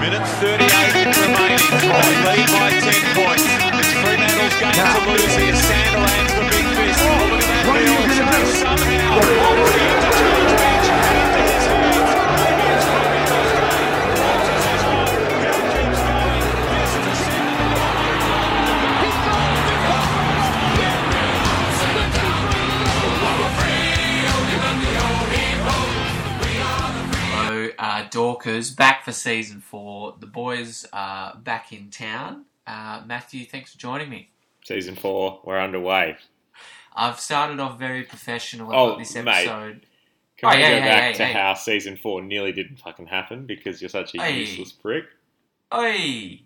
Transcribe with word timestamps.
Minute 0.00 0.26
38 0.40 0.64
remaining. 1.04 1.60
Lead 2.24 2.48
by 2.48 2.72
10 2.72 3.12
points. 3.14 3.44
It's 3.44 3.92
Fremantle's 4.00 4.56
game 4.56 4.72
to 4.72 5.00
lose 5.12 5.34
here. 5.36 5.52
Sandilands 5.52 6.32
the 6.34 6.44
big 6.48 6.64
fist. 6.72 7.00
Oh, 7.04 7.28
look 7.28 7.42
at 7.42 7.48
that 7.52 7.64
field 7.68 8.08
chase 8.16 8.54
somehow. 8.62 10.09
Dorkers, 28.40 28.74
back 28.74 29.04
for 29.04 29.12
season 29.12 29.60
four. 29.60 30.14
The 30.18 30.26
boys 30.26 30.86
are 30.92 31.36
back 31.36 31.72
in 31.72 31.90
town. 31.90 32.46
Uh, 32.66 33.02
Matthew, 33.06 33.44
thanks 33.44 33.72
for 33.72 33.78
joining 33.78 34.08
me. 34.08 34.30
Season 34.64 34.94
four, 34.96 35.40
we're 35.44 35.58
underway. 35.60 36.16
I've 36.94 37.20
started 37.20 37.60
off 37.60 37.78
very 37.78 38.02
professional 38.02 38.74
Oh, 38.74 38.88
about 38.88 38.98
this 38.98 39.14
mate. 39.14 39.26
episode. 39.28 39.86
Can 40.36 40.48
Oh, 40.50 40.54
we 40.56 40.60
yeah, 40.62 40.70
go 40.70 40.76
yeah, 40.76 40.84
back 40.84 41.18
yeah, 41.18 41.26
to 41.26 41.32
how 41.34 41.54
season 41.54 41.96
four 41.96 42.22
nearly 42.22 42.52
didn't 42.52 42.78
fucking 42.78 43.06
happen 43.06 43.46
because 43.46 43.80
you're 43.82 43.88
such 43.90 44.14
a 44.14 44.22
Hey. 44.22 44.40
useless 44.40 44.72
prick? 44.72 45.04
Oi, 45.74 46.40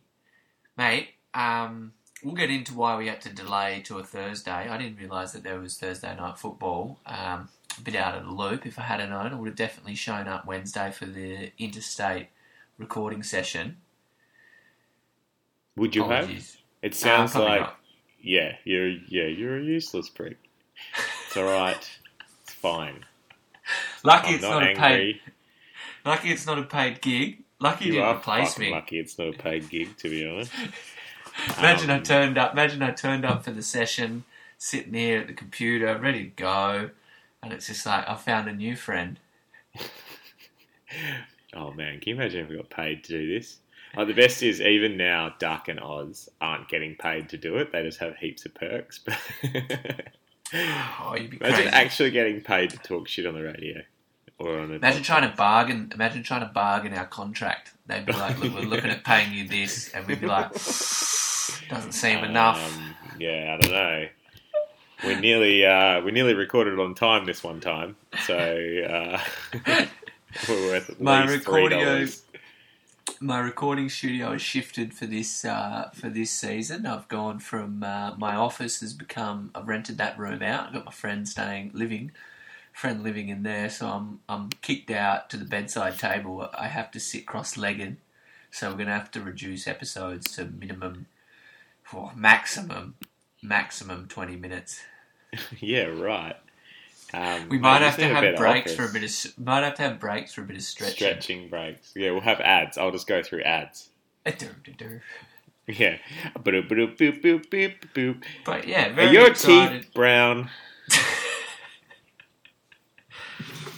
mate. 0.77 1.11
Um, 1.33 1.93
we'll 2.23 2.35
get 2.35 2.51
into 2.51 2.75
why 2.75 2.97
we 2.97 3.07
had 3.07 3.21
to 3.23 3.33
delay 3.33 3.83
to 3.83 3.99
a 3.99 4.05
Thursday. 4.05 4.51
I 4.69 4.77
didn't 4.79 4.99
realise 4.99 5.33
that 5.33 5.45
there 5.45 5.59
was 5.61 5.79
Thursday 5.79 6.15
night 6.17 6.39
football. 6.39 6.99
Um, 7.07 7.49
bit 7.83 7.97
out 7.97 8.17
of 8.17 8.25
the 8.25 8.31
loop. 8.31 8.67
If 8.67 8.79
I 8.79 8.83
had 8.83 8.99
known, 9.09 9.33
I 9.33 9.35
would 9.35 9.49
have 9.49 9.57
definitely 9.57 9.95
shown 9.95 10.29
up 10.29 10.47
Wednesday 10.47 10.91
for 10.91 11.07
the 11.07 11.51
interstate 11.59 12.29
recording 12.79 13.23
session. 13.23 13.79
Would 15.77 15.95
you 15.97 16.09
have? 16.09 16.31
It 16.83 16.95
sounds 16.95 17.33
probably 17.33 17.49
like 17.51 17.61
not. 17.61 17.77
yeah, 18.23 18.57
you're 18.65 18.89
yeah, 18.89 19.25
you're 19.27 19.59
a 19.59 19.63
useless 19.63 20.09
prick. 20.09 20.37
It's 21.27 21.37
all 21.37 21.45
right. 21.45 21.91
It's 22.43 22.53
fine. 22.53 23.05
Lucky 24.03 24.29
I'm 24.29 24.35
it's 24.35 24.43
not, 24.43 24.61
not, 24.61 24.71
a 24.71 24.75
paid. 24.77 25.21
Lucky 26.05 26.29
it's 26.31 26.47
not 26.47 26.59
a 26.59 26.63
paid 26.65 27.01
gig. 27.01 27.39
Lucky 27.61 27.87
you, 27.87 27.95
You 27.95 28.01
didn't 28.01 28.17
replace 28.19 28.59
me. 28.59 28.71
lucky 28.71 28.99
it's 28.99 29.19
not 29.19 29.29
a 29.29 29.33
paid 29.33 29.69
gig, 29.71 29.97
to 29.99 30.09
be 30.11 30.27
honest. 30.29 30.53
Imagine 31.59 31.91
I 31.91 31.97
Um, 31.97 32.03
turned 32.03 32.39
up. 32.39 32.53
Imagine 32.53 32.83
I 32.83 32.91
turned 32.93 33.25
up 33.25 33.45
for 33.45 33.51
the 33.53 33.63
session, 33.63 34.25
sitting 34.59 34.93
here 34.95 35.21
at 35.21 35.27
the 35.29 35.33
computer, 35.33 35.99
ready 35.99 36.25
to 36.25 36.31
go, 36.31 36.91
and 37.45 37.53
it's 37.53 37.67
just 37.69 37.87
like 37.87 38.09
I 38.09 38.15
found 38.17 38.49
a 38.49 38.53
new 38.53 38.75
friend. 38.77 39.19
Oh 41.57 41.73
man, 41.73 42.01
can 42.01 42.11
you 42.11 42.15
imagine 42.17 42.41
if 42.45 42.49
we 42.51 42.57
got 42.57 42.69
paid 42.71 43.05
to 43.05 43.13
do 43.13 43.35
this? 43.39 43.59
Like 43.97 44.09
the 44.09 44.13
best 44.13 44.43
is 44.43 44.61
even 44.61 44.97
now, 44.97 45.35
Duck 45.39 45.69
and 45.69 45.79
Oz 45.81 46.29
aren't 46.41 46.69
getting 46.69 46.97
paid 46.97 47.29
to 47.29 47.37
do 47.37 47.57
it. 47.59 47.71
They 47.73 47.83
just 47.85 48.01
have 48.01 48.17
heaps 48.17 48.45
of 48.47 48.55
perks. 48.55 49.01
Oh, 50.53 51.17
you'd 51.19 51.31
be 51.31 51.37
imagine 51.39 51.55
crazy. 51.63 51.69
actually 51.69 52.11
getting 52.13 52.41
paid 52.41 52.71
to 52.71 52.79
talk 52.79 53.09
shit 53.09 53.27
on 53.27 53.35
the 53.35 53.43
radio 53.43 53.81
or 54.39 54.59
on 54.61 54.73
Imagine 54.73 55.03
trying 55.03 55.29
to 55.29 55.35
bargain. 55.37 55.91
Imagine 55.93 56.23
trying 56.23 56.43
to 56.43 56.53
bargain 56.53 56.95
our 56.95 57.07
contract. 57.07 57.73
They'd 57.87 58.07
be 58.07 58.13
like, 58.13 58.39
"Look, 58.39 58.55
we're 58.55 58.61
looking 58.61 58.91
at 58.91 59.03
paying 59.03 59.33
you 59.33 59.49
this," 59.49 59.89
and 59.95 60.07
we'd 60.07 60.21
be 60.21 60.27
like, 60.29 60.53
"Doesn't 60.53 61.93
seem 61.93 62.23
enough." 62.23 62.63
Um, 62.77 62.95
yeah, 63.19 63.57
I 63.59 63.61
don't 63.63 63.73
know. 63.73 64.07
We 65.05 65.17
nearly 65.17 65.65
uh, 65.67 66.01
we 66.03 66.13
nearly 66.13 66.35
recorded 66.35 66.75
it 66.75 66.81
on 66.81 66.95
time 66.95 67.27
this 67.27 67.45
one 67.45 67.61
time, 67.61 67.97
so 68.27 68.37
uh, 68.37 69.21
we're 70.49 70.67
worth 70.69 70.91
at 70.91 71.01
My 71.01 71.25
least 71.25 71.41
three 71.43 71.69
dollars. 71.69 72.23
my 73.21 73.39
recording 73.41 73.89
studio 73.89 74.33
has 74.33 74.43
shifted 74.43 74.95
for 74.95 75.07
this 75.07 75.45
uh, 75.45 75.91
for 75.95 76.11
this 76.11 76.31
season. 76.33 76.87
I've 76.87 77.09
gone 77.09 77.41
from 77.41 77.83
uh, 77.85 78.15
my 78.17 78.37
office 78.37 78.81
has 78.81 78.95
become 78.95 79.51
I've 79.55 79.69
rented 79.69 79.99
that 79.99 80.19
room 80.19 80.43
out. 80.43 80.69
I've 80.69 80.75
got 80.75 80.87
my 80.87 80.93
friend 80.93 81.29
staying 81.29 81.73
living 81.75 82.13
friend 82.73 83.03
living 83.03 83.29
in 83.31 83.43
there, 83.45 83.71
so 83.71 83.89
I'm 83.89 84.21
I'm 84.29 84.51
kicked 84.63 84.91
out 84.91 85.31
to 85.31 85.37
the 85.39 85.45
bedside 85.47 85.99
table. 85.99 86.49
I 86.55 86.69
have 86.69 86.91
to 86.93 87.01
sit 87.01 87.27
cross 87.27 87.57
legged, 87.57 87.99
so 88.51 88.71
we're 88.71 88.79
gonna 88.79 88.93
have 88.99 89.11
to 89.13 89.23
reduce 89.23 89.69
episodes 89.69 90.35
to 90.37 90.47
minimum 90.47 91.07
or 91.93 92.13
maximum 92.17 92.97
maximum 93.43 94.09
twenty 94.09 94.37
minutes. 94.37 94.83
Yeah, 95.61 95.85
right. 95.87 96.37
Um, 97.13 97.49
We 97.49 97.59
might 97.59 97.83
have 97.83 97.97
to 97.99 98.05
have 98.07 98.37
breaks 98.37 98.73
office. 98.73 98.77
for 98.77 98.85
a 98.85 98.93
bit 98.93 99.05
of 99.05 99.39
might 99.39 99.63
have 99.63 99.75
to 99.77 99.83
have 99.83 100.01
breaks 100.01 100.35
for 100.35 100.41
a 100.43 100.45
bit 100.45 100.57
of 100.57 100.63
stretching. 100.63 100.97
stretching 100.97 101.49
breaks. 101.49 101.93
Yeah, 101.95 102.11
we'll 102.11 102.21
have 102.23 102.41
ads. 102.41 102.77
I'll 102.77 102.91
just 102.91 103.07
go 103.07 103.23
through 103.23 103.43
ads. 103.43 103.91
Yeah. 105.67 105.97
Boop, 106.39 106.69
boop, 106.69 106.97
boop, 106.99 107.23
boop, 107.23 107.47
boop, 107.51 107.75
boop. 107.95 108.23
But 108.45 108.67
yeah, 108.67 108.89
Are 108.89 108.93
very 108.95 109.13
your 109.13 109.29
excited. 109.31 109.83
teeth 109.83 109.95
brown? 109.95 110.51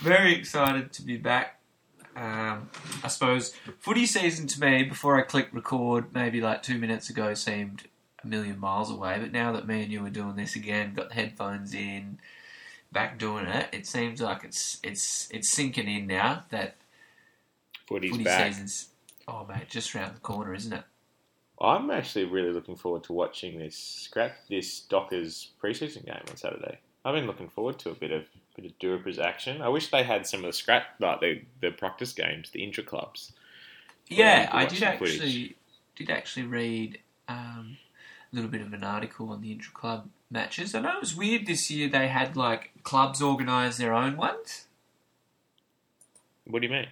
very 0.01 0.35
excited 0.35 0.93
to 0.95 1.03
be 1.03 1.17
back. 1.17 1.61
Um, 2.17 2.71
I 3.05 3.09
suppose 3.09 3.55
footy 3.79 4.07
season 4.07 4.47
to 4.49 4.61
me, 4.61 4.85
before 4.85 5.19
I 5.19 5.23
clicked 5.23 5.53
record, 5.53 6.15
maybe 6.15 6.41
like 6.41 6.63
two 6.63 6.79
minutes 6.79 7.11
ago, 7.11 7.35
seemed 7.35 7.85
a 8.27 8.29
million 8.29 8.59
miles 8.59 8.91
away. 8.91 9.19
But 9.21 9.33
now 9.33 9.53
that 9.53 9.67
me 9.67 9.83
and 9.83 9.93
you 9.93 10.05
are 10.05 10.11
doing 10.11 10.37
this 10.37 10.57
again, 10.57 10.95
got 10.95 11.09
the 11.09 11.15
headphones 11.15 11.75
in, 11.75 12.19
back 12.93 13.19
doing 13.19 13.47
it, 13.47 13.69
it 13.73 13.87
seems 13.87 14.21
like 14.21 14.45
it's 14.45 14.79
it's 14.83 15.29
it's 15.31 15.51
sinking 15.51 15.89
in 15.89 16.07
now 16.07 16.45
that 16.51 16.77
Footy's 17.87 18.11
footy 18.11 18.25
back. 18.25 18.47
season's 18.47 18.89
oh 19.29 19.47
mate, 19.49 19.69
just 19.69 19.95
round 19.95 20.15
the 20.17 20.21
corner, 20.21 20.55
isn't 20.55 20.73
it? 20.73 20.85
I'm 21.61 21.91
actually 21.91 22.27
really 22.27 22.53
looking 22.53 22.77
forward 22.77 23.05
to 23.05 23.13
watching 23.13 23.59
this 23.59 23.77
scrap 23.77 24.37
this 24.49 24.81
Dockers 24.81 25.51
preseason 25.63 26.05
game 26.05 26.23
on 26.29 26.37
Saturday. 26.37 26.79
I've 27.05 27.15
been 27.15 27.27
looking 27.27 27.49
forward 27.49 27.79
to 27.81 27.91
a 27.91 27.95
bit 27.95 28.11
of 28.11 28.25
bit 28.57 28.67
of 28.67 28.79
Durupers 28.79 29.19
action. 29.19 29.63
I 29.63 29.69
wish 29.69 29.91
they 29.91 30.03
had 30.03 30.27
some 30.27 30.41
of 30.41 30.47
the 30.47 30.53
scrap 30.53 30.87
like 30.99 31.21
the 31.21 31.43
the 31.61 31.71
practice 31.71 32.13
games, 32.13 32.51
the 32.51 32.65
intra 32.65 32.83
clubs. 32.83 33.33
Yeah, 34.09 34.49
I 34.53 34.67
did 34.67 34.83
actually 34.83 35.19
footage. 35.19 35.55
did 35.97 36.11
actually 36.11 36.47
read 36.47 36.99
um, 37.29 37.77
a 37.86 37.86
little 38.33 38.51
bit 38.51 38.61
of 38.61 38.73
an 38.73 38.85
article 38.85 39.31
on 39.31 39.41
the 39.41 39.53
intra 39.53 39.73
club 39.73 40.09
matches. 40.31 40.75
I 40.75 40.81
know 40.81 40.97
it 40.97 41.01
was 41.01 41.15
weird 41.17 41.47
this 41.47 41.71
year. 41.71 41.89
They 41.89 42.09
had 42.09 42.37
like 42.37 42.73
clubs 42.83 43.23
organise 43.23 43.77
their 43.79 43.93
own 43.95 44.17
ones. 44.17 44.67
What 46.47 46.63
do 46.63 46.69
you 46.69 46.73
mean? 46.73 46.87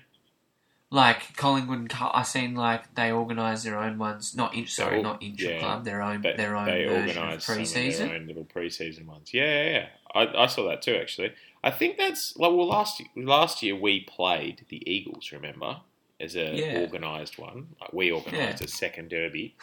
Like 0.91 1.37
Collingwood, 1.37 1.93
I 2.01 2.23
seen 2.23 2.55
like 2.55 2.95
they 2.95 3.11
organise 3.11 3.65
their 3.65 3.77
own 3.79 3.99
ones. 3.99 4.37
Not 4.37 4.55
in, 4.55 4.67
sorry, 4.67 4.99
all- 4.99 5.03
not 5.03 5.23
intra 5.23 5.49
yeah, 5.51 5.59
club. 5.59 5.85
Their 5.85 6.03
own 6.03 6.23
They, 6.23 6.35
their 6.37 6.55
own 6.57 6.67
they 6.67 6.85
version 6.85 7.19
of 7.19 7.25
organised 7.25 7.47
some 7.47 7.59
of 7.59 7.73
their 7.73 8.15
own 8.15 8.27
little 8.29 8.45
preseason 8.45 9.07
ones. 9.07 9.35
Yeah, 9.35 9.43
yeah, 9.65 9.71
yeah. 9.71 9.87
I, 10.15 10.45
I 10.45 10.47
saw 10.47 10.69
that 10.69 10.83
too. 10.83 10.95
Actually, 10.95 11.33
I 11.65 11.71
think 11.73 11.97
that's 11.99 12.37
like, 12.37 12.51
well 12.53 12.69
last 12.69 13.03
last 13.17 13.63
year 13.63 13.75
we 13.75 14.01
played 14.01 14.67
the 14.69 14.89
Eagles. 14.89 15.33
Remember, 15.33 15.79
as 16.21 16.37
a 16.37 16.55
Yeah. 16.55 16.81
organised 16.83 17.39
one. 17.41 17.69
Like 17.81 17.93
we 17.93 18.13
organised 18.13 18.61
Yeah. 18.61 18.65
a 18.67 18.69
second 18.69 19.11
derby, 19.11 19.57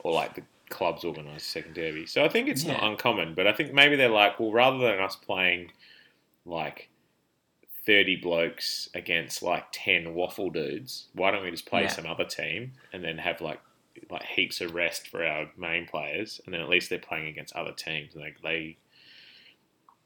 or 0.00 0.12
like 0.12 0.34
the 0.34 0.42
clubs 0.70 1.04
organised 1.04 1.46
a 1.46 1.48
second 1.50 1.74
derby. 1.74 2.06
So 2.06 2.24
I 2.24 2.28
think 2.28 2.48
it's 2.48 2.64
not 2.64 2.82
uncommon. 2.82 3.34
But 3.34 3.46
I 3.46 3.52
think 3.52 3.72
maybe 3.72 3.96
they're 3.96 4.08
like, 4.08 4.38
well, 4.40 4.52
rather 4.52 4.78
than 4.78 5.00
us 5.00 5.16
playing 5.16 5.70
like. 6.44 6.88
30 7.86 8.16
blokes 8.22 8.88
against 8.94 9.42
like 9.42 9.66
10 9.72 10.14
WAFL 10.14 10.50
dudes. 10.54 11.08
Why 11.12 11.30
don't 11.30 11.42
we 11.44 11.50
just 11.50 11.66
play 11.66 11.82
Yeah. 11.82 11.88
some 11.88 12.06
other 12.06 12.24
team 12.24 12.72
and 12.94 13.04
then 13.04 13.18
have 13.18 13.42
like 13.42 13.60
like 14.10 14.22
heaps 14.22 14.62
of 14.62 14.74
rest 14.74 15.06
for 15.08 15.22
our 15.22 15.50
main 15.58 15.84
players, 15.86 16.40
and 16.46 16.54
then 16.54 16.62
at 16.62 16.68
least 16.70 16.88
they're 16.88 16.98
playing 16.98 17.26
against 17.28 17.54
other 17.54 17.72
teams, 17.72 18.14
and 18.14 18.24
they, 18.24 18.34
they 18.42 18.76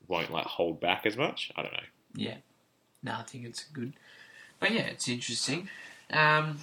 won't 0.08 0.32
like 0.32 0.44
hold 0.46 0.80
back 0.80 1.06
as 1.06 1.16
much. 1.16 1.52
I 1.54 1.62
don't 1.62 1.72
know. 1.72 1.78
Yeah, 2.16 2.38
no, 3.04 3.12
I 3.14 3.22
think 3.22 3.44
it's 3.44 3.62
good. 3.66 3.92
But 4.58 4.72
yeah, 4.72 4.80
it's 4.82 5.08
interesting. 5.08 5.68
Um, 6.10 6.58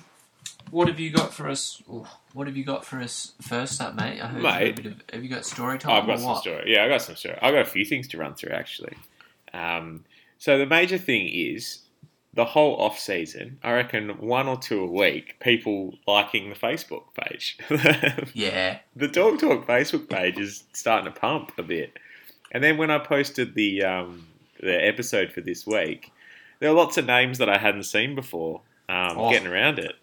what 0.71 0.87
have 0.87 0.99
you 0.99 1.09
got 1.11 1.33
for 1.33 1.47
us? 1.47 1.81
oh, 1.91 2.07
What 2.33 2.47
have 2.47 2.57
you 2.57 2.63
got 2.63 2.85
for 2.85 2.99
us 2.99 3.33
first 3.41 3.79
up, 3.81 3.95
mate? 3.95 4.19
I 4.21 4.27
heard 4.27 4.37
you 4.37 4.43
got 4.43 4.61
a 4.61 4.65
Mate. 4.65 4.75
bit 4.75 4.85
of, 4.87 5.01
have 5.13 5.23
you 5.23 5.29
got 5.29 5.45
story 5.45 5.77
time 5.79 5.91
I've 5.93 6.03
or 6.03 6.07
got 6.07 6.19
some 6.19 6.29
what? 6.29 6.41
story. 6.41 6.63
Yeah, 6.73 6.83
I 6.85 6.89
got 6.89 7.01
some 7.01 7.15
story. 7.15 7.37
I've 7.41 7.53
got 7.53 7.61
a 7.61 7.65
few 7.69 7.85
things 7.85 8.07
to 8.09 8.17
run 8.17 8.33
through 8.35 8.51
actually. 8.51 8.93
Um, 9.53 10.03
so 10.37 10.57
the 10.57 10.65
major 10.65 10.97
thing 10.97 11.27
is 11.27 11.79
the 12.33 12.43
whole 12.45 12.75
off 12.75 12.99
season. 12.99 13.57
I 13.63 13.71
reckon 13.73 14.09
one 14.19 14.47
or 14.47 14.57
two 14.57 14.81
a 14.83 14.87
week. 14.87 15.39
People 15.39 15.93
liking 16.05 16.49
the 16.49 16.55
Facebook 16.55 17.03
page. 17.13 17.57
Yeah, 18.33 18.79
the 18.95 19.07
Dog 19.07 19.39
Talk 19.39 19.65
Facebook 19.65 20.09
page 20.09 20.37
is 20.37 20.63
starting 20.73 21.11
to 21.13 21.17
pump 21.17 21.53
a 21.57 21.63
bit. 21.63 21.93
And 22.51 22.61
then 22.63 22.77
when 22.77 22.91
I 22.91 22.97
posted 22.97 23.55
the 23.55 23.83
um, 23.83 24.27
the 24.59 24.85
episode 24.85 25.31
for 25.31 25.39
this 25.41 25.65
week, 25.65 26.11
there 26.59 26.69
were 26.71 26.77
lots 26.77 26.97
of 26.97 27.05
names 27.05 27.37
that 27.37 27.47
I 27.49 27.57
hadn't 27.57 27.83
seen 27.83 28.15
before 28.15 28.61
um, 28.89 29.17
Oh. 29.17 29.29
getting 29.31 29.47
around 29.47 29.79
it. 29.79 29.95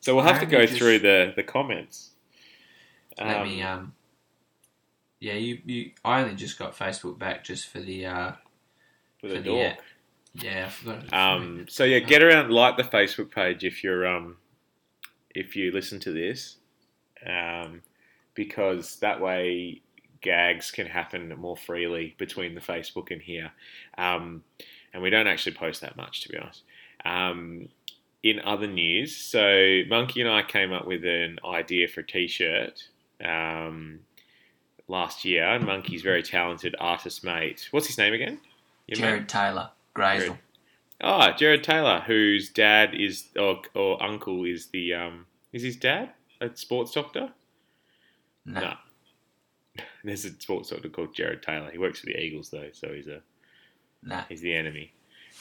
So 0.00 0.14
we'll 0.14 0.24
have 0.24 0.40
to 0.40 0.46
go 0.46 0.64
just- 0.64 0.78
through 0.78 1.00
the, 1.00 1.32
the 1.36 1.42
comments. 1.42 2.10
let 3.18 3.36
Um, 3.36 3.48
me. 3.48 3.62
Um, 3.62 3.92
yeah, 5.20 5.34
you, 5.34 5.58
you. 5.66 5.90
I 6.04 6.22
only 6.22 6.34
just 6.34 6.58
got 6.58 6.74
Facebook 6.76 7.18
back 7.18 7.44
just 7.44 7.68
for 7.68 7.80
the. 7.80 8.06
Uh, 8.06 8.32
for 9.20 9.28
the 9.28 9.40
the, 9.40 9.52
uh, 9.52 9.74
yeah, 10.34 10.66
I 10.66 10.68
forgot. 10.70 11.12
Um, 11.12 11.66
so 11.68 11.84
yeah, 11.84 11.98
get 11.98 12.22
around, 12.22 12.50
like 12.50 12.76
the 12.78 12.82
Facebook 12.84 13.30
page 13.30 13.62
if 13.64 13.84
you're 13.84 14.06
um, 14.06 14.38
if 15.34 15.56
you 15.56 15.72
listen 15.72 16.00
to 16.00 16.12
this, 16.12 16.56
um, 17.26 17.82
because 18.32 18.96
that 19.00 19.20
way 19.20 19.82
gags 20.22 20.70
can 20.70 20.86
happen 20.86 21.28
more 21.36 21.56
freely 21.56 22.14
between 22.18 22.54
the 22.54 22.60
Facebook 22.62 23.10
and 23.10 23.20
here. 23.20 23.52
Um, 23.98 24.42
and 24.94 25.02
we 25.02 25.10
don't 25.10 25.26
actually 25.26 25.54
post 25.56 25.82
that 25.82 25.96
much, 25.96 26.22
to 26.22 26.28
be 26.30 26.38
honest. 26.38 26.62
Um, 27.04 27.68
in 28.22 28.40
other 28.40 28.66
news, 28.66 29.16
so 29.16 29.82
Monkey 29.88 30.20
and 30.20 30.30
I 30.30 30.42
came 30.42 30.72
up 30.72 30.86
with 30.86 31.04
an 31.04 31.38
idea 31.44 31.88
for 31.88 32.00
a 32.00 32.06
t-shirt 32.06 32.88
um, 33.24 34.00
last 34.88 35.24
year. 35.24 35.44
And 35.44 35.64
Monkey's 35.64 36.02
very 36.02 36.22
talented 36.22 36.74
artist 36.78 37.24
mate. 37.24 37.68
What's 37.70 37.86
his 37.86 37.96
name 37.98 38.12
again? 38.12 38.38
Your 38.86 38.98
mate? 39.00 39.06
Jared 39.06 39.28
Taylor, 39.28 39.70
Grazel. 39.94 40.18
Jared. 40.20 40.38
Oh, 41.02 41.32
Jared 41.32 41.64
Taylor, 41.64 42.00
whose 42.06 42.50
dad 42.50 42.94
is 42.94 43.28
or, 43.38 43.62
or 43.74 44.02
uncle 44.02 44.44
is 44.44 44.66
the 44.66 44.92
um, 44.92 45.24
is 45.52 45.62
his 45.62 45.76
dad 45.76 46.10
a 46.42 46.54
sports 46.54 46.92
doctor? 46.92 47.30
No. 48.44 48.60
No. 48.60 48.72
There's 50.04 50.24
a 50.26 50.32
sports 50.38 50.70
doctor 50.70 50.88
called 50.90 51.14
Jared 51.14 51.42
Taylor. 51.42 51.70
He 51.70 51.78
works 51.78 52.00
for 52.00 52.06
the 52.06 52.20
Eagles 52.20 52.50
though, 52.50 52.68
so 52.72 52.92
he's 52.92 53.08
a 53.08 53.22
Nah. 54.02 54.24
he's 54.28 54.40
the 54.40 54.54
enemy. 54.54 54.92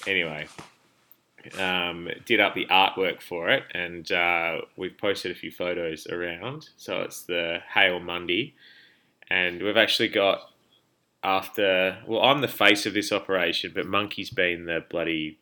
Anyway, 0.05 0.47
um, 1.57 2.09
did 2.25 2.39
up 2.39 2.55
the 2.55 2.65
artwork 2.65 3.21
for 3.21 3.49
it, 3.49 3.63
and 3.73 4.11
uh, 4.11 4.61
we've 4.75 4.97
posted 4.97 5.31
a 5.31 5.35
few 5.35 5.51
photos 5.51 6.07
around. 6.07 6.69
So 6.77 7.01
it's 7.01 7.23
the 7.23 7.59
Hail 7.73 7.99
Mundy, 7.99 8.55
and 9.29 9.61
we've 9.61 9.77
actually 9.77 10.09
got 10.09 10.51
after. 11.23 11.99
Well, 12.07 12.21
I'm 12.21 12.41
the 12.41 12.47
face 12.47 12.85
of 12.85 12.93
this 12.93 13.11
operation, 13.11 13.71
but 13.73 13.85
Monkey's 13.85 14.29
been 14.29 14.65
the 14.65 14.83
bloody 14.89 15.37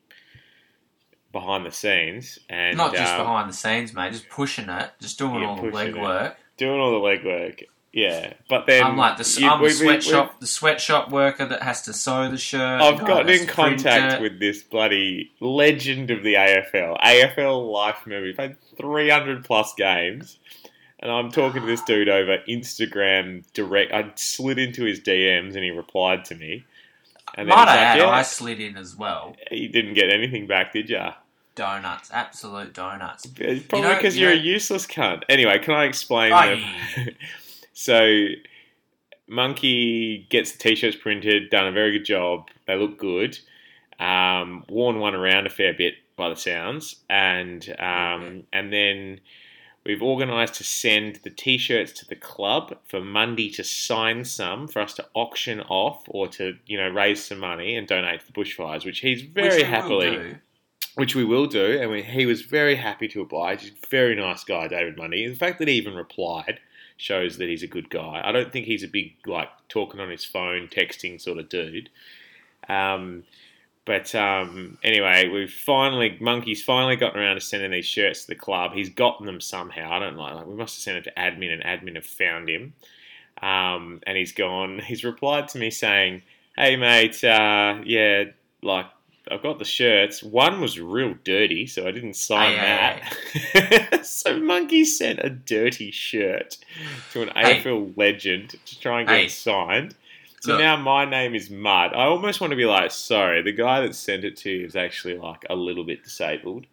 behind 1.32 1.66
the 1.66 1.72
scenes, 1.72 2.38
and 2.48 2.76
Not 2.76 2.94
just 2.94 3.12
um, 3.12 3.20
behind 3.20 3.50
the 3.50 3.54
scenes, 3.54 3.94
mate. 3.94 4.12
Just 4.12 4.28
pushing 4.28 4.68
it, 4.68 4.90
just 5.00 5.18
doing 5.18 5.44
all 5.44 5.56
the 5.56 5.68
it. 5.68 5.74
legwork. 5.74 6.34
doing 6.56 6.80
all 6.80 6.92
the 6.92 7.06
legwork. 7.06 7.64
Yeah, 7.92 8.34
but 8.50 8.66
then 8.66 8.84
I'm 8.84 8.96
like 8.98 9.16
the 9.16 9.40
you- 9.40 9.48
I'm 9.48 9.60
we- 9.60 9.72
the 9.72 9.80
we- 9.80 9.86
we- 9.86 10.00
sweatshop 10.00 10.40
the 10.40 10.46
sweatshop 10.46 11.10
worker 11.10 11.46
that 11.46 11.62
has 11.62 11.82
to 11.82 11.92
sew 11.94 12.30
the 12.30 12.36
shirt. 12.36 12.80
I've 12.82 13.00
gotten 13.00 13.28
in 13.30 13.46
contact 13.46 14.20
with 14.20 14.38
this 14.38 14.62
bloody 14.62 15.32
legend 15.40 16.10
of 16.10 16.22
the 16.22 16.34
AFL, 16.34 16.98
AFL 17.02 17.72
life 17.72 18.06
memory. 18.06 18.34
Played 18.34 18.56
300 18.76 19.42
plus 19.44 19.72
games, 19.74 20.38
and 21.00 21.10
I'm 21.10 21.30
talking 21.32 21.62
to 21.62 21.66
this 21.66 21.80
dude 21.86 22.10
over 22.10 22.38
Instagram 22.48 23.44
direct. 23.54 23.92
I 23.92 24.10
slid 24.16 24.58
into 24.58 24.84
his 24.84 25.00
DMs 25.00 25.54
and 25.54 25.64
he 25.64 25.70
replied 25.70 26.26
to 26.26 26.34
me. 26.34 26.64
And 27.34 27.48
then 27.48 27.56
Might 27.56 27.68
I 27.68 27.72
like, 27.72 27.78
add, 27.78 27.98
yeah, 27.98 28.08
I 28.08 28.22
slid 28.22 28.60
in 28.60 28.76
as 28.76 28.96
well. 28.96 29.34
you 29.50 29.68
didn't 29.68 29.94
get 29.94 30.10
anything 30.10 30.46
back, 30.46 30.72
did 30.72 30.88
ya? 30.90 31.14
Donuts, 31.54 32.10
absolute 32.12 32.72
donuts. 32.72 33.26
Probably 33.26 33.94
because 33.94 34.16
you 34.16 34.22
you 34.26 34.32
are 34.32 34.34
know- 34.34 34.40
a 34.40 34.44
useless 34.44 34.86
cunt. 34.86 35.22
Anyway, 35.28 35.58
can 35.58 35.74
I 35.74 35.84
explain? 35.84 36.32
so, 37.78 38.26
Monkey 39.28 40.26
gets 40.30 40.50
the 40.50 40.58
t-shirts 40.58 40.96
printed, 40.96 41.48
done 41.48 41.68
a 41.68 41.70
very 41.70 41.92
good 41.92 42.04
job. 42.04 42.48
They 42.66 42.74
look 42.74 42.98
good. 42.98 43.38
Um, 44.00 44.64
worn 44.68 44.98
one 44.98 45.14
around 45.14 45.46
a 45.46 45.50
fair 45.50 45.72
bit 45.72 45.94
by 46.16 46.28
the 46.28 46.34
sounds, 46.34 46.96
and 47.08 47.68
um, 47.78 48.42
and 48.52 48.72
then 48.72 49.20
we've 49.86 50.02
organised 50.02 50.54
to 50.54 50.64
send 50.64 51.20
the 51.22 51.30
t-shirts 51.30 51.92
to 52.00 52.06
the 52.06 52.16
club 52.16 52.76
for 52.88 53.00
Mundy 53.00 53.48
to 53.50 53.62
sign 53.62 54.24
some 54.24 54.66
for 54.66 54.82
us 54.82 54.94
to 54.94 55.06
auction 55.14 55.60
off 55.60 56.02
or 56.08 56.26
to 56.30 56.56
you 56.66 56.78
know 56.78 56.88
raise 56.88 57.24
some 57.24 57.38
money 57.38 57.76
and 57.76 57.86
donate 57.86 58.22
to 58.22 58.26
the 58.26 58.32
bushfires, 58.32 58.84
which 58.84 58.98
he's 58.98 59.22
very 59.22 59.58
Which 59.58 59.66
happily 59.66 60.36
which 60.96 61.14
we 61.14 61.24
will 61.24 61.46
do, 61.46 61.80
and 61.80 61.92
we, 61.92 62.02
he 62.02 62.26
was 62.26 62.42
very 62.42 62.74
happy 62.74 63.06
to 63.06 63.20
oblige. 63.20 63.62
He's 63.62 63.70
a 63.70 63.86
very 63.88 64.16
nice 64.16 64.42
guy, 64.42 64.66
David 64.66 64.98
Mundy. 64.98 65.28
The 65.28 65.36
fact 65.36 65.60
that 65.60 65.68
he 65.68 65.74
even 65.74 65.94
replied 65.94 66.58
shows 66.98 67.38
that 67.38 67.48
he's 67.48 67.62
a 67.62 67.68
good 67.68 67.88
guy. 67.88 68.20
I 68.22 68.32
don't 68.32 68.52
think 68.52 68.66
he's 68.66 68.82
a 68.82 68.88
big 68.88 69.14
like 69.26 69.48
talking 69.68 70.00
on 70.00 70.10
his 70.10 70.24
phone, 70.24 70.68
texting 70.68 71.18
sort 71.18 71.38
of 71.38 71.48
dude. 71.48 71.88
Um, 72.68 73.24
but 73.86 74.14
um, 74.14 74.76
anyway, 74.82 75.28
we've 75.28 75.50
finally 75.50 76.18
Monkey's 76.20 76.62
finally 76.62 76.96
gotten 76.96 77.20
around 77.20 77.36
to 77.36 77.40
sending 77.40 77.70
these 77.70 77.86
shirts 77.86 78.22
to 78.22 78.28
the 78.28 78.34
club. 78.34 78.74
He's 78.74 78.90
gotten 78.90 79.24
them 79.24 79.40
somehow. 79.40 79.90
I 79.90 79.98
don't 79.98 80.16
know. 80.16 80.22
Like 80.22 80.46
we 80.46 80.56
must 80.56 80.76
have 80.76 80.82
sent 80.82 80.98
it 80.98 81.04
to 81.04 81.12
admin, 81.18 81.52
and 81.54 81.62
admin 81.62 81.94
have 81.94 82.04
found 82.04 82.50
him. 82.50 82.74
Um, 83.40 84.00
and 84.06 84.18
he's 84.18 84.32
gone. 84.32 84.78
He's 84.84 85.04
replied 85.04 85.48
to 85.48 85.58
me 85.58 85.70
saying, 85.70 86.22
"Hey 86.56 86.76
mate, 86.76 87.22
uh, 87.22 87.80
yeah, 87.84 88.24
like 88.62 88.86
I've 89.30 89.42
got 89.42 89.58
the 89.58 89.64
shirts. 89.64 90.22
One 90.22 90.60
was 90.60 90.80
real 90.80 91.14
dirty, 91.24 91.66
so 91.66 91.86
I 91.86 91.90
didn't 91.90 92.14
sign 92.14 92.58
Aye, 92.58 93.02
that. 93.54 94.00
so 94.06 94.38
Monkey 94.38 94.84
sent 94.84 95.20
a 95.22 95.30
dirty 95.30 95.90
shirt 95.90 96.56
to 97.12 97.22
an 97.22 97.28
Hey. 97.34 97.60
AFL 97.60 97.96
legend 97.96 98.56
to 98.66 98.80
try 98.80 99.00
and 99.00 99.08
get 99.08 99.20
it 99.20 99.30
signed. 99.30 99.94
So 100.40 100.52
Look. 100.52 100.60
now 100.60 100.76
my 100.76 101.04
name 101.04 101.34
is 101.34 101.50
Mud. 101.50 101.92
I 101.94 102.04
almost 102.04 102.40
want 102.40 102.52
to 102.52 102.56
be 102.56 102.64
like, 102.64 102.90
sorry, 102.92 103.42
the 103.42 103.52
guy 103.52 103.80
that 103.80 103.94
sent 103.94 104.24
it 104.24 104.36
to 104.38 104.50
you 104.50 104.66
is 104.66 104.76
actually 104.76 105.18
like 105.18 105.44
a 105.50 105.56
little 105.56 105.84
bit 105.84 106.04
disabled. 106.04 106.66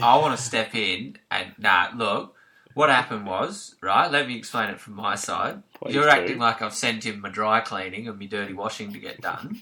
I 0.00 0.16
want 0.16 0.36
to 0.36 0.42
step 0.42 0.74
in 0.74 1.18
and 1.30 1.52
nah. 1.58 1.88
Look, 1.94 2.34
what 2.72 2.90
happened 2.90 3.26
was 3.26 3.76
right. 3.82 4.10
Let 4.10 4.26
me 4.26 4.36
explain 4.36 4.70
it 4.70 4.80
from 4.80 4.94
my 4.94 5.14
side. 5.14 5.62
Please 5.74 5.94
You're 5.94 6.04
do. 6.04 6.10
acting 6.10 6.38
like 6.38 6.62
I've 6.62 6.74
sent 6.74 7.04
him 7.04 7.20
my 7.20 7.28
dry 7.28 7.60
cleaning 7.60 8.08
and 8.08 8.18
my 8.18 8.26
dirty 8.26 8.54
washing 8.54 8.92
to 8.92 8.98
get 8.98 9.20
done. 9.20 9.60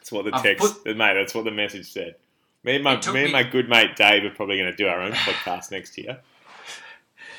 That's 0.00 0.12
what 0.12 0.24
the 0.24 0.34
I've 0.34 0.42
text, 0.42 0.84
mate. 0.86 0.96
That's 0.96 1.34
what 1.34 1.44
the 1.44 1.50
message 1.50 1.92
said. 1.92 2.14
Me 2.64 2.74
and 2.76 2.84
my 2.84 2.96
took 2.96 3.14
me 3.14 3.24
and 3.24 3.32
my 3.32 3.42
good 3.42 3.68
mate 3.68 3.96
Dave 3.96 4.24
are 4.24 4.30
probably 4.34 4.56
going 4.58 4.70
to 4.70 4.76
do 4.76 4.86
our 4.88 5.00
own 5.00 5.12
podcast 5.12 5.70
next 5.70 5.96
year. 5.98 6.18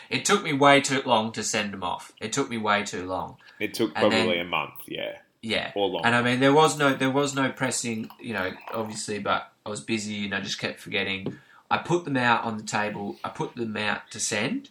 It 0.09 0.25
took 0.25 0.43
me 0.43 0.51
way 0.51 0.81
too 0.81 1.01
long 1.05 1.31
to 1.31 1.41
send 1.43 1.71
them 1.71 1.83
off. 1.83 2.11
It 2.19 2.33
took 2.33 2.49
me 2.49 2.57
way 2.57 2.83
too 2.83 3.05
long. 3.05 3.37
It 3.61 3.73
took 3.73 3.91
And 3.95 4.11
probably 4.11 4.35
then- 4.35 4.45
a 4.45 4.49
month, 4.49 4.73
yeah, 4.85 5.19
Yeah. 5.41 5.71
or 5.73 5.87
longer. 5.87 6.05
And 6.05 6.15
I 6.17 6.21
mean, 6.21 6.41
there 6.41 6.53
was 6.53 6.77
no, 6.77 6.93
there 6.93 7.09
was 7.09 7.33
no 7.33 7.49
pressing, 7.49 8.09
you 8.19 8.33
know, 8.33 8.51
obviously, 8.73 9.19
but 9.19 9.53
I 9.65 9.69
was 9.69 9.79
busy 9.79 10.25
and 10.25 10.35
I 10.35 10.41
just 10.41 10.59
kept 10.59 10.81
forgetting. 10.81 11.37
I 11.69 11.77
put 11.77 12.03
them 12.03 12.17
out 12.17 12.43
on 12.43 12.57
the 12.57 12.63
table. 12.63 13.15
I 13.23 13.29
put 13.29 13.55
them 13.55 13.77
out 13.77 14.11
to 14.11 14.19
send, 14.19 14.69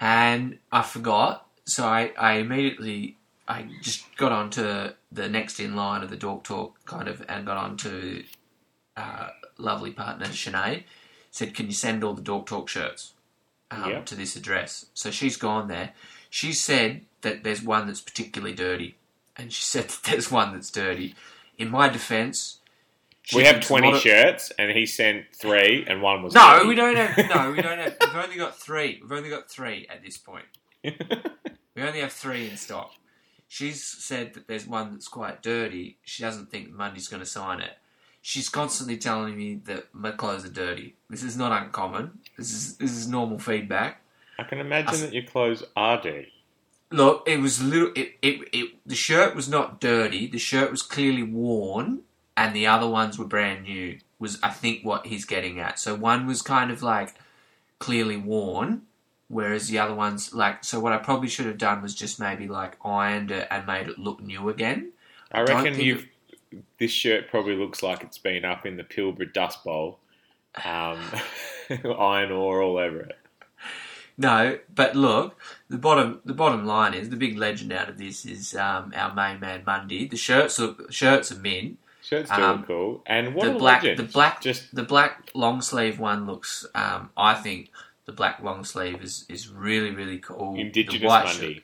and 0.00 0.58
I 0.72 0.80
forgot. 0.82 1.46
So 1.66 1.84
I, 1.86 2.12
I 2.18 2.38
immediately, 2.38 3.18
I 3.50 3.66
just 3.82 4.04
got 4.16 4.32
onto 4.32 4.90
the 5.10 5.28
next 5.28 5.58
in 5.60 5.74
line 5.74 6.02
of 6.02 6.10
the 6.10 6.16
Dork 6.16 6.44
Talk 6.44 6.84
kind 6.84 7.08
of, 7.08 7.24
and 7.28 7.44
got 7.44 7.56
onto 7.56 8.22
uh, 8.96 9.28
lovely 9.58 9.90
partner 9.90 10.26
Sinead. 10.26 10.84
Said, 11.32 11.54
"Can 11.54 11.66
you 11.66 11.72
send 11.72 12.04
all 12.04 12.14
the 12.14 12.22
Dork 12.22 12.46
Talk 12.46 12.68
shirts 12.68 13.14
um, 13.70 13.90
Yep. 13.90 14.06
to 14.06 14.14
this 14.14 14.36
address?" 14.36 14.86
So 14.94 15.10
she's 15.10 15.36
gone 15.36 15.68
there. 15.68 15.92
She 16.30 16.52
said 16.52 17.02
that 17.22 17.42
there's 17.44 17.62
one 17.62 17.86
that's 17.88 18.00
particularly 18.00 18.54
dirty 18.54 18.94
and 19.36 19.52
she 19.52 19.62
said 19.74 19.88
that 19.88 20.00
there's 20.04 20.30
one 20.30 20.52
that's 20.52 20.70
dirty. 20.70 21.14
In 21.58 21.70
my 21.70 21.88
defence, 21.88 22.58
we 23.34 23.44
have 23.44 23.60
twenty 23.60 23.92
of- 23.92 24.00
shirts, 24.00 24.52
and 24.58 24.70
he 24.70 24.86
sent 24.86 25.24
three, 25.34 25.84
and 25.88 26.02
one 26.02 26.22
was 26.22 26.34
No, 26.34 26.56
dirty. 26.58 26.68
we 26.68 26.74
don't 26.76 26.96
have. 26.96 27.16
No, 27.28 27.50
we 27.50 27.60
don't 27.62 27.78
have. 27.78 27.96
We've 28.00 28.22
only 28.24 28.36
got 28.36 28.56
three. 28.58 28.98
We've 29.02 29.12
only 29.12 29.28
got 29.30 29.50
three 29.50 29.86
at 29.90 30.02
this 30.04 30.18
point. 30.18 30.46
We 31.76 31.82
only 31.86 32.00
have 32.00 32.12
three 32.12 32.50
in 32.50 32.56
stock. 32.56 32.90
She's 33.52 33.84
said 33.84 34.34
that 34.34 34.46
there's 34.46 34.64
one 34.64 34.92
that's 34.92 35.08
quite 35.08 35.42
dirty. 35.42 35.98
She 36.04 36.22
doesn't 36.22 36.52
think 36.52 36.70
Mundy's 36.70 37.08
going 37.08 37.18
to 37.18 37.26
sign 37.26 37.60
it. 37.60 37.72
She's 38.22 38.48
constantly 38.48 38.96
telling 38.96 39.36
me 39.36 39.56
that 39.64 39.92
my 39.92 40.12
clothes 40.12 40.44
are 40.44 40.52
dirty. 40.52 40.94
This 41.08 41.24
is 41.24 41.36
not 41.36 41.50
uncommon. 41.60 42.20
This 42.38 42.52
is 42.52 42.76
this 42.76 42.92
is 42.92 43.08
normal 43.08 43.40
feedback. 43.40 44.02
I 44.38 44.44
can 44.44 44.60
imagine 44.60 45.00
that 45.00 45.12
your 45.12 45.24
clothes 45.24 45.64
are 45.74 46.00
dirty. 46.00 46.32
Look, 46.92 47.24
it 47.26 47.40
was 47.40 47.60
little. 47.60 47.90
It, 47.96 48.18
it, 48.22 48.48
it, 48.52 48.70
the 48.86 48.94
shirt 48.94 49.34
was 49.34 49.48
not 49.48 49.80
dirty. 49.80 50.28
The 50.28 50.38
shirt 50.38 50.70
was 50.70 50.82
clearly 50.82 51.24
worn, 51.24 52.02
and 52.36 52.54
the 52.54 52.68
other 52.68 52.88
ones 52.88 53.18
were 53.18 53.24
brand 53.24 53.64
new. 53.64 53.98
Was 54.20 54.38
I 54.44 54.50
think 54.50 54.84
what 54.84 55.06
he's 55.06 55.24
getting 55.24 55.58
at. 55.58 55.80
So 55.80 55.96
one 55.96 56.24
was 56.24 56.40
kind 56.40 56.70
of 56.70 56.84
like 56.84 57.16
clearly 57.80 58.16
worn, 58.16 58.82
whereas 59.30 59.68
the 59.68 59.78
other 59.78 59.94
ones 59.94 60.34
like. 60.34 60.64
So 60.64 60.78
what 60.78 60.92
I 60.92 60.98
probably 60.98 61.28
should 61.28 61.46
have 61.46 61.56
done 61.56 61.80
was 61.80 61.94
just 61.94 62.20
maybe 62.20 62.48
like 62.48 62.76
ironed 62.84 63.30
it 63.30 63.48
and 63.50 63.66
made 63.66 63.88
it 63.88 63.98
look 63.98 64.20
new 64.20 64.50
again. 64.50 64.92
I 65.32 65.44
don't 65.44 65.64
reckon 65.64 65.80
you've. 65.80 66.06
This 66.78 66.90
shirt 66.90 67.28
probably 67.30 67.54
looks 67.54 67.82
like 67.82 68.02
it's 68.02 68.18
been 68.18 68.44
up 68.44 68.66
in 68.66 68.76
the 68.76 68.82
Pilbara 68.82 69.32
Dust 69.32 69.62
Bowl, 69.62 70.00
um, 70.64 70.98
iron 71.98 72.32
ore 72.32 72.60
all 72.60 72.76
over 72.76 73.00
it. 73.00 73.16
No, 74.18 74.58
but 74.74 74.96
look, 74.96 75.38
the 75.68 75.78
bottom 75.78 76.20
the 76.24 76.34
bottom 76.34 76.66
line 76.66 76.92
is 76.92 77.08
the 77.08 77.16
big 77.16 77.38
legend 77.38 77.72
out 77.72 77.88
of 77.88 77.96
this 77.96 78.26
is 78.26 78.54
um, 78.54 78.92
our 78.94 79.14
main 79.14 79.40
man 79.40 79.62
Mundy. 79.64 80.08
The 80.08 80.16
shirts 80.16 80.58
look 80.58 80.92
shirts 80.92 81.32
are 81.32 81.38
mint. 81.38 81.78
Shirts 82.02 82.30
do 82.30 82.42
Um, 82.42 82.64
cool, 82.64 83.02
and 83.06 83.34
what 83.34 83.46
the 83.46 83.54
a 83.54 83.58
black 83.58 83.82
legend! 83.82 83.98
the 83.98 84.12
black 84.12 84.42
just 84.42 84.74
the 84.74 84.82
black 84.82 85.30
long 85.32 85.62
sleeve 85.62 85.98
one 85.98 86.26
looks 86.26 86.66
um, 86.74 87.10
I 87.16 87.34
think 87.34 87.70
the 88.06 88.12
black 88.12 88.42
long 88.42 88.64
sleeve 88.64 89.02
is, 89.02 89.24
is 89.28 89.48
really 89.48 89.90
really 89.90 90.18
cool. 90.18 90.54
the 90.54 90.98
white 91.06 91.24
Monday. 91.26 91.54
shirt- 91.54 91.62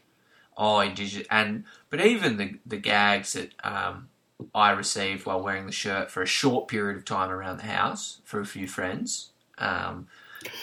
oh, 0.57 0.81
indigenous 0.81 1.27
and 1.31 1.65
but 1.91 2.01
even 2.05 2.37
the 2.37 2.59
the 2.67 2.77
gags 2.79 3.33
that 3.35 3.53
um, 3.65 4.09
I 4.55 4.71
received 4.73 5.27
while 5.27 5.43
wearing 5.43 5.67
the 5.67 5.73
shirt 5.73 6.11
for 6.11 6.23
a 6.23 6.27
short 6.27 6.69
period 6.69 6.97
of 6.97 7.05
time 7.05 7.31
around 7.31 7.59
the 7.59 7.65
house 7.67 8.21
for 8.25 8.41
a 8.41 8.47
few 8.47 8.67
friends. 8.69 9.31
Um, 9.59 10.09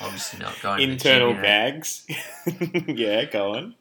obviously 0.02 0.40
not 0.40 0.56
going 0.62 0.80
to 0.80 0.86
the 0.86 0.92
Internal 0.94 1.34
gags. 1.34 2.06
yeah, 2.88 3.26
go 3.26 3.54
on. 3.56 3.76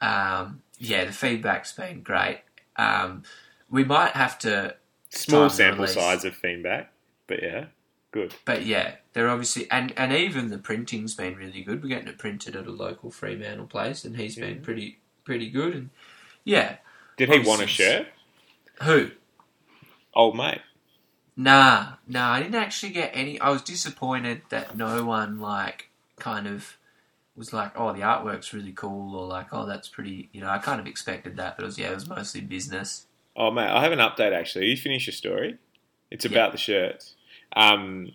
Um, 0.00 0.62
yeah, 0.78 1.04
the 1.04 1.12
feedback's 1.12 1.72
been 1.72 2.02
great. 2.02 2.40
Um, 2.76 3.22
we 3.70 3.84
might 3.84 4.12
have 4.12 4.38
to, 4.40 4.76
Small 5.10 5.50
sample 5.50 5.82
release. 5.82 5.94
size 5.94 6.24
of 6.24 6.34
feedback, 6.34 6.92
but 7.26 7.42
yeah, 7.42 7.66
good. 8.12 8.34
but 8.44 8.64
yeah, 8.64 8.94
they're 9.12 9.28
obviously 9.28 9.70
and 9.70 9.92
and 9.96 10.12
even 10.12 10.48
the 10.48 10.58
printing's 10.58 11.14
been 11.14 11.36
really 11.36 11.62
good. 11.62 11.82
We're 11.82 11.88
getting 11.88 12.08
it 12.08 12.18
printed 12.18 12.56
at 12.56 12.66
a 12.66 12.70
local 12.70 13.10
Fremantle 13.10 13.66
place, 13.66 14.04
and 14.04 14.16
he's 14.16 14.36
been 14.36 14.60
pretty 14.62 14.98
pretty 15.24 15.50
good. 15.50 15.74
And 15.74 15.90
yeah, 16.44 16.76
Did 17.16 17.28
he 17.30 17.38
want 17.40 17.62
a 17.62 17.66
shirt? 17.66 18.08
who? 18.82 19.10
Old 20.14 20.36
mate. 20.36 20.60
Nah, 21.36 21.94
nah, 22.06 22.32
I 22.32 22.40
didn't 22.42 22.56
actually 22.56 22.92
get 22.92 23.10
any. 23.14 23.40
I 23.40 23.50
was 23.50 23.62
disappointed 23.62 24.42
that 24.50 24.76
no 24.76 25.04
one 25.04 25.40
like 25.40 25.88
kind 26.18 26.46
of 26.46 26.76
was 27.34 27.52
like, 27.54 27.72
oh, 27.74 27.92
the 27.94 28.00
artwork's 28.00 28.52
really 28.52 28.72
cool, 28.72 29.16
or 29.16 29.26
like, 29.26 29.46
oh, 29.52 29.64
that's 29.66 29.88
pretty. 29.88 30.28
You 30.32 30.42
know, 30.42 30.48
I 30.50 30.58
kind 30.58 30.78
of 30.80 30.86
expected 30.86 31.36
that, 31.38 31.56
but 31.56 31.62
it 31.62 31.66
was 31.66 31.78
yeah, 31.78 31.90
it 31.90 31.94
was 31.94 32.08
mostly 32.08 32.42
business. 32.42 33.06
Oh 33.34 33.50
mate, 33.50 33.70
I 33.70 33.82
have 33.82 33.92
an 33.92 33.98
update 33.98 34.34
actually. 34.34 34.66
You 34.66 34.76
finish 34.76 35.06
your 35.06 35.14
story. 35.14 35.56
It's 36.10 36.26
Yeah. 36.26 36.32
about 36.32 36.52
the 36.52 36.58
shirts. 36.58 37.14
Um, 37.56 38.12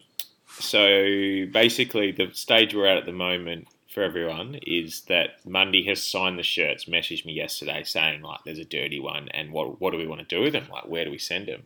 so 0.59 1.45
basically, 1.51 2.11
the 2.11 2.31
stage 2.33 2.73
we're 2.73 2.87
at 2.87 2.97
at 2.97 3.05
the 3.05 3.11
moment 3.11 3.67
for 3.87 4.03
everyone 4.03 4.59
is 4.65 5.01
that 5.01 5.45
Mundy 5.45 5.83
has 5.85 6.03
signed 6.03 6.37
the 6.37 6.43
shirts. 6.43 6.85
Messaged 6.85 7.25
me 7.25 7.33
yesterday 7.33 7.83
saying 7.83 8.21
like, 8.21 8.41
"There's 8.45 8.59
a 8.59 8.65
dirty 8.65 8.99
one, 8.99 9.29
and 9.29 9.51
what 9.51 9.79
what 9.81 9.91
do 9.91 9.97
we 9.97 10.07
want 10.07 10.27
to 10.27 10.35
do 10.35 10.41
with 10.41 10.53
them? 10.53 10.67
Like, 10.71 10.87
where 10.87 11.05
do 11.05 11.11
we 11.11 11.17
send 11.17 11.47
them?" 11.47 11.63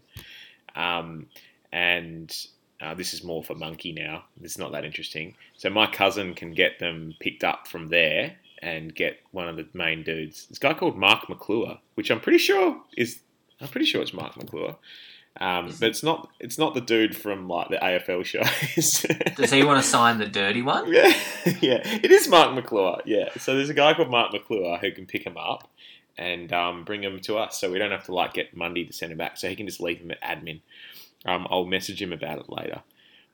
Um, 0.76 1.28
and 1.72 2.34
uh, 2.82 2.94
this 2.94 3.14
is 3.14 3.24
more 3.24 3.44
for 3.44 3.56
Monkey 3.56 3.92
now. 3.92 4.26
It's 4.42 4.58
not 4.58 4.72
that 4.72 4.86
interesting. 4.86 5.36
So 5.56 5.70
my 5.70 5.88
cousin 5.88 6.34
can 6.34 6.54
get 6.54 6.80
them 6.80 7.16
picked 7.20 7.44
up 7.44 7.68
from 7.68 7.88
there 7.88 8.38
and 8.62 8.94
get 8.94 9.20
one 9.32 9.48
of 9.48 9.56
the 9.56 9.68
main 9.74 10.04
dudes. 10.04 10.48
This 10.48 10.58
guy 10.58 10.74
called 10.74 10.98
Mark 10.98 11.30
McClure, 11.30 11.80
which 11.96 12.10
I'm 12.10 12.20
pretty 12.20 12.38
sure 12.38 12.82
is 12.98 13.20
I'm 13.60 13.68
pretty 13.68 13.86
sure 13.86 14.02
it's 14.02 14.14
Mark 14.14 14.36
McClure. 14.38 14.76
Um, 15.40 15.68
but 15.80 15.90
it's 15.90 16.04
not 16.04 16.30
it's 16.40 16.58
not 16.58 16.74
the 16.74 16.82
dude 16.82 17.16
from 17.16 17.48
like 17.48 17.70
the 17.70 17.78
AFL 17.78 18.26
shows. 18.26 19.06
Does 19.38 19.52
he 19.52 19.64
want 19.64 19.82
to 19.82 19.90
sign 19.90 20.18
the 20.20 20.26
dirty 20.28 20.62
one? 20.62 20.92
yeah, 20.92 21.08
yeah, 21.62 21.80
it 21.86 22.12
is 22.12 22.28
Mark 22.28 22.54
McClure. 22.54 23.02
Yeah, 23.06 23.30
so 23.38 23.56
there's 23.56 23.70
a 23.70 23.74
guy 23.74 23.94
called 23.94 24.12
Mark 24.12 24.34
McClure 24.34 24.78
who 24.78 24.92
can 24.92 25.06
pick 25.06 25.26
him 25.26 25.38
up 25.38 25.70
and 26.18 26.52
um, 26.52 26.84
bring 26.84 27.02
him 27.04 27.20
to 27.22 27.38
us, 27.38 27.60
so 27.60 27.72
we 27.72 27.80
don't 27.80 27.92
have 27.92 28.04
to 28.06 28.14
like 28.14 28.34
get 28.34 28.56
Mundy 28.56 28.86
to 28.86 28.92
send 28.94 29.12
him 29.14 29.18
back. 29.18 29.38
So 29.38 29.48
he 29.50 29.56
can 29.56 29.66
just 29.68 29.80
leave 29.80 30.00
him 30.00 30.12
at 30.12 30.22
admin. 30.22 30.60
Um, 31.26 31.48
I'll 31.50 31.66
message 31.66 32.02
him 32.02 32.12
about 32.12 32.40
it 32.40 32.50
later. 32.50 32.82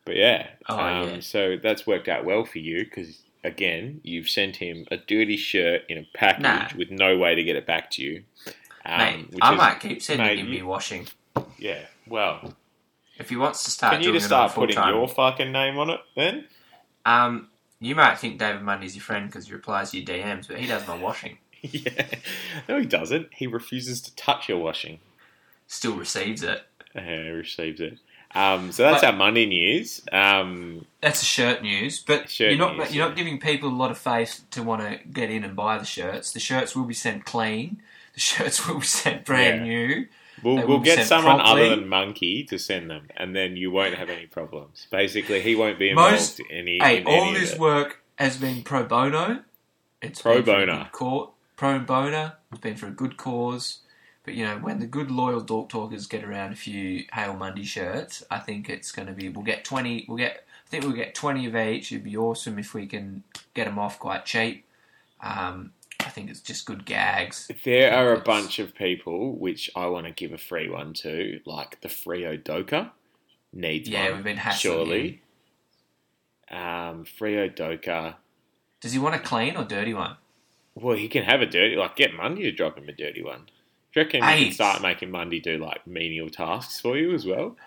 But 0.06 0.16
yeah, 0.18 0.48
Oh, 0.70 0.78
um, 0.78 1.10
yeah. 1.10 1.20
so 1.22 1.58
that's 1.62 1.88
worked 1.88 2.08
out 2.08 2.24
well 2.26 2.46
for 2.46 2.60
you 2.60 2.86
because 2.86 3.22
again, 3.44 4.02
you've 4.04 4.30
sent 4.30 4.58
him 4.58 4.86
a 4.92 4.98
dirty 4.98 5.36
shirt 5.36 5.82
in 5.90 5.98
a 5.98 6.08
package 6.14 6.44
Nah. 6.44 6.68
with 6.78 6.92
no 6.92 7.18
way 7.18 7.34
to 7.36 7.44
get 7.44 7.56
it 7.56 7.66
back 7.66 7.90
to 7.92 8.04
you. 8.04 8.24
Um, 8.86 8.98
Mate, 9.00 9.30
which 9.32 9.40
I 9.42 9.56
might 9.56 9.80
keep 9.80 10.02
sending 10.02 10.26
mate, 10.28 10.40
him 10.40 10.46
you- 10.48 10.52
me 10.60 10.62
washing 10.64 11.08
Yeah, 11.60 11.82
well, 12.08 12.54
if 13.18 13.30
he 13.30 13.36
wants 13.36 13.64
to 13.66 13.72
start. 13.72 13.94
can 13.96 14.04
you 14.04 14.14
just 14.14 14.28
start 14.28 14.54
putting 14.54 14.76
full-time. 14.76 14.94
your 14.94 15.08
fucking 15.08 15.52
name 15.52 15.78
on 15.78 15.90
it 15.90 16.00
then? 16.16 16.46
Um, 17.06 17.50
you 17.80 17.96
might 17.96 18.18
think 18.20 18.38
David 18.40 18.62
Mundy's 18.64 18.96
your 18.96 19.04
friend 19.04 19.28
because 19.28 19.48
he 19.48 19.54
replies 19.54 19.92
to 19.92 19.98
your 20.00 20.06
DMs, 20.06 20.48
but 20.48 20.58
he 20.60 20.68
does 20.68 20.88
my 20.88 20.98
washing. 20.98 21.38
yeah, 21.62 22.06
no, 22.70 22.80
he 22.80 22.86
doesn't. 22.86 23.30
He 23.34 23.48
refuses 23.48 24.02
to 24.02 24.16
touch 24.16 24.50
your 24.50 24.60
washing. 24.60 25.00
Still 25.68 25.96
receives 25.96 26.44
it. 26.44 26.62
Uh, 26.96 27.02
he 27.02 27.30
receives 27.30 27.80
it. 27.82 27.98
Um, 28.36 28.72
so 28.72 28.84
that's 28.84 29.02
But- 29.02 29.12
our 29.12 29.18
Mundy 29.18 29.46
news. 29.46 30.02
Um, 30.12 30.86
That's 31.02 31.22
a 31.22 31.26
shirt 31.26 31.62
news, 31.64 32.00
but 32.06 32.30
Shirt 32.30 32.50
you're 32.52 32.60
not 32.60 32.78
news, 32.78 32.94
you're 32.94 33.04
yeah. 33.06 33.08
not 33.10 33.18
giving 33.18 33.40
people 33.40 33.70
a 33.70 33.72
lot 33.74 33.90
of 33.90 33.98
faith 33.98 34.42
to 34.52 34.62
want 34.64 34.82
to 34.82 35.00
get 35.08 35.32
in 35.32 35.44
and 35.46 35.56
buy 35.56 35.78
the 35.78 35.86
shirts. 35.86 36.32
The 36.34 36.40
shirts 36.42 36.76
will 36.76 36.84
be 36.84 36.94
sent 36.94 37.24
clean. 37.26 37.82
The 38.14 38.20
shirts 38.30 38.68
will 38.68 38.80
be 38.80 38.86
sent 38.86 39.26
brand 39.26 39.66
Yeah. 39.66 39.72
new. 39.72 40.08
We'll 40.44 40.68
we'll 40.68 40.80
get 40.80 41.06
someone 41.08 41.38
promptly. 41.40 41.68
other 41.68 41.76
than 41.76 41.88
Monkey 41.88 42.44
to 42.46 42.60
send 42.60 42.90
them, 42.90 43.08
and 43.18 43.36
then 43.36 43.58
you 43.58 43.72
won't 43.72 43.96
have 43.96 44.10
any 44.10 44.28
problems. 44.28 44.88
Basically, 44.92 45.42
he 45.42 45.56
won't 45.56 45.80
be 45.80 45.90
involved 45.90 46.12
Most- 46.12 46.40
in 46.42 46.46
any. 46.52 46.78
Hey, 46.80 46.98
in 47.02 47.08
all 47.08 47.30
any 47.30 47.40
this 47.40 47.58
work 47.58 48.02
has 48.18 48.38
been 48.38 48.62
pro 48.64 48.84
bono. 48.84 49.40
It's 50.02 50.22
Pro 50.22 50.42
bono. 50.44 50.88
cau- 50.92 51.32
pro 51.56 51.80
bono. 51.80 52.34
It's 52.52 52.62
been 52.62 52.76
for 52.76 52.88
a 52.88 52.92
good 52.92 53.18
cause. 53.18 53.80
But 54.24 54.36
you 54.36 54.46
know, 54.46 54.58
when 54.58 54.80
the 54.80 54.86
good 54.86 55.10
loyal 55.10 55.40
Dork 55.42 55.70
Talkers 55.70 56.06
get 56.06 56.24
around 56.24 56.52
a 56.52 56.56
few 56.56 57.06
Hail 57.14 57.34
Mundy 57.34 57.64
shirts, 57.64 58.24
I 58.30 58.40
think 58.40 58.70
it's 58.70 58.92
going 58.92 59.08
to 59.08 59.14
be. 59.14 59.30
We'll 59.30 59.44
get 59.46 59.64
twenty. 59.66 60.06
We'll 60.08 60.18
get. 60.18 60.46
I 60.66 60.70
think 60.70 60.84
we'll 60.84 60.94
get 60.94 61.16
twenty 61.16 61.48
of 61.48 61.56
each. 61.56 61.92
It'd 61.92 62.04
be 62.04 62.16
awesome 62.18 62.60
if 62.60 62.74
we 62.76 62.86
can 62.86 63.24
get 63.56 63.66
them 63.66 63.80
off 63.80 63.98
quite 63.98 64.26
cheap. 64.26 64.66
Um, 65.22 65.72
I 66.08 66.10
think 66.10 66.30
it's 66.30 66.40
just 66.40 66.66
good 66.66 66.86
gags. 66.86 67.52
There 67.66 67.94
are 67.94 68.14
a 68.14 68.22
bunch 68.22 68.60
of 68.60 68.74
people 68.74 69.36
which 69.38 69.70
I 69.76 69.88
want 69.88 70.06
to 70.06 70.14
give 70.14 70.32
a 70.32 70.38
free 70.38 70.70
one 70.70 70.94
to, 71.04 71.42
like 71.46 71.82
the 71.82 71.90
Frio 71.90 72.38
Doka 72.38 72.94
needs 73.52 73.90
Yeah, 73.90 74.06
one. 74.06 74.16
we've 74.16 74.24
been 74.24 74.38
hassling 74.38 74.74
surely. 74.74 75.22
Um, 76.50 77.04
Frio 77.04 77.50
Doka. 77.50 78.16
Does 78.80 78.94
he 78.94 79.00
want 79.00 79.16
a 79.16 79.20
clean 79.20 79.58
or 79.58 79.66
dirty 79.66 79.94
one? 79.94 80.16
Well, 80.76 80.96
he 80.96 81.10
can 81.10 81.24
have 81.24 81.42
a 81.42 81.46
dirty. 81.46 81.76
Like, 81.76 81.98
get 81.98 82.14
Mundy 82.14 82.44
to 82.44 82.52
drop 82.54 82.78
him 82.78 82.88
a 82.88 82.94
dirty 82.94 83.22
one. 83.22 83.48
Do 83.94 84.00
you 84.00 84.06
reckon 84.06 84.24
you 84.40 84.46
can 84.46 84.54
start 84.54 84.82
making 84.82 85.12
Mundy 85.12 85.42
do 85.42 85.58
like 85.58 85.86
menial 85.86 86.30
tasks 86.30 86.80
for 86.80 86.98
you 86.98 87.14
as 87.14 87.26
well? 87.26 87.58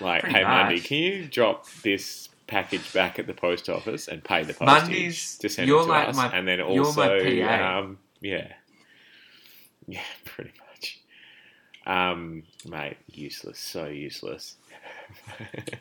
Like, 0.00 0.22
Pretty 0.22 0.36
hey 0.36 0.44
Mundy, 0.44 0.80
can 0.80 0.98
you 0.98 1.24
drop 1.26 1.66
this 1.82 2.28
package 2.46 2.92
back 2.92 3.18
at 3.18 3.26
the 3.26 3.34
post 3.34 3.68
office 3.68 4.08
and 4.08 4.22
pay 4.22 4.42
the 4.44 4.54
postage 4.54 4.66
Mundy's- 4.88 5.38
to 5.38 5.48
send 5.48 5.68
it 5.68 5.72
to 5.72 5.82
like 5.82 6.08
us? 6.08 6.16
my- 6.16 6.32
and 6.36 6.46
then 6.46 6.60
also, 6.60 7.18
um, 7.48 7.98
yeah, 8.20 8.52
yeah, 9.86 10.00
pretty 10.24 10.52
much. 10.68 11.00
Um, 11.86 12.42
mate, 12.68 12.96
useless, 13.06 13.58
so 13.58 13.86
useless. 13.86 14.56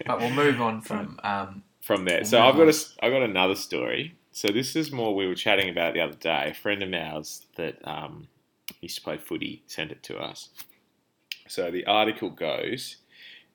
But 0.05 0.19
we'll 0.19 0.29
move 0.29 0.61
on 0.61 0.81
from. 0.81 1.19
Um, 1.23 1.63
from 1.81 2.05
there. 2.05 2.17
We'll 2.19 2.25
So 2.25 2.41
I've 2.41 2.55
got 2.55 2.67
a 2.67 2.75
I've 3.01 3.11
got 3.11 3.23
another 3.23 3.55
story. 3.55 4.15
So 4.31 4.49
this 4.49 4.75
is 4.75 4.91
more 4.91 5.15
we 5.15 5.27
were 5.27 5.35
chatting 5.35 5.69
about 5.69 5.93
the 5.93 6.01
other 6.01 6.15
day. 6.15 6.49
A 6.51 6.53
friend 6.53 6.83
of 6.83 6.93
ours 6.93 7.45
that 7.55 7.77
um, 7.87 8.27
used 8.81 8.97
to 8.97 9.01
play 9.03 9.17
footy 9.17 9.63
sent 9.67 9.91
it 9.91 10.03
to 10.03 10.17
us. 10.17 10.49
So 11.47 11.71
the 11.71 11.85
article 11.85 12.29
goes: 12.29 12.97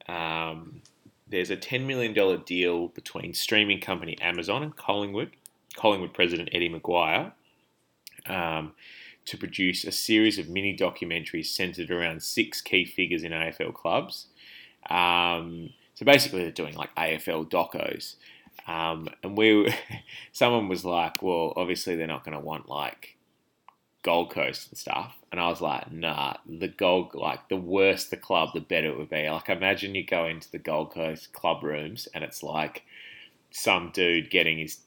um, 0.09 0.83
There's 1.31 1.51
a 1.51 1.57
ten 1.57 1.87
million 1.87 2.13
dollar 2.13 2.37
deal 2.37 2.89
between 2.89 3.35
streaming 3.35 3.81
company 3.81 4.19
Amazon 4.21 4.63
and 4.63 4.77
Collingwood. 4.77 5.31
Collingwood 5.77 6.13
president 6.13 6.51
Eddie 6.53 6.69
McGuire. 6.69 7.33
Um, 8.27 8.73
to 9.27 9.37
produce 9.37 9.85
a 9.85 9.93
series 9.93 10.39
of 10.39 10.49
mini 10.49 10.77
documentaries 10.77 11.47
centered 11.47 11.91
around 11.91 12.23
six 12.23 12.61
key 12.61 12.85
figures 12.85 13.23
in 13.23 13.33
AFL 13.33 13.73
clubs. 13.73 14.27
Um, 14.89 15.71
so 15.95 16.05
basically, 16.05 16.43
they're 16.43 16.51
doing 16.51 16.75
like 16.75 16.95
AFL 16.97 17.49
docos. 17.49 18.17
Um, 18.67 19.09
and 19.23 19.37
we, 19.37 19.73
someone 20.33 20.69
was 20.69 20.85
like, 20.85 21.23
well, 21.23 21.53
obviously 21.57 21.97
they're 21.97 22.07
not 22.07 22.25
going 22.25 22.37
to 22.37 22.45
want 22.45 22.69
like 22.69 23.17
Gold 24.03 24.31
Coast 24.31 24.71
and 24.71 24.79
stuff. 24.79 25.17
And 25.31 25.41
I 25.41 25.49
was 25.49 25.61
like, 25.61 25.93
nah, 25.93 26.35
the 26.47 26.69
Gold, 26.69 27.15
like 27.15 27.49
the 27.49 27.57
worse 27.57 28.07
the 28.07 28.17
club, 28.17 28.51
the 28.55 28.61
better 28.61 28.89
it 28.89 28.99
would 28.99 29.11
be. 29.11 29.29
Like, 29.29 29.49
imagine 29.49 29.95
you 29.95 30.05
go 30.05 30.27
into 30.27 30.51
the 30.51 30.59
Gold 30.59 30.93
Coast 30.93 31.33
club 31.33 31.63
rooms 31.63 32.09
and 32.15 32.25
it's 32.25 32.43
like 32.43 32.83
some 33.51 33.91
dude 33.93 34.31
getting 34.31 34.59
his 34.59 34.79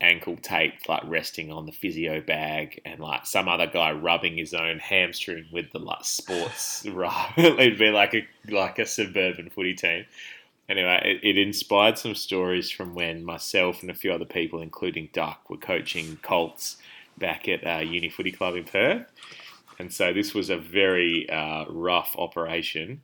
ankle 0.00 0.36
taped, 0.36 0.88
like 0.88 1.02
resting 1.04 1.52
on 1.52 1.66
the 1.66 1.72
physio 1.72 2.20
bag, 2.20 2.80
and 2.84 3.00
like 3.00 3.24
some 3.24 3.48
other 3.48 3.66
guy 3.66 3.92
rubbing 3.92 4.36
his 4.36 4.52
own 4.52 4.78
hamstring 4.78 5.46
with 5.52 5.70
the 5.72 5.78
like 5.78 6.04
sports 6.04 6.84
rub. 6.92 7.32
It'd 7.36 7.78
be 7.78 7.90
like 7.90 8.14
a 8.14 8.26
like 8.48 8.78
a 8.78 8.86
suburban 8.86 9.50
footy 9.50 9.74
team. 9.74 10.04
Anyway, 10.68 11.00
it, 11.04 11.36
it 11.36 11.38
inspired 11.38 11.98
some 11.98 12.14
stories 12.14 12.70
from 12.70 12.94
when 12.94 13.24
myself 13.24 13.82
and 13.82 13.90
a 13.90 13.94
few 13.94 14.12
other 14.12 14.24
people, 14.24 14.60
including 14.62 15.08
Duck, 15.12 15.50
were 15.50 15.56
coaching 15.56 16.18
Colts 16.22 16.76
back 17.18 17.48
at 17.48 17.66
uh, 17.66 17.82
Uni 17.82 18.08
Footy 18.08 18.32
Club 18.32 18.56
in 18.56 18.64
Perth. 18.64 19.06
And 19.78 19.92
so 19.92 20.12
this 20.12 20.34
was 20.34 20.50
a 20.50 20.56
very 20.56 21.28
uh, 21.28 21.64
rough 21.68 22.14
operation 22.18 23.02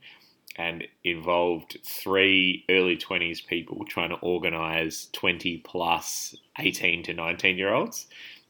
and 0.56 0.86
involved 1.04 1.78
three 1.84 2.64
early 2.68 2.96
20s 2.96 3.46
people 3.46 3.84
trying 3.86 4.10
to 4.10 4.16
organise 4.16 5.08
20 5.12 5.58
plus 5.58 6.34
18 6.58 7.04
to 7.04 7.14
19 7.14 7.56
year 7.56 7.72
olds 7.72 8.06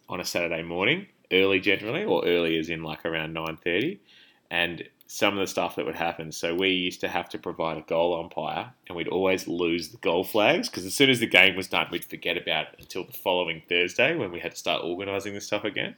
on 0.09 0.21
a 0.21 0.25
Saturday 0.25 0.63
morning, 0.63 1.07
early 1.31 1.61
generally, 1.61 2.05
or 2.05 2.25
early 2.27 2.59
as 2.59 2.71
in 2.71 2.83
like 2.83 3.05
around 3.05 3.35
9.30. 3.35 3.99
And 4.51 4.83
some 5.11 5.33
of 5.33 5.41
the 5.41 5.47
stuff 5.47 5.75
that 5.77 5.87
would 5.87 5.97
happen. 5.97 6.31
So 6.31 6.55
we 6.55 6.69
used 6.69 7.01
to 7.01 7.09
have 7.09 7.31
to 7.31 7.39
provide 7.39 7.79
a 7.79 7.83
goal 7.83 8.21
umpire, 8.21 8.71
and 8.87 8.97
we'd 8.97 9.09
always 9.09 9.49
lose 9.49 9.89
the 9.89 9.97
goal 9.97 10.23
flags 10.23 10.69
because 10.69 10.85
as 10.85 10.93
soon 10.93 11.09
as 11.09 11.19
the 11.19 11.27
game 11.27 11.57
was 11.57 11.67
done, 11.67 11.89
we'd 11.91 12.05
forget 12.05 12.37
about 12.37 12.69
it 12.69 12.77
until 12.79 13.05
the 13.05 13.15
following 13.15 13.63
Thursday 13.69 14.15
when 14.15 14.31
we 14.31 14.39
had 14.39 14.53
to 14.53 14.59
start 14.59 14.85
organising 14.85 15.33
this 15.33 15.47
stuff 15.47 15.65
again. 15.65 15.97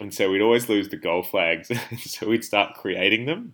And 0.00 0.14
so 0.14 0.30
we'd 0.30 0.40
always 0.40 0.68
lose 0.68 0.88
the 0.88 0.96
goal 0.96 1.24
flags, 1.24 1.70
so 2.04 2.28
we'd 2.28 2.44
start 2.44 2.74
creating 2.74 3.26
them. 3.26 3.52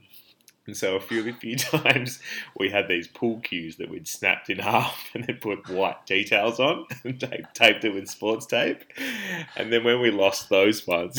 And 0.66 0.76
so 0.76 0.94
a 0.94 1.00
few, 1.00 1.26
a 1.26 1.32
few 1.32 1.56
times 1.56 2.20
we 2.58 2.68
had 2.68 2.86
these 2.86 3.08
pool 3.08 3.40
cues 3.40 3.76
that 3.76 3.88
we'd 3.88 4.06
snapped 4.06 4.50
in 4.50 4.58
half 4.60 5.08
and 5.14 5.24
then 5.24 5.38
put 5.40 5.70
white 5.70 6.04
details 6.04 6.60
on 6.60 6.84
and 7.02 7.18
tape, 7.18 7.46
taped 7.54 7.84
it 7.84 7.94
with 7.94 8.08
sports 8.08 8.44
tape. 8.44 8.84
And 9.56 9.72
then 9.72 9.84
when 9.84 10.00
we 10.00 10.10
lost 10.10 10.50
those 10.50 10.86
ones, 10.86 11.18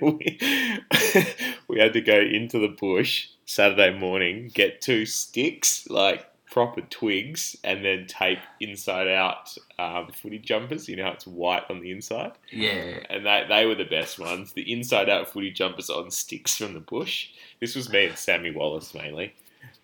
we, 0.00 0.38
we 1.68 1.78
had 1.78 1.92
to 1.92 2.00
go 2.00 2.18
into 2.18 2.58
the 2.58 2.74
bush 2.78 3.28
Saturday 3.46 3.96
morning, 3.96 4.50
get 4.52 4.80
two 4.80 5.06
sticks, 5.06 5.88
like 5.88 6.26
proper 6.50 6.80
twigs, 6.82 7.56
and 7.62 7.84
then 7.84 8.06
tape 8.06 8.40
inside 8.60 9.08
out 9.08 9.56
um, 9.78 10.08
footy 10.12 10.38
jumpers. 10.38 10.88
You 10.88 10.96
know 10.96 11.04
how 11.04 11.12
it's 11.12 11.26
white 11.26 11.64
on 11.70 11.80
the 11.80 11.90
inside? 11.90 12.32
Yeah. 12.50 13.00
and 13.08 13.24
they, 13.24 13.44
they 13.48 13.66
were 13.66 13.74
the 13.74 13.84
best 13.84 14.18
ones. 14.18 14.52
The 14.52 14.70
inside 14.70 15.08
out 15.08 15.28
footy 15.28 15.50
jumpers 15.50 15.90
on 15.90 16.10
sticks 16.10 16.56
from 16.56 16.74
the 16.74 16.80
bush. 16.80 17.28
This 17.60 17.76
was 17.76 17.90
me 17.90 18.06
and 18.06 18.18
Sammy 18.18 18.50
Wallace 18.50 18.94
mainly. 18.94 19.34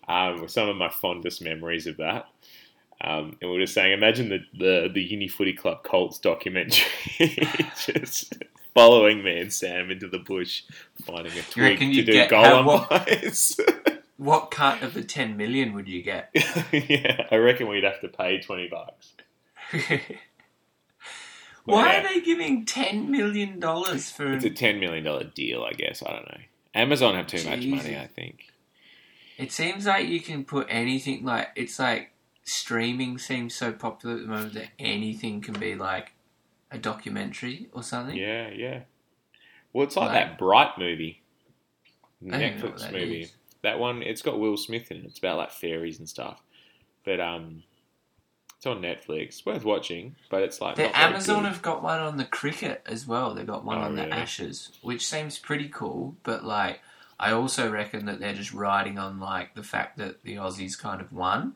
Um, 0.07 0.41
were 0.41 0.47
some 0.47 0.69
of 0.69 0.77
my 0.77 0.89
fondest 0.89 1.41
memories 1.41 1.87
of 1.87 1.97
that. 1.97 2.27
Um, 3.01 3.37
and 3.41 3.51
we 3.51 3.57
were 3.57 3.63
just 3.63 3.73
saying, 3.73 3.93
imagine 3.93 4.29
the, 4.29 4.39
the, 4.57 4.89
the 4.91 5.03
Uni 5.03 5.27
Footy 5.27 5.53
Club 5.53 5.83
Colts 5.83 6.17
documentary, 6.17 6.83
just 7.85 8.33
following 8.77 9.23
me 9.23 9.39
and 9.39 9.51
Sam 9.51 9.89
into 9.89 10.07
the 10.07 10.19
bush, 10.19 10.63
finding 11.03 11.33
a 11.33 11.41
twig 11.41 11.79
to 11.79 12.03
do 12.03 12.13
get- 12.13 12.31
how- 12.31 12.63
what- 12.63 12.89
buys. 12.89 13.59
What 14.17 14.49
cut 14.49 14.81
of 14.81 14.95
the 14.95 15.03
10 15.03 15.37
million 15.37 15.73
would 15.75 15.87
you 15.87 16.01
get? 16.01 16.31
yeah, 16.71 17.27
I 17.29 17.35
reckon 17.35 17.67
we'd 17.67 17.83
have 17.83 18.01
to 18.01 18.07
pay 18.07 18.41
twenty 18.41 18.67
bucks. 18.67 19.13
Why 21.65 21.91
yeah. 21.93 21.99
are 21.99 22.03
they 22.03 22.21
giving 22.21 22.65
$10 22.65 23.09
million 23.09 23.61
for 23.61 24.33
It's 24.33 24.43
a 24.43 24.49
ten 24.49 24.79
million 24.79 25.03
dollar 25.03 25.25
deal, 25.25 25.63
I 25.63 25.73
guess. 25.73 26.01
I 26.03 26.13
don't 26.13 26.27
know. 26.27 26.39
Amazon 26.73 27.13
have 27.13 27.27
too 27.27 27.47
much 27.47 27.63
money, 27.65 27.95
I 27.95 28.07
think. 28.07 28.45
It 29.37 29.51
seems 29.51 29.85
like 29.85 30.07
you 30.07 30.19
can 30.19 30.45
put 30.45 30.65
anything 30.67 31.23
like 31.23 31.49
it's 31.55 31.77
like 31.77 32.11
streaming 32.43 33.19
seems 33.19 33.53
so 33.53 33.71
popular 33.71 34.15
at 34.15 34.21
the 34.21 34.27
moment 34.27 34.53
that 34.55 34.69
anything 34.79 35.41
can 35.41 35.53
be 35.59 35.75
like 35.75 36.13
a 36.71 36.77
documentary 36.77 37.69
or 37.71 37.83
something. 37.83 38.15
Yeah, 38.17 38.49
yeah. 38.49 38.81
Well, 39.73 39.85
it's 39.85 39.95
like, 39.95 40.09
Like- 40.11 40.29
that 40.29 40.37
Bright 40.37 40.77
movie, 40.77 41.21
I 42.25 42.29
don't 42.31 42.39
know 42.39 42.47
what 42.69 42.75
Netflix 42.75 42.79
that 42.81 42.91
movie. 42.93 43.21
is. 43.23 43.33
That 43.63 43.79
one, 43.79 44.01
it's 44.01 44.21
got 44.21 44.39
Will 44.39 44.57
Smith 44.57 44.91
in 44.91 44.97
it. 44.97 45.05
It's 45.05 45.17
about 45.19 45.37
like 45.37 45.51
fairies 45.51 45.99
and 45.99 46.07
stuff. 46.07 46.41
But 47.03 47.19
um, 47.19 47.63
it's 48.55 48.65
on 48.65 48.81
Netflix. 48.81 49.45
Worth 49.45 49.63
watching, 49.63 50.15
but 50.29 50.43
it's 50.43 50.61
like 50.61 50.75
The 50.75 50.95
Amazon 50.97 51.45
have 51.45 51.61
got 51.61 51.81
one 51.83 51.99
on 51.99 52.17
the 52.17 52.25
cricket 52.25 52.81
as 52.85 53.07
well. 53.07 53.33
They've 53.33 53.45
got 53.47 53.65
one 53.65 53.77
Oh, 53.79 53.81
on 53.81 53.95
the 53.95 54.07
Ashes, 54.07 54.71
which 54.81 55.05
seems 55.05 55.37
pretty 55.39 55.69
cool. 55.69 56.15
But 56.23 56.43
like, 56.45 56.81
I 57.19 57.31
also 57.31 57.69
reckon 57.71 58.05
that 58.05 58.19
they're 58.19 58.33
just 58.33 58.53
riding 58.53 58.97
on 58.99 59.19
like 59.19 59.55
the 59.55 59.63
fact 59.63 59.97
that 59.97 60.23
the 60.23 60.35
Aussies 60.35 60.77
kind 60.79 61.01
of 61.01 61.11
won. 61.11 61.55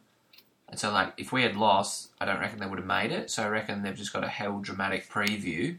And 0.71 0.79
so, 0.79 0.89
like, 0.91 1.13
if 1.17 1.31
we 1.33 1.43
had 1.43 1.55
lost, 1.57 2.11
I 2.19 2.25
don't 2.25 2.39
reckon 2.39 2.59
they 2.59 2.65
would 2.65 2.79
have 2.79 2.87
made 2.87 3.11
it. 3.11 3.29
So 3.29 3.43
I 3.43 3.49
reckon 3.49 3.83
they've 3.83 3.95
just 3.95 4.13
got 4.13 4.23
a 4.23 4.29
hell 4.29 4.59
dramatic 4.59 5.09
preview 5.09 5.77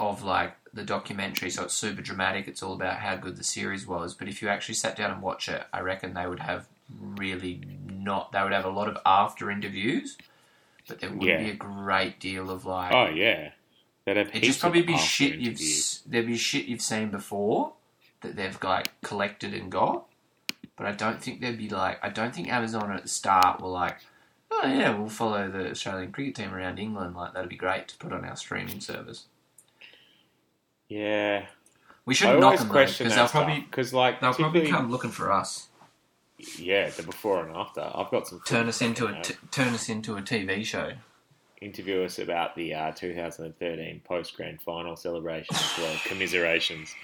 of 0.00 0.22
like 0.24 0.54
the 0.72 0.82
documentary. 0.82 1.50
So 1.50 1.64
it's 1.64 1.74
super 1.74 2.00
dramatic. 2.00 2.48
It's 2.48 2.62
all 2.62 2.72
about 2.72 2.96
how 3.00 3.16
good 3.16 3.36
the 3.36 3.44
series 3.44 3.86
was. 3.86 4.14
But 4.14 4.28
if 4.28 4.40
you 4.40 4.48
actually 4.48 4.76
sat 4.76 4.96
down 4.96 5.10
and 5.10 5.20
watch 5.20 5.46
it, 5.48 5.64
I 5.74 5.80
reckon 5.80 6.14
they 6.14 6.26
would 6.26 6.40
have 6.40 6.66
really 6.98 7.60
not. 7.86 8.32
They 8.32 8.42
would 8.42 8.52
have 8.52 8.64
a 8.64 8.70
lot 8.70 8.88
of 8.88 8.96
after 9.04 9.50
interviews, 9.50 10.16
but 10.88 11.00
there 11.00 11.10
would 11.10 11.28
Yeah. 11.28 11.42
be 11.42 11.50
a 11.50 11.54
great 11.54 12.18
deal 12.18 12.50
of 12.50 12.64
like. 12.64 12.92
Oh 12.92 13.08
yeah, 13.08 13.50
that 14.06 14.16
have 14.16 14.28
It'd 14.30 14.42
just 14.42 14.60
probably 14.60 14.82
be 14.82 14.96
shit 14.96 15.34
you've 15.34 15.60
there'd 16.06 16.26
be 16.26 16.38
shit 16.38 16.64
you've 16.64 16.80
seen 16.80 17.10
before 17.10 17.74
that 18.22 18.36
they've 18.36 18.58
like 18.64 18.98
collected 19.02 19.52
and 19.52 19.70
got, 19.70 20.06
but 20.76 20.86
I 20.86 20.92
don't 20.92 21.22
think 21.22 21.40
there'd 21.40 21.58
be 21.58 21.68
like 21.68 21.98
I 22.02 22.08
don't 22.08 22.34
think 22.34 22.48
Amazon 22.48 22.90
at 22.92 23.02
the 23.02 23.08
start 23.08 23.60
were 23.60 23.68
like, 23.68 23.98
oh 24.50 24.66
yeah, 24.66 24.96
we'll 24.96 25.08
follow 25.08 25.50
the 25.50 25.70
Australian 25.70 26.12
cricket 26.12 26.34
team 26.34 26.54
around 26.54 26.78
England. 26.78 27.14
Like 27.16 27.34
that'd 27.34 27.48
be 27.50 27.56
great 27.56 27.88
to 27.88 27.96
put 27.96 28.12
on 28.12 28.24
our 28.24 28.36
streaming 28.36 28.80
service. 28.80 29.26
Yeah, 30.88 31.46
We 32.04 32.14
shouldn't 32.14 32.40
knock 32.40 32.58
them 32.58 32.68
because 32.68 33.14
they'll 33.14 33.28
probably 33.28 33.60
because 33.60 33.94
like 33.94 34.20
they'll 34.20 34.34
probably 34.34 34.66
come 34.68 34.90
looking 34.90 35.10
for 35.10 35.32
us, 35.32 35.68
yeah 36.58 36.90
the 36.90 37.02
before 37.02 37.46
and 37.46 37.56
after. 37.56 37.80
I've 37.94 38.10
got 38.10 38.28
some 38.28 38.42
turn 38.44 38.68
us 38.68 38.82
into 38.82 39.06
a 39.06 39.22
t- 39.22 39.34
turn 39.50 39.68
us 39.74 39.88
into 39.88 40.16
a 40.16 40.22
TV 40.22 40.64
show. 40.64 40.92
interview 41.62 42.02
us 42.02 42.18
about 42.18 42.56
the 42.56 42.74
uh, 42.74 42.90
2013 42.92 44.02
post 44.04 44.36
grand 44.36 44.60
final 44.60 44.96
celebrations 44.96 45.58
as 45.58 45.78
well. 45.78 45.96
Commiserations. 46.04 46.94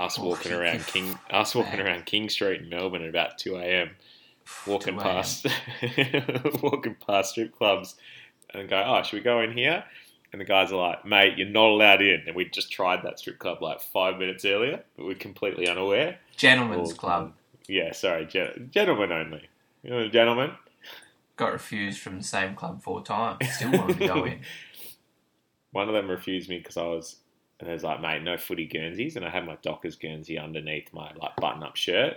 Us 0.00 0.18
Oh, 0.18 0.24
walking 0.24 0.52
around 0.52 0.86
King, 0.86 1.18
us 1.30 1.54
walking 1.54 1.78
around 1.78 2.06
King 2.06 2.28
Street 2.30 2.62
in 2.62 2.68
Melbourne 2.70 3.02
at 3.02 3.08
about 3.10 3.36
2 3.38 3.56
a.m. 3.56 3.90
Walking 4.66 4.94
2 4.96 5.00
past, 5.00 5.46
walking 6.62 6.96
past 7.06 7.32
strip 7.32 7.54
clubs, 7.56 7.96
and 8.54 8.68
go, 8.68 8.82
oh, 8.84 9.02
should 9.02 9.16
we 9.18 9.20
go 9.22 9.40
in 9.40 9.52
here? 9.52 9.84
And 10.32 10.40
the 10.40 10.44
guys 10.46 10.72
are 10.72 10.76
like, 10.80 11.04
mate, 11.04 11.36
you're 11.36 11.48
not 11.48 11.66
allowed 11.68 12.00
in. 12.02 12.22
And 12.26 12.34
we 12.34 12.46
just 12.46 12.70
tried 12.72 13.02
that 13.04 13.18
strip 13.18 13.38
club 13.38 13.60
like 13.62 13.80
five 13.80 14.16
minutes 14.16 14.44
earlier, 14.44 14.82
but 14.96 15.04
we're 15.04 15.14
completely 15.16 15.68
unaware. 15.68 16.18
Gentlemen's 16.36 16.92
Or- 16.92 16.94
Club 16.94 17.32
Yeah, 17.68 17.92
sorry, 17.92 18.24
gen- 18.26 18.70
gentlemen 18.72 19.12
only. 19.12 19.48
You 19.82 19.90
know, 19.90 20.08
gentlemen. 20.08 20.52
got 21.36 21.52
refused 21.52 22.00
from 22.00 22.16
the 22.18 22.24
same 22.24 22.54
club 22.54 22.82
four 22.82 23.02
times. 23.02 23.38
Still 23.54 23.72
wanted 23.72 23.98
to 23.98 24.06
go 24.06 24.24
in. 24.24 24.40
One 25.72 25.88
of 25.88 25.94
them 25.94 26.08
refused 26.10 26.48
me 26.48 26.58
because 26.58 26.76
I 26.76 26.84
was, 26.84 27.16
and 27.60 27.68
I 27.68 27.72
was 27.72 27.84
like, 27.84 28.00
mate, 28.00 28.22
no 28.22 28.36
footy 28.36 28.66
Guernseys, 28.66 29.16
and 29.16 29.24
I 29.24 29.30
had 29.30 29.46
my 29.46 29.56
Dockers 29.62 29.96
Guernsey 29.96 30.38
underneath 30.38 30.92
my 30.92 31.12
like 31.20 31.36
button-up 31.36 31.76
shirt, 31.76 32.16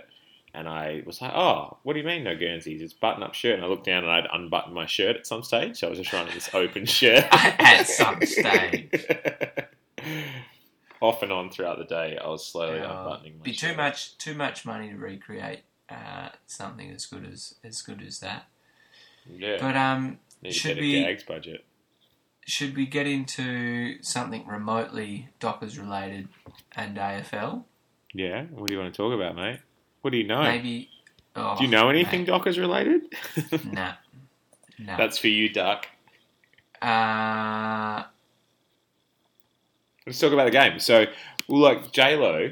and 0.54 0.68
I 0.68 1.02
was 1.06 1.20
like, 1.20 1.32
oh, 1.34 1.76
what 1.82 1.92
do 1.92 2.00
you 2.00 2.06
mean 2.06 2.24
no 2.24 2.34
Guernseys? 2.36 2.80
It's 2.82 2.92
button-up 2.92 3.34
shirt, 3.34 3.54
and 3.56 3.64
I 3.64 3.68
looked 3.68 3.84
down 3.86 4.04
and 4.04 4.12
I'd 4.12 4.26
unbuttoned 4.32 4.74
my 4.74 4.86
shirt 4.86 5.16
at 5.16 5.26
some 5.26 5.42
stage, 5.42 5.78
so 5.78 5.86
I 5.86 5.90
was 5.90 5.98
just 5.98 6.12
running 6.12 6.32
this 6.34 6.48
open 6.54 6.86
shirt 6.98 7.24
At 7.30 7.86
some 7.86 8.24
stage. 8.24 8.90
Off 11.00 11.22
and 11.22 11.32
on 11.32 11.50
throughout 11.50 11.76
the 11.78 11.84
day, 11.84 12.16
I 12.22 12.28
was 12.28 12.46
slowly 12.46 12.80
Uh, 12.80 12.90
unbuttoning 12.90 13.38
my 13.38 13.44
be 13.44 13.52
too 13.52 13.74
much 13.74 14.16
too 14.16 14.34
much 14.34 14.64
money 14.64 14.88
to 14.88 14.96
recreate 14.96 15.60
uh, 15.90 16.30
something 16.46 16.90
as 16.90 17.04
good 17.04 17.26
as 17.30 17.56
as 17.62 17.82
good 17.82 18.00
as 18.00 18.20
that. 18.20 18.46
Yeah, 19.26 19.58
But 19.60 19.76
um, 19.76 20.18
need 20.42 20.54
should 20.54 20.78
be 20.78 21.02
gags 21.02 21.22
budget. 21.22 21.64
Should 22.46 22.76
we 22.76 22.86
get 22.86 23.06
into 23.06 24.02
something 24.02 24.46
remotely 24.46 25.28
Dockers 25.40 25.78
related 25.78 26.28
and 26.76 26.96
AFL? 26.96 27.64
Yeah, 28.12 28.44
what 28.50 28.68
do 28.68 28.74
you 28.74 28.80
want 28.80 28.92
to 28.92 28.96
talk 28.96 29.12
about, 29.12 29.34
mate? 29.34 29.60
What 30.02 30.10
do 30.10 30.16
you 30.18 30.26
know? 30.26 30.42
Maybe. 30.42 30.88
Oh, 31.36 31.56
do 31.58 31.64
you 31.64 31.70
know 31.70 31.88
anything 31.88 32.24
Dockers 32.24 32.58
related? 32.58 33.02
Mate, 33.50 33.64
nah, 33.72 33.92
nah. 34.78 34.96
That's 34.96 35.18
for 35.18 35.28
you, 35.28 35.48
Duck. 35.48 35.86
uh, 36.80 38.04
Let's 40.06 40.18
talk 40.18 40.32
about 40.32 40.44
the 40.44 40.50
game. 40.50 40.78
So, 40.78 41.06
well, 41.48 41.60
like 41.60 41.90
J 41.92 42.16
Lo, 42.16 42.50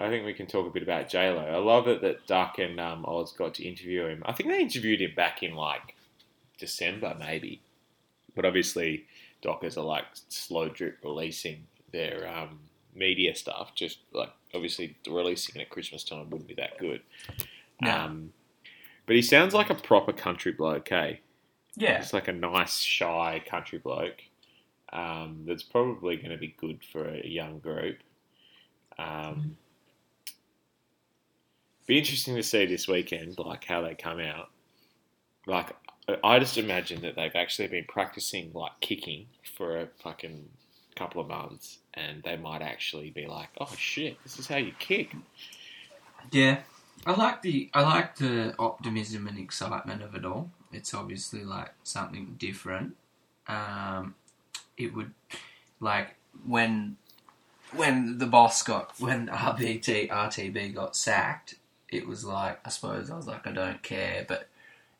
I 0.00 0.08
think 0.08 0.26
we 0.26 0.34
can 0.34 0.46
talk 0.46 0.66
a 0.66 0.70
bit 0.70 0.82
about 0.82 1.08
J 1.08 1.30
Lo. 1.30 1.44
I 1.44 1.56
love 1.58 1.86
it 1.88 2.02
that 2.02 2.26
Duck 2.26 2.58
and 2.58 2.78
um, 2.80 3.04
Oz 3.06 3.32
got 3.32 3.54
to 3.54 3.64
interview 3.66 4.06
him. 4.06 4.22
I 4.26 4.32
think 4.32 4.50
they 4.50 4.60
interviewed 4.60 5.00
him 5.00 5.12
back 5.14 5.42
in 5.42 5.54
like 5.54 5.94
December, 6.58 7.16
maybe. 7.18 7.60
But 8.34 8.44
obviously, 8.44 9.04
Dockers 9.42 9.76
are 9.76 9.84
like 9.84 10.04
slow 10.28 10.68
drip 10.68 10.98
releasing 11.04 11.66
their 11.92 12.28
um, 12.28 12.58
media 12.94 13.34
stuff. 13.34 13.74
Just 13.74 13.98
like 14.12 14.30
obviously 14.54 14.96
releasing 15.06 15.60
it 15.60 15.64
at 15.64 15.70
Christmas 15.70 16.04
time 16.04 16.28
wouldn't 16.30 16.48
be 16.48 16.54
that 16.54 16.78
good. 16.78 17.02
No. 17.80 17.90
Um, 17.90 18.32
but 19.06 19.16
he 19.16 19.22
sounds 19.22 19.54
like 19.54 19.70
a 19.70 19.74
proper 19.74 20.12
country 20.12 20.52
bloke, 20.52 20.88
hey? 20.88 21.20
yeah. 21.78 22.00
It's 22.00 22.12
like 22.12 22.28
a 22.28 22.32
nice, 22.32 22.78
shy 22.78 23.42
country 23.48 23.78
bloke 23.78 24.22
um, 24.92 25.44
that's 25.46 25.62
probably 25.62 26.16
going 26.16 26.30
to 26.30 26.36
be 26.36 26.54
good 26.58 26.80
for 26.92 27.08
a 27.08 27.26
young 27.26 27.58
group. 27.60 27.98
Um, 28.98 29.56
be 31.86 31.98
interesting 31.98 32.34
to 32.34 32.42
see 32.42 32.66
this 32.66 32.88
weekend, 32.88 33.38
like 33.38 33.64
how 33.64 33.82
they 33.82 33.94
come 33.94 34.20
out. 34.20 34.50
Like, 35.46 35.74
I- 36.22 36.38
just 36.38 36.58
imagine 36.58 37.02
that 37.02 37.16
they've 37.16 37.34
actually 37.34 37.68
been 37.68 37.84
practicing 37.86 38.52
like 38.54 38.80
kicking 38.80 39.26
for 39.56 39.78
a 39.78 39.86
fucking 40.02 40.48
couple 40.96 41.20
of 41.20 41.28
months, 41.28 41.78
and 41.94 42.22
they 42.22 42.36
might 42.36 42.62
actually 42.62 43.10
be 43.10 43.26
like, 43.26 43.50
"Oh 43.60 43.74
shit, 43.76 44.22
this 44.22 44.38
is 44.38 44.46
how 44.46 44.56
you 44.56 44.72
kick." 44.78 45.14
Yeah, 46.30 46.60
I 47.06 47.12
like 47.12 47.42
the 47.42 47.70
I 47.74 47.82
like 47.82 48.16
the 48.16 48.54
optimism 48.58 49.26
and 49.28 49.38
excitement 49.38 50.02
of 50.02 50.14
it 50.14 50.24
all. 50.24 50.50
It's 50.72 50.94
obviously 50.94 51.44
like 51.44 51.72
something 51.82 52.36
different. 52.38 52.96
Um, 53.46 54.14
it 54.76 54.94
would 54.94 55.12
like 55.80 56.16
when 56.44 56.96
when 57.72 58.18
the 58.18 58.26
boss 58.26 58.62
got 58.62 58.98
when 58.98 59.28
RBT 59.28 60.08
RTB 60.08 60.74
got 60.74 60.96
sacked. 60.96 61.54
It 61.90 62.06
was 62.06 62.24
like 62.24 62.60
I 62.66 62.68
suppose 62.70 63.10
I 63.10 63.16
was 63.16 63.26
like 63.26 63.46
I 63.46 63.52
don't 63.52 63.82
care, 63.82 64.24
but 64.28 64.47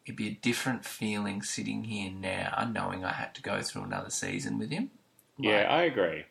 it'd 0.08 0.16
be 0.16 0.28
a 0.28 0.32
different 0.42 0.84
feeling 0.84 1.42
sitting 1.42 1.84
here 1.84 2.10
now, 2.10 2.68
knowing 2.72 3.04
I 3.04 3.12
had 3.12 3.34
to 3.36 3.42
go 3.42 3.62
through 3.62 3.82
another 3.82 4.10
season 4.10 4.58
with 4.58 4.70
him. 4.70 4.90
Yeah, 5.38 5.66
I 5.70 5.82
agree. 5.82 6.24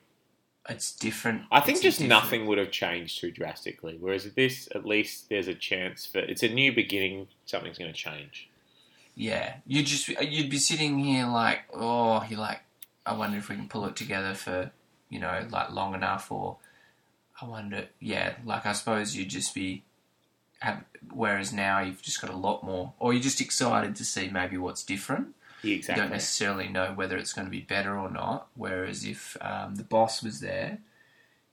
it's 0.69 0.91
different. 0.93 1.43
I 1.49 1.61
think 1.61 1.81
just 1.81 1.99
different- 1.99 2.09
nothing 2.09 2.45
would 2.47 2.57
have 2.57 2.71
changed 2.71 3.21
too 3.21 3.31
drastically. 3.31 3.95
Whereas 3.97 4.25
this, 4.33 4.67
at 4.75 4.85
least 4.85 5.29
there's 5.29 5.47
a 5.47 5.53
chance 5.53 6.05
for 6.05 6.19
it's 6.19 6.43
a 6.43 6.49
new 6.49 6.73
beginning. 6.73 7.27
Something's 7.45 7.77
going 7.77 7.91
to 7.93 7.97
change. 7.97 8.49
Yeah, 9.15 9.55
you 9.65 9.81
just 9.83 10.09
you'd 10.09 10.49
be 10.49 10.57
sitting 10.57 10.99
here 10.99 11.25
like, 11.25 11.59
oh, 11.73 12.25
you're 12.29 12.39
like, 12.39 12.59
I 13.05 13.13
wonder 13.13 13.37
if 13.37 13.47
we 13.47 13.55
can 13.55 13.69
pull 13.69 13.85
it 13.85 13.95
together 13.95 14.33
for, 14.33 14.71
you 15.09 15.19
know, 15.19 15.47
like 15.49 15.71
long 15.71 15.95
enough, 15.95 16.29
or 16.31 16.57
I 17.41 17.45
wonder, 17.45 17.87
yeah, 18.01 18.33
like 18.43 18.65
I 18.65 18.73
suppose 18.73 19.15
you'd 19.15 19.29
just 19.29 19.55
be, 19.55 19.83
have, 20.59 20.83
whereas 21.11 21.53
now 21.53 21.79
you've 21.81 22.01
just 22.01 22.21
got 22.21 22.29
a 22.31 22.35
lot 22.35 22.63
more, 22.63 22.93
or 22.99 23.13
you're 23.13 23.21
just 23.23 23.41
excited 23.41 23.95
to 23.95 24.03
see 24.05 24.29
maybe 24.29 24.57
what's 24.57 24.83
different. 24.83 25.35
Yeah, 25.63 25.75
You 25.75 25.81
don't 25.95 26.11
necessarily 26.11 26.67
know 26.67 26.93
whether 26.93 27.17
it's 27.17 27.33
going 27.33 27.45
to 27.47 27.51
be 27.51 27.61
better 27.61 27.97
or 27.97 28.09
not. 28.11 28.47
Whereas 28.55 29.03
if 29.05 29.35
um, 29.41 29.75
the 29.75 29.83
boss 29.83 30.21
was 30.21 30.39
there, 30.39 30.77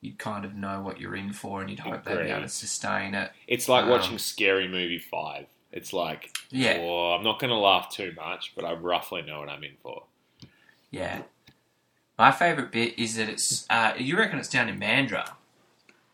you'd 0.03 0.19
kind 0.19 0.45
of 0.45 0.55
know 0.55 0.81
what 0.83 1.01
you're 1.01 1.17
in 1.17 1.33
for, 1.33 1.61
and 1.63 1.71
you'd 1.71 1.81
hope 1.81 2.05
they'd 2.05 2.25
be 2.25 2.31
able 2.31 2.43
to 2.43 2.49
sustain 2.49 3.15
it. 3.15 3.31
It's 3.47 3.69
like 3.69 3.85
Um, 3.85 3.91
watching 3.91 4.19
Scary 4.19 4.69
Movie 4.69 4.99
Five. 4.99 5.47
It's 5.73 5.93
like, 5.93 6.31
Yeah. 6.51 6.77
oh, 6.81 7.15
I'm 7.15 7.25
not 7.25 7.41
going 7.41 7.51
to 7.51 7.57
laugh 7.57 7.91
too 7.91 8.13
much, 8.17 8.53
but 8.55 8.65
I 8.65 8.75
roughly 8.75 9.23
know 9.23 9.41
what 9.41 9.49
I'm 9.49 9.65
in 9.65 9.77
for. 9.83 10.05
Yeah. 10.91 11.23
My 12.17 12.31
favourite 12.31 12.71
bit 12.71 12.97
is 12.99 13.17
that 13.17 13.29
it's. 13.29 13.67
Uh, 13.69 13.95
you 13.99 14.17
reckon 14.17 14.39
it's 14.39 14.49
down 14.49 14.69
in 14.69 14.79
Mandurah? 14.79 15.33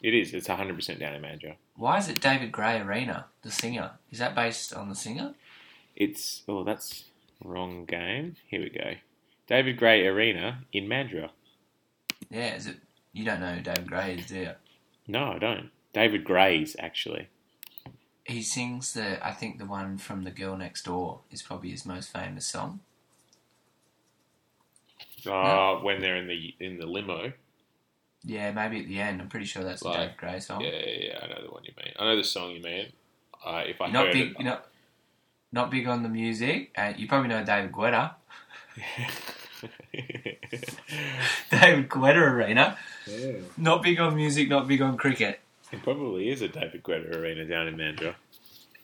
It 0.01 0.15
is. 0.15 0.33
It's 0.33 0.49
100 0.49 0.75
percent 0.75 0.99
down 0.99 1.15
in 1.15 1.23
Mandurah. 1.23 1.57
Why 1.77 1.99
is 1.99 2.09
it 2.09 2.21
David 2.21 2.53
Gray 2.53 2.81
Arena, 2.81 3.27
the 3.43 3.51
singer? 3.51 3.93
Is 4.11 4.19
that 4.19 4.35
based 4.35 4.75
on 4.75 4.89
the 4.89 4.95
singer? 4.95 5.35
It's 5.95 6.43
oh, 6.49 6.65
that's 6.65 7.05
wrong 7.45 7.85
game. 7.85 8.37
Here 8.47 8.61
we 8.61 8.71
go. 8.71 8.95
David 9.47 9.77
Gray 9.77 10.07
Arena 10.07 10.61
in 10.73 10.87
Mandurah. 10.87 11.31
Yeah, 12.31 12.55
is 12.55 12.67
it? 12.67 12.77
You 13.13 13.25
don't 13.25 13.41
know 13.41 13.55
who 13.55 13.61
David 13.61 13.87
Gray 13.89 14.15
is, 14.15 14.27
do 14.27 14.37
you? 14.37 14.51
No, 15.09 15.33
I 15.33 15.39
don't. 15.39 15.71
David 15.93 16.25
Gray's 16.25 16.77
actually. 16.79 17.29
He 18.25 18.43
sings 18.43 18.93
the. 18.93 19.25
I 19.27 19.33
think 19.33 19.59
the 19.59 19.67
one 19.67 19.99
from 19.99 20.23
The 20.23 20.31
Girl 20.31 20.57
Next 20.57 20.85
Door 20.85 21.21
is 21.31 21.43
probably 21.43 21.71
his 21.71 21.85
most 21.85 22.13
famous 22.13 22.47
song. 22.47 22.81
Uh, 25.27 25.77
when 25.77 26.01
they're 26.01 26.17
in 26.17 26.29
the 26.29 26.55
in 26.61 26.79
the 26.79 26.87
limo. 26.87 27.33
Yeah, 28.25 28.53
maybe 28.53 28.81
at 28.81 28.87
the 28.87 29.01
end. 29.01 29.21
I'm 29.21 29.29
pretty 29.29 29.47
sure 29.47 29.65
that's 29.65 29.83
a 29.83 29.89
Like, 29.89 29.97
David 29.99 30.17
Gray 30.19 30.41
song. 30.41 30.61
Yeah, 30.61 30.71
yeah, 30.71 30.97
yeah, 31.09 31.19
I 31.23 31.27
know 31.29 31.43
the 31.47 31.51
one 31.53 31.65
you 31.65 31.73
mean. 31.77 31.95
I 31.99 32.05
know 32.05 32.17
the 32.17 32.25
song 32.25 32.51
you 32.53 32.63
mean. 32.63 32.87
Uh, 33.45 33.63
if 33.67 33.81
I 33.81 33.87
You're 33.87 33.93
not 33.95 34.05
heard 34.07 34.13
big. 34.13 34.31
it, 34.33 34.37
You're 34.39 34.45
not. 34.51 34.67
Not 35.53 35.71
big 35.71 35.89
on 35.89 36.03
the 36.05 36.09
music. 36.09 36.71
Uh, 36.77 36.93
you 36.97 37.09
probably 37.09 37.29
know 37.29 37.43
David 37.45 37.73
Guetta. 37.73 38.13
David 41.51 41.89
Guetta 41.89 42.17
Arena. 42.31 42.77
yeah. 43.07 43.33
Not 43.57 43.83
big 43.83 43.99
on 44.01 44.15
music. 44.15 44.49
Not 44.49 44.69
big 44.69 44.81
on 44.83 44.97
cricket. 44.97 45.41
It 45.73 45.83
probably 45.83 46.31
is 46.31 46.43
a 46.43 46.49
David 46.49 46.83
Guetta 46.83 47.17
arena 47.17 47.45
down 47.45 47.69
in 47.69 47.77
Mandurah. 47.77 48.15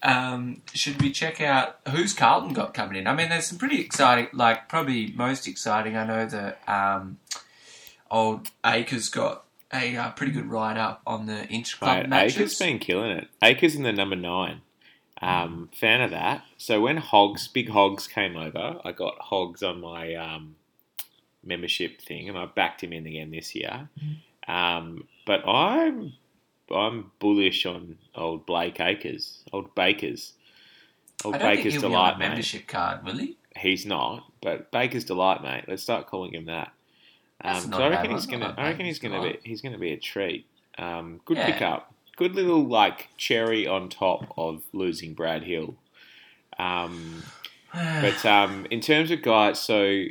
Um, 0.03 0.63
should 0.73 1.01
we 1.03 1.11
check 1.11 1.41
out 1.41 1.79
who's 1.89 2.13
Carlton 2.13 2.53
got 2.53 2.75
coming 2.75 2.97
in? 2.97 3.07
I 3.09 3.15
mean, 3.15 3.29
there's 3.29 3.47
some 3.47 3.59
pretty 3.59 3.81
exciting, 3.81 4.29
like 4.33 4.69
probably 4.69 5.13
most 5.17 5.49
exciting. 5.49 5.97
I 5.97 6.07
know 6.07 6.27
that 6.27 6.61
um, 6.69 7.19
old 8.11 8.49
Acres 8.65 9.09
got 9.09 9.45
a 9.73 9.97
uh, 9.97 10.11
pretty 10.13 10.33
good 10.33 10.51
ride 10.51 10.77
up 10.77 11.03
on 11.07 11.27
the 11.27 11.53
inter 11.53 11.77
club 11.79 11.97
Mate, 11.97 12.09
matches. 12.09 12.37
Acres 12.37 12.59
been 12.59 12.79
killing 12.79 13.11
it. 13.11 13.29
Acres 13.43 13.75
in 13.75 13.83
the 13.83 13.93
number 13.93 14.17
nine. 14.17 14.63
Um, 15.23 15.71
fan 15.75 16.03
of 16.03 16.11
that. 16.11 16.45
So 16.59 16.81
when 16.83 16.99
Hogs, 16.99 17.49
Big 17.49 17.71
Hogs 17.71 18.07
came 18.07 18.37
over, 18.37 18.79
I 18.85 18.93
got 18.93 19.19
Hogs 19.19 19.63
on 19.63 19.81
my 19.81 20.15
um, 20.15 20.57
membership 21.43 22.01
thing, 22.03 22.29
and 22.29 22.37
I 22.37 22.47
backed 22.47 22.85
him 22.85 22.93
in 22.93 23.07
again 23.07 23.31
this 23.31 23.55
year. 23.55 23.89
Um, 24.47 25.09
but 25.25 25.47
I'm 25.49 26.13
I'm 26.71 27.13
bullish 27.19 27.65
on 27.65 27.97
old 28.15 28.45
Blake 28.45 28.79
Acres, 28.81 29.43
old 29.53 29.75
Bakers, 29.75 30.35
old 31.25 31.37
I 31.37 31.39
don't 31.39 31.49
think 31.49 31.59
Baker's 31.59 31.73
he'll 31.75 31.83
be 31.83 31.87
on 31.87 31.93
delight, 31.93 32.19
membership 32.19 32.67
card, 32.67 33.05
will 33.05 33.17
he? 33.17 33.37
He's 33.57 33.87
not, 33.87 34.31
but 34.43 34.71
Baker's 34.71 35.05
delight, 35.05 35.43
mate. 35.43 35.65
Let's 35.67 35.83
start 35.83 36.07
calling 36.07 36.35
him 36.35 36.45
that. 36.47 36.73
Um, 37.43 37.73
so 37.73 37.85
I 37.85 37.89
reckon 37.89 38.11
he's 38.13 38.27
gonna. 38.27 38.55
I 38.57 38.69
reckon 38.69 38.87
he's 38.87 38.99
gonna 38.99 39.23
be. 39.23 39.39
He's 39.45 39.61
gonna 39.61 39.79
be 39.79 39.93
a 39.93 39.97
treat. 39.97 40.47
Um, 40.79 41.21
good 41.25 41.37
Yeah. 41.39 41.47
pickup. 41.47 41.95
Good 42.17 42.35
little 42.35 42.65
like 42.65 43.09
cherry 43.19 43.67
on 43.67 43.89
top 43.89 44.33
of 44.39 44.63
losing 44.73 45.13
Brad 45.15 45.43
Hill. 45.43 45.75
Um, 46.59 47.23
but 47.73 48.25
um, 48.25 48.67
in 48.71 48.81
terms 48.81 49.11
of 49.11 49.23
guys, 49.23 49.61
so 49.61 50.05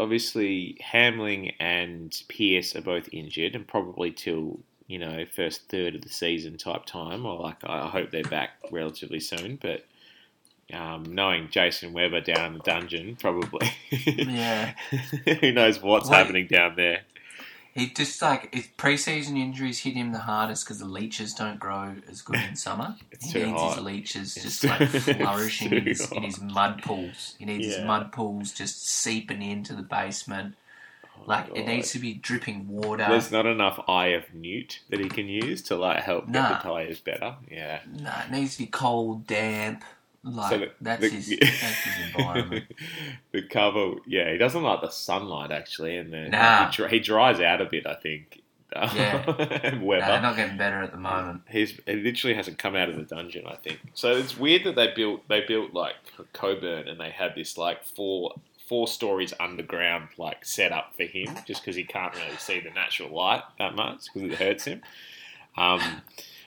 obviously 0.00 0.76
Hamling 0.92 1.54
and 1.60 2.14
Pearce 2.28 2.74
are 2.74 2.80
both 2.82 3.08
injured, 3.12 3.54
and 3.54 3.66
probably 3.66 4.10
till 4.10 4.58
you 4.86 4.98
know 4.98 5.24
first 5.34 5.68
third 5.68 5.94
of 5.94 6.02
the 6.02 6.08
season 6.08 6.58
type 6.58 6.84
time. 6.86 7.24
Or 7.24 7.38
like 7.40 7.58
I 7.64 7.86
hope 7.88 8.10
they're 8.10 8.24
back 8.24 8.50
relatively 8.72 9.20
soon. 9.20 9.56
But 9.62 9.84
um, 10.72 11.04
knowing 11.08 11.48
Jason 11.50 11.92
Weber 11.92 12.20
down 12.20 12.46
in 12.46 12.52
the 12.54 12.58
dungeon, 12.60 13.16
probably. 13.20 13.70
yeah, 13.90 14.74
Who 15.40 15.52
knows 15.52 15.82
what's 15.82 16.08
Wait. 16.08 16.16
happening 16.16 16.46
down 16.46 16.76
there? 16.76 17.02
he 17.76 17.88
just 17.90 18.22
like 18.22 18.54
his 18.54 18.68
preseason 18.78 19.36
injuries 19.36 19.80
hit 19.80 19.94
him 19.94 20.12
the 20.12 20.18
hardest 20.20 20.64
because 20.64 20.78
the 20.78 20.84
leeches 20.86 21.34
don't 21.34 21.58
grow 21.58 21.96
as 22.08 22.22
good 22.22 22.36
in 22.48 22.54
summer. 22.54 22.94
It's 23.10 23.26
he 23.26 23.32
too 23.40 23.46
needs 23.46 23.60
hot. 23.60 23.74
his 23.76 23.84
leeches 23.84 24.36
It's 24.36 24.44
just 24.44 24.62
too- 24.62 24.68
like 24.68 24.88
flourishing 24.90 25.72
in 25.72 25.86
his, 25.86 26.12
in 26.12 26.22
his 26.22 26.40
mud 26.40 26.82
pools. 26.84 27.34
He 27.38 27.44
needs 27.44 27.66
his 27.66 27.84
mud 27.84 28.12
pools 28.12 28.52
just 28.52 28.86
seeping 28.86 29.42
into 29.42 29.74
the 29.74 29.82
basement. 29.82 30.54
Like 31.26 31.48
it 31.56 31.66
needs 31.66 31.90
to 31.92 31.98
be 31.98 32.14
dripping 32.14 32.68
water. 32.68 33.06
There's 33.08 33.32
not 33.32 33.46
enough 33.46 33.80
eye 33.88 34.08
of 34.08 34.32
newt 34.34 34.80
that 34.90 35.00
he 35.00 35.08
can 35.08 35.26
use 35.26 35.62
to 35.62 35.74
like 35.76 35.98
help 36.02 36.28
Nah. 36.28 36.48
get 36.50 36.62
the 36.62 36.68
tires 36.68 37.00
better. 37.00 37.36
Yeah. 37.50 37.80
No, 37.90 38.12
it 38.24 38.30
needs 38.30 38.52
to 38.54 38.58
be 38.60 38.66
cold, 38.66 39.26
damp. 39.26 39.82
Like 40.24 40.50
So 40.50 40.58
the- 40.58 40.70
that's 40.80 41.00
the- 41.02 41.08
his 41.10 41.28
that's 41.40 41.60
his 41.60 42.06
environment. 42.16 42.64
the 43.32 43.42
cover, 43.42 43.94
yeah, 44.06 44.32
he 44.32 44.38
doesn't 44.38 44.62
like 44.62 44.80
the 44.80 44.90
sunlight 44.90 45.50
actually, 45.52 45.96
and 45.98 46.12
then 46.12 46.30
Nah. 46.30 46.70
he, 46.72 46.86
he 46.88 46.98
dries 47.00 47.40
out 47.40 47.60
a 47.60 47.66
bit. 47.66 47.86
I 47.86 47.94
think. 47.94 48.40
Yeah. 48.74 49.22
no, 49.26 49.34
they're 50.00 50.20
not 50.20 50.34
getting 50.34 50.56
better 50.56 50.82
at 50.82 50.90
the 50.90 50.96
moment. 50.98 51.42
He's 51.48 51.78
he 51.86 51.94
literally 51.94 52.34
hasn't 52.34 52.58
come 52.58 52.74
out 52.74 52.88
of 52.88 52.96
the 52.96 53.02
dungeon. 53.02 53.46
I 53.46 53.54
think 53.54 53.78
so. 53.94 54.16
It's 54.16 54.36
weird 54.36 54.64
that 54.64 54.74
they 54.74 54.92
built 54.96 55.28
they 55.28 55.42
built 55.42 55.72
like 55.74 55.94
Cockburn 56.32 56.88
and 56.88 56.98
they 56.98 57.10
had 57.10 57.36
this 57.36 57.56
like 57.56 57.84
four 57.84 58.34
four 58.66 58.88
stories 58.88 59.32
underground 59.38 60.08
like 60.18 60.44
setup 60.44 60.96
for 60.96 61.04
him 61.04 61.28
just 61.46 61.62
because 61.62 61.76
he 61.76 61.84
can't 61.84 62.14
really 62.16 62.36
see 62.38 62.58
the 62.58 62.70
natural 62.70 63.10
light 63.14 63.42
that 63.60 63.76
much 63.76 64.06
because 64.12 64.28
it 64.32 64.38
hurts 64.38 64.64
him. 64.64 64.80
Um, 65.56 65.80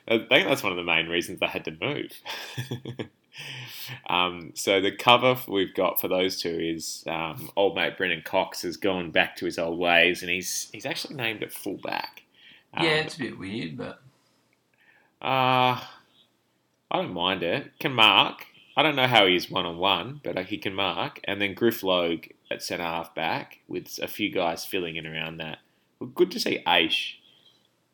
I 0.09 0.17
think 0.17 0.49
that's 0.49 0.63
one 0.63 0.73
of 0.73 0.77
the 0.77 0.83
main 0.83 1.07
reasons 1.07 1.39
they 1.39 1.45
had 1.47 1.63
to 1.63 1.71
move. 1.79 2.11
um, 4.09 4.51
so 4.55 4.81
the 4.81 4.91
cover 4.91 5.37
we've 5.47 5.73
got 5.73 5.99
for 5.99 6.07
those 6.07 6.41
two 6.41 6.57
is 6.59 7.03
um, 7.07 7.49
old 7.55 7.75
mate 7.75 7.97
Brennan 7.97 8.23
Cox 8.23 8.61
has 8.63 8.77
gone 8.77 9.11
back 9.11 9.35
to 9.37 9.45
his 9.45 9.57
old 9.57 9.79
ways 9.79 10.21
and 10.21 10.31
he's 10.31 10.69
he's 10.71 10.85
actually 10.85 11.15
named 11.15 11.43
at 11.43 11.53
fullback. 11.53 12.23
Um, 12.73 12.85
yeah, 12.85 12.95
it's 12.95 13.15
a 13.15 13.19
bit 13.19 13.39
weird, 13.39 13.77
but 13.77 13.99
uh, 15.21 15.81
I 15.81 16.93
don't 16.93 17.13
mind 17.13 17.43
it. 17.43 17.71
Can 17.79 17.93
mark. 17.93 18.45
I 18.75 18.83
don't 18.83 18.95
know 18.95 19.07
how 19.07 19.25
he 19.25 19.35
is 19.35 19.49
one 19.49 19.65
on 19.65 19.77
one, 19.77 20.21
but 20.23 20.37
uh, 20.37 20.43
he 20.43 20.57
can 20.57 20.75
mark. 20.75 21.19
And 21.23 21.41
then 21.41 21.55
Griff 21.55 21.81
Logue 21.81 22.25
at 22.51 22.61
centre 22.61 22.83
half 22.83 23.15
back 23.15 23.59
with 23.67 23.99
a 24.01 24.07
few 24.07 24.31
guys 24.31 24.65
filling 24.65 24.95
in 24.95 25.07
around 25.07 25.37
that. 25.37 25.59
Well, 25.99 26.11
good 26.13 26.29
to 26.31 26.39
see 26.39 26.61
Aish. 26.67 27.15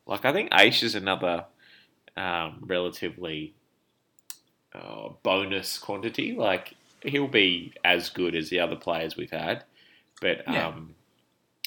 Like, 0.06 0.26
I 0.26 0.34
think 0.34 0.52
Aish 0.52 0.84
is 0.84 0.94
another 0.94 1.46
um, 2.18 2.64
relatively 2.66 3.54
uh, 4.76 5.10
bonus 5.24 5.78
quantity. 5.78 6.34
Like, 6.36 6.74
he'll 7.04 7.28
be 7.28 7.74
as 7.84 8.10
good 8.10 8.36
as 8.36 8.50
the 8.50 8.60
other 8.60 8.76
players 8.76 9.16
we've 9.18 9.32
had. 9.32 9.64
But 10.22 10.44
Yeah. 10.48 10.68
um, 10.68 10.96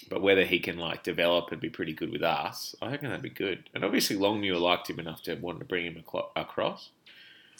but 0.09 0.23
whether 0.23 0.45
he 0.45 0.61
can 0.61 0.79
like 0.79 1.03
develop 1.03 1.51
and 1.51 1.61
be 1.61 1.69
pretty 1.69 1.93
good 1.93 2.13
with 2.13 2.23
us, 2.23 2.77
I 2.81 2.91
reckon 2.93 3.09
that'd 3.09 3.23
be 3.23 3.29
good. 3.29 3.69
And 3.75 3.85
obviously, 3.85 4.15
Longmuir 4.17 4.57
liked 4.57 4.89
him 4.89 5.01
enough 5.01 5.23
to 5.25 5.35
want 5.35 5.59
to 5.59 5.65
bring 5.65 5.85
him 5.85 6.03
aclo- 6.03 6.29
across. 6.37 6.91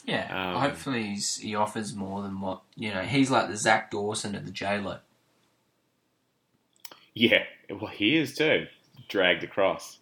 yeah, 0.05 0.53
Um, 0.53 0.61
hopefully 0.61 1.03
he's, 1.07 1.37
he 1.37 1.55
offers 1.55 1.93
more 1.93 2.21
than 2.21 2.39
what 2.39 2.61
you 2.75 2.93
know. 2.93 3.01
He's 3.01 3.29
like 3.29 3.49
the 3.49 3.57
Zach 3.57 3.91
Dawson 3.91 4.33
of 4.35 4.45
the 4.45 4.51
jailer. 4.51 5.01
Yeah, 7.13 7.43
well, 7.69 7.87
he 7.91 8.15
is 8.15 8.35
too. 8.35 8.67
Dragged 9.09 9.43
across. 9.43 9.99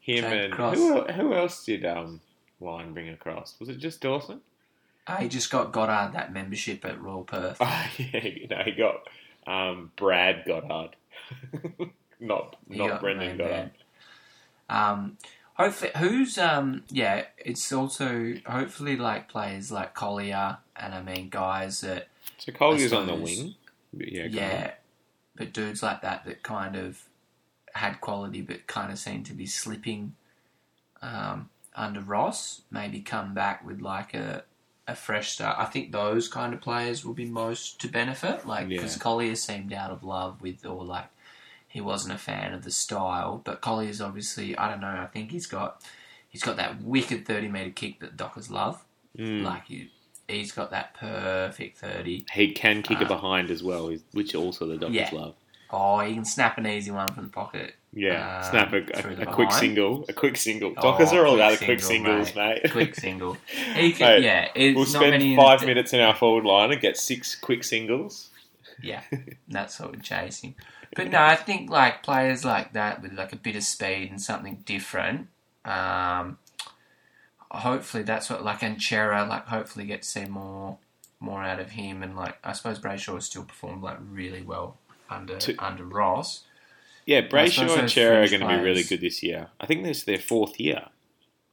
Him 0.00 0.20
Dragged 0.20 0.44
and 0.44 0.52
across. 0.52 0.76
who 0.76 1.02
who 1.04 1.34
else 1.34 1.64
did 1.64 1.84
um 1.84 2.20
Wine 2.60 2.92
bring 2.92 3.08
across? 3.08 3.54
Was 3.58 3.68
it 3.68 3.78
just 3.78 4.00
Dawson? 4.00 4.40
He 5.16 5.28
just 5.28 5.50
got 5.50 5.72
Goddard 5.72 6.12
that 6.14 6.32
membership 6.32 6.84
at 6.84 7.00
Royal 7.00 7.24
Perth. 7.24 7.56
Oh, 7.60 7.86
yeah, 7.98 8.24
you 8.24 8.48
know 8.48 8.62
he 8.64 8.72
got 8.72 9.08
um 9.46 9.90
Brad 9.96 10.44
Goddard, 10.46 10.96
not 12.20 12.56
He 12.70 12.78
not 12.78 12.88
got 12.88 13.00
Brendan 13.00 13.38
Goddard. 13.38 13.70
Um, 14.68 15.16
hopefully, 15.54 15.90
who's 15.96 16.38
um, 16.38 16.84
yeah, 16.90 17.24
it's 17.38 17.72
also 17.72 18.34
hopefully 18.46 18.96
like 18.96 19.28
players 19.28 19.72
like 19.72 19.94
Collier 19.94 20.58
and 20.76 20.94
I 20.94 21.02
mean 21.02 21.28
guys 21.30 21.80
that 21.80 22.08
So 22.38 22.52
Collier's 22.52 22.92
on 22.92 23.06
the 23.06 23.14
wing. 23.14 23.54
Yeah, 23.92 24.26
yeah, 24.26 24.72
but 25.34 25.52
dudes 25.52 25.82
like 25.82 26.02
that 26.02 26.24
that 26.26 26.42
kind 26.42 26.76
of 26.76 27.02
had 27.74 28.00
quality 28.00 28.42
but 28.42 28.66
kind 28.66 28.92
of 28.92 28.98
seemed 28.98 29.26
to 29.26 29.34
be 29.34 29.46
slipping 29.46 30.14
um, 31.00 31.48
under 31.74 32.00
Ross. 32.00 32.62
Maybe 32.70 33.00
come 33.00 33.34
back 33.34 33.64
with 33.66 33.80
like 33.80 34.14
a 34.14 34.44
a 34.88 34.94
fresh 34.96 35.30
start. 35.32 35.56
I 35.58 35.66
think 35.66 35.92
those 35.92 36.26
kind 36.28 36.52
of 36.54 36.60
players 36.60 37.04
will 37.04 37.14
be 37.14 37.26
most 37.26 37.80
to 37.82 37.88
benefit. 37.88 38.46
Like 38.46 38.68
because 38.68 38.96
Yeah. 38.96 39.02
Collier 39.02 39.34
seemed 39.36 39.72
out 39.72 39.90
of 39.90 40.02
love 40.02 40.40
with 40.40 40.64
or 40.66 40.84
like 40.84 41.06
he 41.68 41.80
wasn't 41.80 42.14
a 42.14 42.18
fan 42.18 42.54
of 42.54 42.64
the 42.64 42.70
style. 42.70 43.40
But 43.44 43.60
Collier's 43.60 44.00
obviously 44.00 44.56
I 44.56 44.68
don't 44.70 44.80
know. 44.80 44.88
I 44.88 45.06
think 45.06 45.30
he's 45.30 45.46
got 45.46 45.82
he's 46.28 46.42
got 46.42 46.56
that 46.56 46.82
wicked 46.82 47.26
thirty 47.26 47.48
meter 47.48 47.70
kick 47.70 48.00
that 48.00 48.16
Dockers 48.16 48.50
love. 48.50 48.82
Mm. 49.16 49.42
Like 49.44 49.66
he, 49.66 49.90
he's 50.26 50.52
got 50.52 50.70
that 50.70 50.94
perfect 50.94 51.78
thirty. 51.78 52.24
He 52.32 52.52
can 52.52 52.82
kick 52.82 53.00
it 53.00 53.04
Uh, 53.04 53.08
behind 53.08 53.50
as 53.50 53.62
well, 53.62 53.94
which 54.12 54.34
also 54.34 54.66
the 54.66 54.76
Dockers 54.78 54.94
Yeah. 54.96 55.10
love. 55.12 55.34
Oh, 55.70 56.00
he 56.00 56.14
can 56.14 56.24
snap 56.24 56.56
an 56.56 56.66
easy 56.66 56.90
one 56.90 57.12
from 57.12 57.24
the 57.24 57.30
pocket. 57.30 57.74
Yeah, 57.98 58.38
Um, 58.38 58.50
snap 58.50 58.72
a, 58.72 58.76
a, 58.76 59.22
a 59.22 59.26
quick 59.26 59.50
single, 59.52 60.04
a 60.08 60.12
quick 60.12 60.36
single. 60.36 60.72
Oh, 60.76 60.82
Dockers 60.82 61.12
are 61.12 61.26
all 61.26 61.34
about 61.34 61.58
the 61.58 61.64
quick 61.64 61.80
singles, 61.80 62.34
mate. 62.34 62.70
Quick 62.70 62.94
single. 62.94 63.36
Can, 63.48 63.74
Mate, 63.74 64.22
yeah, 64.22 64.48
it's 64.54 64.76
We'll 64.76 64.84
not 64.84 65.08
spend 65.08 65.22
in 65.22 65.36
five 65.36 65.60
the- 65.60 65.66
minutes 65.66 65.92
in 65.92 66.00
our 66.00 66.14
forward 66.14 66.44
line 66.44 66.70
and 66.72 66.80
get 66.80 66.96
six 66.96 67.34
quick 67.34 67.64
singles. 67.64 68.30
Yeah, 68.82 69.02
that's 69.48 69.80
what 69.80 69.92
we're 69.92 70.00
chasing. 70.00 70.54
But 70.94 71.10
no, 71.10 71.20
I 71.20 71.34
think 71.36 71.70
like 71.70 72.02
players 72.02 72.44
like 72.44 72.72
that 72.74 73.02
with 73.02 73.12
like 73.14 73.32
a 73.32 73.36
bit 73.36 73.56
of 73.56 73.64
speed 73.64 74.10
and 74.10 74.20
something 74.22 74.62
different. 74.64 75.28
Um, 75.64 76.38
hopefully 77.50 78.02
that's 78.02 78.30
what 78.30 78.44
like 78.44 78.60
Anchera 78.60 79.28
like. 79.28 79.46
Hopefully 79.46 79.86
get 79.86 80.02
to 80.02 80.08
see 80.08 80.24
more 80.26 80.78
more 81.20 81.42
out 81.42 81.58
of 81.58 81.70
him 81.72 82.02
and 82.02 82.14
like 82.16 82.38
I 82.44 82.52
suppose 82.52 82.78
Brayshaw 82.78 83.14
has 83.14 83.24
still 83.26 83.42
performed 83.42 83.82
like 83.82 83.98
really 84.08 84.42
well 84.42 84.76
under 85.10 85.38
To- 85.38 85.56
under 85.64 85.84
Ross. 85.84 86.44
Yeah, 87.08 87.22
Brayshaw 87.22 87.78
and 87.78 87.90
Cerra 87.90 88.22
are 88.22 88.28
going 88.28 88.42
to 88.42 88.48
be 88.48 88.62
really 88.62 88.82
good 88.82 89.00
this 89.00 89.22
year. 89.22 89.48
I 89.58 89.64
think 89.64 89.82
this 89.82 90.00
is 90.00 90.04
their 90.04 90.18
fourth 90.18 90.60
year. 90.60 90.88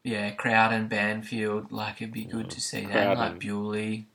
Yeah, 0.03 0.31
Crowd 0.31 0.73
and 0.73 0.89
Banfield 0.89 1.71
like 1.71 2.01
it'd 2.01 2.13
be 2.13 2.25
good 2.25 2.49
to 2.49 2.59
see 2.59 2.85
that. 2.85 3.17
Like 3.17 3.39
Bewley. 3.39 4.05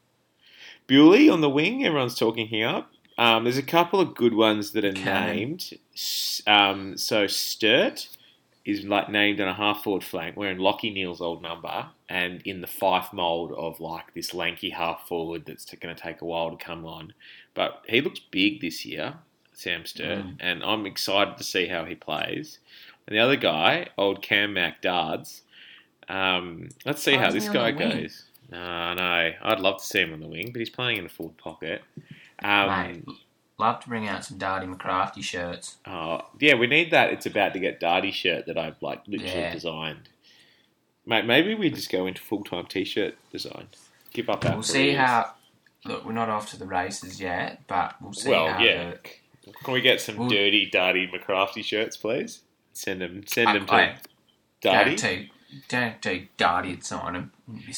Bewley 0.87 1.31
on 1.31 1.41
the 1.41 1.49
wing, 1.49 1.83
everyone's 1.87 2.15
talking 2.15 2.47
here 2.47 2.69
up. 2.69 2.93
Um, 3.17 3.45
there's 3.45 3.57
a 3.57 3.63
couple 3.63 4.01
of 4.01 4.15
good 4.15 4.35
ones 4.35 4.73
that 4.73 4.85
are 4.85 4.93
Cannon. 4.93 5.35
named. 5.35 5.79
Um, 6.47 6.99
so 6.99 7.27
Sturt 7.27 8.11
is 8.67 8.85
like 8.85 9.09
named 9.09 9.41
on 9.41 9.49
a 9.49 9.55
half 9.55 9.83
forward 9.83 10.05
flank, 10.05 10.37
wearing 10.37 10.59
Lachie 10.59 10.93
Neale's 10.93 11.23
old 11.23 11.41
number, 11.41 11.87
and 12.07 12.43
in 12.43 12.61
the 12.61 12.67
Fyfe 12.67 13.15
mould 13.15 13.53
of 13.53 13.81
like 13.81 14.13
this 14.13 14.35
lanky 14.35 14.69
half 14.69 15.09
forward 15.09 15.47
that's 15.47 15.65
going 15.65 15.97
to 15.97 16.03
take 16.03 16.21
a 16.21 16.27
while 16.27 16.51
to 16.51 16.63
come 16.63 16.85
on. 16.85 17.15
But 17.55 17.83
he 17.89 18.03
looks 18.03 18.21
big 18.21 18.61
this 18.61 18.85
year, 18.85 19.15
Sam 19.61 19.85
Sturt, 19.85 20.25
Mm. 20.25 20.37
and 20.41 20.65
I'm 20.65 20.87
excited 20.87 21.37
to 21.37 21.45
see 21.45 21.67
how 21.67 21.85
he 21.85 21.95
plays. 21.95 22.59
And 23.07 23.15
the 23.17 23.21
other 23.21 23.37
guy, 23.37 23.89
old 23.99 24.23
Cam 24.23 24.55
MacDards, 24.55 25.43
um, 26.09 26.71
let's 26.85 27.03
see 27.03 27.15
Oh, 27.15 27.19
how 27.19 27.31
this 27.31 27.49
guy 27.49 27.71
goes. 27.73 28.25
No, 28.51 28.95
no, 28.95 29.33
I'd 29.43 29.61
love 29.61 29.79
to 29.79 29.85
see 29.85 30.01
him 30.01 30.13
on 30.13 30.21
the 30.21 30.27
wing, 30.27 30.51
but 30.53 30.59
he's 30.59 30.71
playing 30.71 30.97
in 30.99 31.07
a 31.07 31.09
forward 31.09 31.37
pocket. 31.37 31.83
Um, 32.43 32.69
Mate, 32.69 33.05
love 33.59 33.81
to 33.81 33.89
bring 33.89 34.09
out 34.09 34.25
some 34.25 34.39
Darty 34.39 34.65
McCrafty 34.75 35.23
shirts. 35.23 35.77
Oh, 35.87 36.23
yeah, 36.41 36.55
we 36.55 36.67
need 36.67 36.91
that. 36.91 37.13
It's 37.13 37.27
about 37.27 37.53
to 37.53 37.61
get 37.61 37.81
Darty 37.81 38.13
shirt 38.13 38.47
that 38.47 38.57
I've 38.59 38.81
like 38.83 39.03
literally 39.07 39.33
Yeah. 39.43 39.53
designed. 39.53 40.09
Mate, 41.07 41.27
maybe 41.27 41.55
we 41.55 41.71
just 41.71 41.91
go 41.91 42.07
into 42.07 42.23
full 42.23 42.45
time 42.45 42.67
t 42.67 42.85
shirt 42.85 43.17
design. 43.31 43.69
Give 44.13 44.29
up 44.31 44.45
our 44.47 44.55
We'll 44.55 44.63
see 44.63 44.93
how. 44.93 45.33
Look, 45.85 46.05
we're 46.05 46.13
not 46.13 46.29
off 46.29 46.51
to 46.51 46.59
the 46.59 46.67
races 46.67 47.21
yet, 47.21 47.63
but 47.67 47.95
we'll 48.03 48.13
see 48.13 48.29
Well, 48.31 48.49
how. 48.53 48.63
yeah. 48.63 48.91
The, 48.91 49.11
Can 49.65 49.75
we 49.75 49.81
get 49.81 50.01
some 50.01 50.17
Well- 50.17 50.29
dirty 50.29 50.71
Darty 50.71 51.11
McCrafty 51.11 51.65
shirts, 51.65 51.97
please? 51.97 52.43
Send 52.73 53.01
them. 53.01 53.27
Send 53.27 53.49
I, 53.49 53.53
them 53.55 53.67
to 53.67 53.73
I 53.75 53.79
Darty. 53.87 53.99
guarantee, 54.61 55.31
guarantee 55.69 56.29
Darty 56.39 56.71
would 56.71 56.85
sign 56.85 57.15
him. 57.15 57.33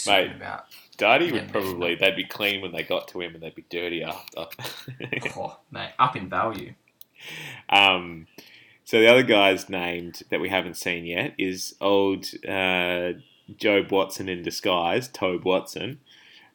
Mate. 0.07 0.33
about. 0.37 0.67
Darty 0.99 1.33
would 1.33 1.51
probably. 1.51 1.95
They'd 1.95 2.15
be 2.17 2.25
clean 2.25 2.61
when 2.61 2.73
they 2.73 2.83
got 2.83 3.09
to 3.09 3.21
him, 3.21 3.35
and 3.35 3.43
they'd 3.43 3.55
be 3.55 3.65
dirty 3.71 4.03
after. 4.03 4.47
Oh, 5.37 5.59
mate, 5.71 5.93
up 5.99 6.15
in 6.17 6.29
value. 6.29 6.75
Um, 7.69 8.27
so 8.85 9.01
the 9.01 9.07
other 9.09 9.23
guy's 9.23 9.69
named 9.69 10.23
that 10.31 10.41
we 10.41 10.49
haven't 10.51 10.77
seen 10.77 11.07
yet 11.07 11.35
is 11.39 11.75
old 11.81 12.27
uh, 12.47 13.15
Jobe 13.53 13.91
Watson 13.91 14.29
in 14.29 14.43
disguise, 14.43 15.09
Tobe 15.09 15.45
Watson. 15.45 16.01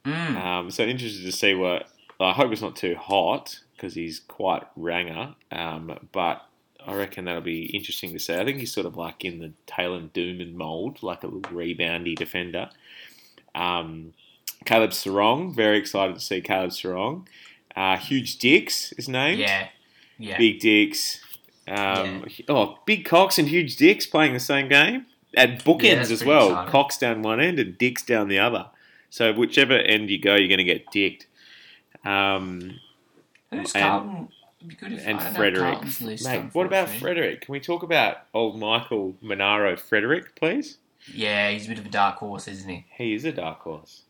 Mm. 0.05 0.35
Um, 0.45 0.71
so 0.71 0.83
interested 0.83 1.23
to 1.25 1.31
see 1.31 1.55
what. 1.55 1.87
I 2.19 2.31
hope 2.33 2.51
it's 2.51 2.61
not 2.61 2.75
too 2.75 2.95
hot 2.95 3.59
because 3.77 3.93
he's 3.93 4.19
quite 4.19 4.63
ranger, 4.75 5.35
um, 5.51 5.97
but 6.11 6.41
I 6.85 6.93
reckon 6.95 7.25
that'll 7.25 7.41
be 7.41 7.65
interesting 7.75 8.11
to 8.13 8.19
see. 8.19 8.33
I 8.35 8.43
think 8.43 8.57
he's 8.59 8.73
sort 8.73 8.85
of 8.87 8.97
like 8.97 9.23
in 9.23 9.39
the 9.39 9.53
Taylor 9.67 10.01
Dooman 10.01 10.53
mould, 10.55 11.01
like 11.03 11.23
a 11.23 11.27
little 11.27 11.41
reboundy 11.41 12.15
defender. 12.15 12.69
Um, 13.55 14.13
Caleb 14.65 14.91
Serong, 14.91 15.55
very 15.55 15.77
excited 15.77 16.15
to 16.15 16.21
see 16.21 16.41
Caleb 16.41 16.71
Serong. 16.71 17.25
Uh, 17.75 17.97
Huge 17.97 18.37
Dicks 18.39 18.91
is 18.93 19.07
named. 19.07 19.39
yeah, 19.39 19.67
yeah. 20.17 20.37
Big 20.37 20.59
Dicks. 20.59 21.21
Um, 21.67 22.25
Oh, 22.49 22.79
Big 22.85 23.05
Cox 23.05 23.37
and 23.37 23.47
Huge 23.49 23.75
Dicks 23.77 24.05
playing 24.07 24.33
the 24.33 24.39
same 24.39 24.67
game. 24.67 25.05
At 25.35 25.63
bookends 25.63 25.83
Yeah, 26.07 26.13
as 26.13 26.25
well. 26.25 26.47
exciting. 26.49 26.71
Cox 26.71 26.97
down 26.97 27.21
one 27.21 27.39
end 27.39 27.59
and 27.59 27.77
Dicks 27.77 28.03
down 28.03 28.27
the 28.29 28.39
other. 28.39 28.67
So 29.09 29.31
whichever 29.33 29.73
end 29.73 30.09
you 30.09 30.17
go, 30.19 30.35
you're 30.35 30.47
going 30.47 30.57
to 30.57 30.63
get 30.63 30.89
dicked. 30.91 31.27
Um, 32.05 32.79
Who's 33.51 33.73
and- 33.73 33.83
Carlton? 33.83 34.29
Be 34.65 34.73
good 34.75 34.91
if 34.93 35.05
and 35.05 35.19
I 35.19 35.33
Frederick. 35.33 35.73
Carlton's 35.75 36.25
Mate, 36.25 36.45
what 36.53 36.65
about. 36.65 36.89
Frederick? 36.89 37.41
Can 37.41 37.51
we 37.51 37.59
talk 37.59 37.83
about 37.83 38.17
old 38.33 38.59
Michael 38.59 39.15
Monaro 39.21 39.77
Frederick, 39.77 40.35
please? 40.35 40.79
Yeah, 41.13 41.51
he's 41.51 41.65
a 41.67 41.69
bit 41.69 41.77
of 41.77 41.85
a 41.85 41.89
dark 41.89 42.17
horse, 42.17 42.47
isn't 42.47 42.67
he? 42.67 42.85
He 42.89 43.13
is 43.13 43.23
a 43.23 43.31
dark 43.31 43.59
horse. 43.59 44.01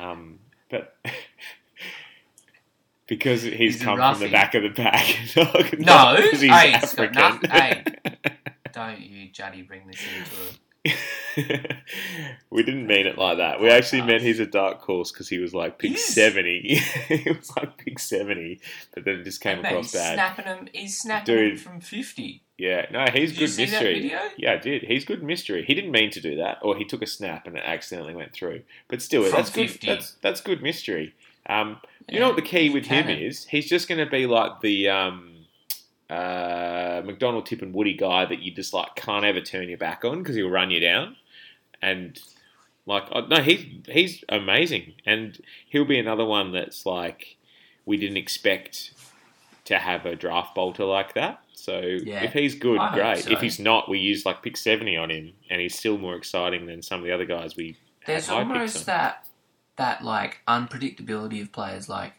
Um, 0.00 0.38
but 0.70 0.96
because 3.08 3.42
he's, 3.42 3.54
He's 3.54 3.82
come 3.82 3.98
from 3.98 4.20
the 4.20 4.28
back 4.30 4.54
of 4.54 4.62
the 4.62 4.70
pack. 4.70 5.16
not 5.36 5.78
No, 5.78 6.16
he's 6.30 6.40
hey, 6.42 6.74
it's 6.80 6.94
got 6.94 7.16
African. 7.16 7.20
nothing- 7.20 7.50
hey. 7.50 7.84
Don't 8.72 9.00
you, 9.00 9.28
Juddy, 9.30 9.62
bring 9.62 9.86
this 9.86 10.00
into 10.18 10.30
a 10.30 10.54
we 12.50 12.62
didn't 12.62 12.86
mean 12.86 13.06
it 13.06 13.16
like 13.16 13.38
that. 13.38 13.60
We 13.60 13.70
actually 13.70 14.02
meant 14.02 14.22
he's 14.22 14.40
a 14.40 14.46
dark 14.46 14.80
horse 14.82 15.10
because 15.10 15.28
he 15.28 15.38
was 15.38 15.54
like 15.54 15.78
pick 15.78 15.96
seventy. 15.96 16.74
he 17.08 17.30
was 17.30 17.54
like 17.56 17.78
pick 17.78 17.98
seventy, 17.98 18.60
but 18.94 19.04
then 19.04 19.20
it 19.20 19.24
just 19.24 19.40
came 19.40 19.60
across 19.60 19.92
he's 19.92 20.00
bad. 20.00 20.14
snapping 20.14 20.44
him. 20.44 20.68
He's 20.72 20.98
snapping 20.98 21.34
Dude. 21.34 21.52
him 21.52 21.58
from 21.58 21.80
fifty. 21.80 22.42
Yeah, 22.58 22.86
no, 22.92 23.06
he's 23.12 23.32
Did 23.32 23.40
you 23.40 23.46
good 23.46 23.56
that 23.56 23.72
mystery. 23.72 23.94
video? 24.02 24.18
Yeah, 24.36 24.52
I 24.52 24.56
did. 24.58 24.82
He's 24.82 25.04
good 25.04 25.22
mystery. 25.24 25.64
He 25.64 25.74
didn't 25.74 25.90
mean 25.90 26.10
to 26.10 26.20
do 26.20 26.36
that, 26.36 26.58
or 26.62 26.76
he 26.76 26.84
took 26.84 27.02
a 27.02 27.06
snap 27.06 27.46
and 27.46 27.56
it 27.56 27.64
accidentally 27.64 28.14
went 28.14 28.32
through. 28.32 28.62
But 28.88 29.02
still, 29.02 29.24
From 29.24 29.32
that's 29.32 29.50
good. 29.50 29.70
50. 29.70 29.86
That's 29.86 30.12
that's 30.22 30.40
good 30.40 30.62
mystery. 30.62 31.14
Um, 31.46 31.78
you 32.08 32.20
know 32.20 32.28
what 32.28 32.36
the 32.36 32.42
key 32.42 32.70
with 32.70 32.86
him 32.86 33.08
is? 33.08 33.46
He's 33.46 33.68
just 33.68 33.88
going 33.88 34.04
to 34.04 34.10
be 34.10 34.26
like 34.26 34.60
the 34.60 34.88
um, 34.88 35.33
uh, 36.10 37.02
McDonald-Tipungwuti 37.04 37.98
guy 37.98 38.24
that 38.26 38.40
you 38.40 38.52
just 38.52 38.74
like 38.74 38.94
can't 38.94 39.24
ever 39.24 39.40
turn 39.40 39.68
your 39.68 39.78
back 39.78 40.04
on 40.04 40.18
because 40.22 40.36
he'll 40.36 40.50
run 40.50 40.70
you 40.70 40.80
down. 40.80 41.16
And 41.82 42.20
like, 42.86 43.04
uh, 43.12 43.22
no, 43.28 43.40
he's 43.42 43.64
he's 43.88 44.24
amazing, 44.28 44.94
and 45.06 45.38
he'll 45.68 45.84
be 45.84 45.98
another 45.98 46.24
one 46.24 46.52
that's 46.52 46.84
like 46.86 47.36
we 47.86 47.96
didn't 47.96 48.16
expect 48.18 48.92
to 49.64 49.78
have 49.78 50.04
a 50.04 50.14
draft 50.14 50.54
bolter 50.54 50.84
like 50.84 51.14
that. 51.14 51.40
So 51.54 51.80
Yeah. 51.80 52.24
if 52.24 52.32
he's 52.34 52.54
good, 52.54 52.78
I 52.78 52.94
great. 52.94 53.24
so. 53.24 53.30
If 53.30 53.40
he's 53.40 53.58
not, 53.58 53.88
we 53.88 53.98
use 53.98 54.26
like 54.26 54.42
pick 54.42 54.56
seventy 54.56 54.96
on 54.96 55.10
him, 55.10 55.32
and 55.48 55.60
he's 55.60 55.78
still 55.78 55.96
more 55.96 56.14
exciting 56.16 56.66
than 56.66 56.82
some 56.82 57.00
of 57.00 57.06
the 57.06 57.12
other 57.12 57.24
guys 57.24 57.56
we. 57.56 57.76
There's 58.06 58.26
had 58.26 58.34
high 58.34 58.40
picks 58.42 58.52
almost 58.54 58.86
that 58.86 59.26
that 59.76 60.04
like 60.04 60.40
unpredictability 60.46 61.40
of 61.40 61.52
players. 61.52 61.88
Like, 61.88 62.12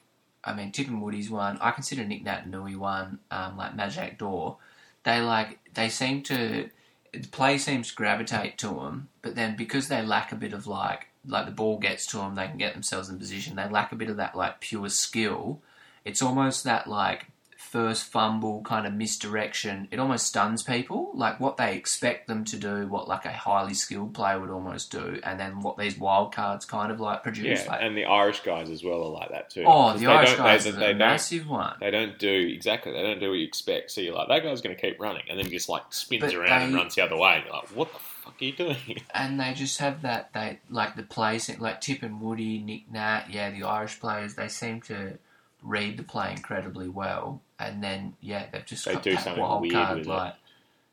I 0.45 0.53
mean, 0.53 0.71
Tipungwuti's 0.71 1.29
one. 1.29 1.57
I 1.59 1.71
consider 1.71 2.03
Nic 2.03 2.23
Naitanui 2.23 2.77
one. 2.77 3.19
Um, 3.31 3.57
like 3.57 3.75
Majak 3.75 4.17
Daw. 4.17 4.57
They 5.03 5.21
like 5.21 5.59
they 5.73 5.89
seem 5.89 6.23
to 6.23 6.69
the 7.13 7.27
play 7.27 7.57
seems 7.57 7.89
to 7.89 7.95
gravitate 7.95 8.57
to 8.59 8.67
them, 8.67 9.09
but 9.21 9.35
then 9.35 9.55
because 9.55 9.87
they 9.87 10.01
lack 10.01 10.31
a 10.31 10.35
bit 10.35 10.53
of 10.53 10.67
like 10.67 11.07
like 11.27 11.45
the 11.45 11.51
ball 11.51 11.77
gets 11.79 12.05
to 12.07 12.17
them, 12.17 12.35
they 12.35 12.47
can 12.47 12.57
get 12.57 12.73
themselves 12.73 13.09
in 13.09 13.17
position. 13.17 13.55
They 13.55 13.67
lack 13.67 13.91
a 13.91 13.95
bit 13.95 14.09
of 14.09 14.17
that 14.17 14.35
like 14.35 14.61
pure 14.61 14.89
skill. 14.89 15.61
It's 16.03 16.21
almost 16.21 16.63
that 16.63 16.87
like 16.87 17.27
first 17.75 18.05
fumble 18.05 18.61
kind 18.61 18.87
of 18.87 18.93
misdirection. 18.93 19.85
It 19.91 19.99
almost 19.99 20.27
stuns 20.27 20.63
people. 20.63 21.11
Like 21.13 21.41
what 21.41 21.57
they 21.57 21.75
expect 21.75 22.25
them 22.29 22.45
to 22.45 22.55
do, 22.55 22.87
what 22.87 23.09
like 23.09 23.25
a 23.25 23.33
highly 23.33 23.73
skilled 23.73 24.13
player 24.13 24.39
would 24.39 24.49
almost 24.49 24.91
do, 24.91 25.19
and 25.23 25.37
then 25.37 25.59
what 25.59 25.77
these 25.77 25.97
wild 25.97 26.33
cards 26.33 26.63
kind 26.63 26.89
of 26.89 27.01
like 27.01 27.21
produce. 27.21 27.65
Yeah, 27.65 27.69
like, 27.71 27.81
and 27.81 27.97
the 27.97 28.05
Irish 28.05 28.39
guys 28.43 28.69
as 28.69 28.81
well 28.81 29.03
are 29.03 29.09
like 29.11 29.29
that 29.31 29.49
too. 29.49 29.65
oh, 29.67 29.91
the 29.91 29.99
they 29.99 30.05
Irish 30.05 30.29
don't- 30.29 30.37
guys 30.37 30.63
they, 30.63 30.71
they 30.71 30.85
a 30.85 30.89
don't 30.89 30.97
massive 30.99 31.49
one. 31.49 31.75
They 31.81 31.91
don't 31.91 32.17
do 32.17 32.31
exactly. 32.31 32.93
They 32.93 33.01
don't 33.01 33.19
do 33.19 33.29
what 33.31 33.39
you 33.39 33.45
expect. 33.45 33.91
So 33.91 33.99
you're 33.99 34.15
like, 34.15 34.29
that 34.29 34.41
guy's 34.43 34.61
going 34.61 34.73
to 34.75 34.81
keep 34.81 34.97
running, 34.97 35.23
and 35.29 35.37
then 35.37 35.45
he 35.47 35.51
just 35.51 35.67
like 35.67 35.83
spins 35.89 36.21
But 36.23 36.33
around 36.35 36.61
and 36.61 36.75
runs 36.75 36.95
the 36.95 37.01
other 37.01 37.17
way. 37.17 37.35
And 37.35 37.43
you're 37.45 37.53
like, 37.55 37.67
what 37.75 37.91
the 37.91 37.99
fuck 37.99 38.35
are 38.41 38.45
you 38.45 38.53
doing? 38.53 39.01
and 39.13 39.37
they 39.37 39.53
just 39.53 39.79
have 39.79 40.01
that 40.03 40.31
they 40.33 40.59
like 40.69 40.95
the 40.95 41.03
play 41.03 41.39
se- 41.39 41.57
like 41.59 41.81
Tipungwuti, 41.81 42.63
Nick 42.63 42.89
Nat, 42.89 43.25
yeah, 43.29 43.51
the 43.51 43.63
Irish 43.63 43.99
players. 43.99 44.35
They 44.35 44.47
seem 44.47 44.79
to 44.83 45.17
read 45.61 45.97
the 45.97 46.03
play 46.03 46.31
incredibly 46.31 46.87
well, 46.87 47.41
and 47.59 47.83
then 47.83 48.15
yeah, 48.21 48.47
they've 48.51 48.65
just 48.65 48.85
They 48.85 48.93
got 48.93 49.03
do 49.03 49.17
something 49.17 49.41
wild 49.41 49.61
weird 49.61 49.73
card 49.73 49.97
with 49.99 50.07
it. 50.07 50.09
like 50.09 50.35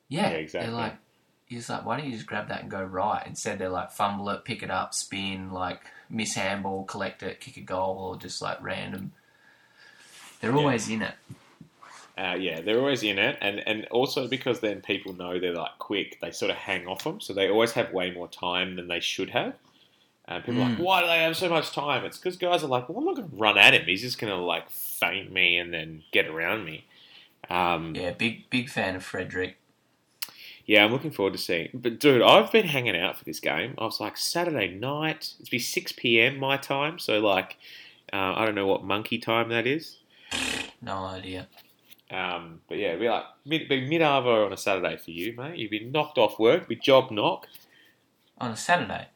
Yeah, 0.09 0.31
Yeah, 0.31 0.37
exactly. 0.37 0.71
They're 0.73 0.81
like, 0.83 0.97
he's 1.47 1.69
like, 1.69 1.85
why 1.85 1.97
don't 1.97 2.07
you 2.07 2.13
just 2.13 2.27
grab 2.27 2.49
that 2.49 2.63
and 2.63 2.71
go 2.71 2.83
right? 2.83 3.27
Instead, 3.27 3.59
they're 3.59 3.69
like, 3.69 3.91
fumble 3.93 4.29
it, 4.31 4.45
pick 4.45 4.63
it 4.63 4.71
up, 4.71 4.95
spin, 4.95 5.51
like 5.53 5.81
miss 6.11 6.35
handball, 6.35 6.85
collect 6.85 7.23
it, 7.23 7.41
kick 7.41 7.57
a 7.57 7.61
goal, 7.61 7.97
or 7.99 8.17
just 8.17 8.41
like 8.43 8.63
random. 8.63 9.13
They're 10.41 10.55
Yeah. 10.55 10.59
always 10.59 10.89
in 10.89 11.03
it. 11.03 11.15
Uh, 12.19 12.37
yeah, 12.39 12.61
they're 12.61 12.79
always 12.79 13.03
in 13.03 13.19
it, 13.19 13.39
and 13.41 13.67
and 13.67 13.87
also 13.87 14.29
because 14.29 14.61
then 14.61 14.83
people 14.83 15.15
know 15.15 15.41
they're 15.41 15.55
like 15.55 15.79
quick, 15.79 16.19
they 16.21 16.31
sort 16.31 16.51
of 16.51 16.59
hang 16.59 16.87
off 16.87 17.05
them, 17.05 17.21
so 17.23 17.33
they 17.33 17.49
always 17.49 17.73
have 17.73 17.91
way 17.93 18.11
more 18.11 18.29
time 18.29 18.77
than 18.77 18.87
they 18.89 19.01
should 19.01 19.31
have. 19.31 19.55
And 20.37 20.45
people 20.45 20.63
are 20.63 20.69
like, 20.69 20.79
Mm. 20.79 20.83
why 20.83 21.01
do 21.01 21.07
they 21.07 21.19
have 21.23 21.37
so 21.37 21.49
much 21.49 21.71
time? 21.73 22.05
It's 22.05 22.19
because 22.19 22.37
guys 22.37 22.63
are 22.63 22.69
like, 22.69 22.89
well, 22.89 22.99
I'm 22.99 23.05
not 23.05 23.17
going 23.17 23.29
to 23.31 23.37
run 23.37 23.59
at 23.59 23.75
him. 23.75 23.85
He's 23.87 24.03
just 24.03 24.19
going 24.19 24.33
to 24.33 24.39
like 24.39 24.71
feint 24.71 25.33
me 25.33 25.57
and 25.59 25.73
then 25.73 26.03
get 26.13 26.27
around 26.27 26.65
me. 26.65 26.85
Um, 27.51 27.95
Yeah, 27.95 28.13
big 28.13 28.49
big 28.51 28.69
fan 28.69 28.95
of 28.97 29.05
Frederick. 29.05 29.59
Yeah, 30.65 30.85
I'm 30.85 30.93
looking 30.93 31.11
forward 31.11 31.33
to 31.33 31.39
seeing. 31.41 31.71
But 31.75 31.99
dude, 31.99 32.23
I've 32.23 32.53
been 32.53 32.69
hanging 32.69 32.97
out 32.97 33.19
for 33.19 33.25
this 33.25 33.41
game. 33.41 33.75
I 33.79 33.85
was 33.85 33.99
like 34.01 34.17
Saturday 34.17 34.69
night. 34.69 35.35
It's 35.41 35.49
be 35.49 35.59
six 35.59 35.91
p.m. 35.93 36.39
my 36.39 36.57
time, 36.57 36.99
so 37.01 37.19
like 37.19 37.57
uh, 38.13 38.35
I 38.37 38.45
don't 38.45 38.55
know 38.55 38.67
what 38.67 38.85
monkey 38.85 39.19
time 39.19 39.49
that 39.49 39.67
is. 39.67 39.99
No 40.81 41.05
idea. 41.05 41.49
Um, 42.11 42.61
but 42.69 42.79
yeah, 42.79 42.89
it'd 42.89 43.01
be 43.01 43.09
like 43.09 43.25
mid 43.45 43.69
be 43.69 43.87
mid 43.89 44.03
arvo 44.03 44.47
on 44.47 44.53
a 44.53 44.57
Saturday 44.57 44.97
for 44.97 45.11
you, 45.11 45.35
mate. 45.37 45.59
You'd 45.59 45.71
be 45.71 45.81
knocked 45.85 46.17
off 46.19 46.39
work. 46.39 46.69
Be 46.69 46.77
job 46.77 47.11
knock. 47.11 47.49
On 48.39 48.51
a 48.53 48.57
Saturday, 48.57 49.09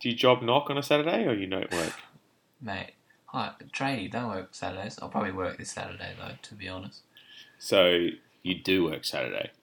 Do 0.00 0.08
you 0.08 0.14
job 0.14 0.42
knock 0.42 0.70
on 0.70 0.78
a 0.78 0.82
Saturday 0.82 1.24
or 1.26 1.34
you 1.34 1.46
don't 1.46 1.70
work? 1.72 1.92
mate. 2.60 2.92
Hi, 3.26 3.52
tradie, 3.72 4.10
don't 4.10 4.28
work 4.28 4.48
Saturdays. 4.54 4.98
I'll 5.00 5.08
probably 5.08 5.32
work 5.32 5.56
this 5.56 5.70
Saturday 5.70 6.12
though, 6.18 6.34
to 6.42 6.54
be 6.54 6.68
honest. 6.68 7.00
So 7.58 8.08
you 8.42 8.54
do 8.56 8.84
work 8.84 9.04
Saturday. 9.04 9.50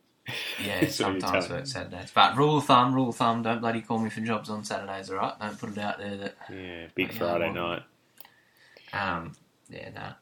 Yeah, 0.64 0.82
That's 0.82 1.00
what 1.00 1.12
you're 1.12 1.20
sometimes 1.22 1.50
work 1.50 1.66
Saturdays. 1.68 2.12
But 2.14 2.36
rule 2.38 2.58
of 2.58 2.66
thumb, 2.66 2.94
rule 2.94 3.10
of 3.10 3.16
thumb, 3.16 3.42
don't 3.42 3.62
bloody 3.62 3.82
call 3.82 3.98
me 4.00 4.10
for 4.10 4.22
jobs 4.22 4.50
on 4.50 4.64
Saturdays, 4.64 5.10
alright? 5.10 5.40
Don't 5.40 5.60
put 5.60 5.72
it 5.72 5.78
out 5.80 5.98
there 5.98 6.18
that 6.18 6.36
Yeah, 6.52 6.86
big 6.96 7.14
Friday 7.14 7.52
night. 7.52 7.84
um 8.94 9.36
yeah, 9.70 9.90
nah. 9.90 10.14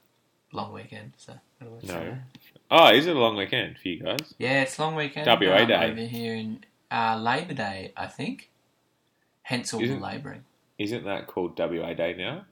Long 0.54 0.74
weekend, 0.74 1.14
so 1.18 1.34
No. 1.62 1.68
Saturday. 1.86 2.18
Oh, 2.72 2.88
is 2.94 3.06
it 3.08 3.16
a 3.16 3.20
long 3.20 3.36
weekend 3.38 3.78
for 3.80 3.88
you 3.88 4.02
guys? 4.04 4.34
Yeah, 4.38 4.62
it's 4.62 4.78
long 4.80 4.96
weekend. 4.96 5.26
WA 5.28 5.58
um, 5.58 5.68
Day. 5.68 5.92
over 5.92 6.02
here 6.02 6.36
in 6.36 6.64
uh, 6.92 7.18
Labor 7.18 7.54
Day, 7.54 7.92
I 7.98 8.08
think. 8.08 8.50
Hence 9.48 9.74
all 9.74 9.82
Isn't- 9.82 10.02
the 10.02 10.06
labouring. 10.06 10.44
Isn't 10.78 11.06
that 11.06 11.26
called 11.28 11.58
WA 11.58 11.94
Day 11.94 12.14
now? 12.14 12.44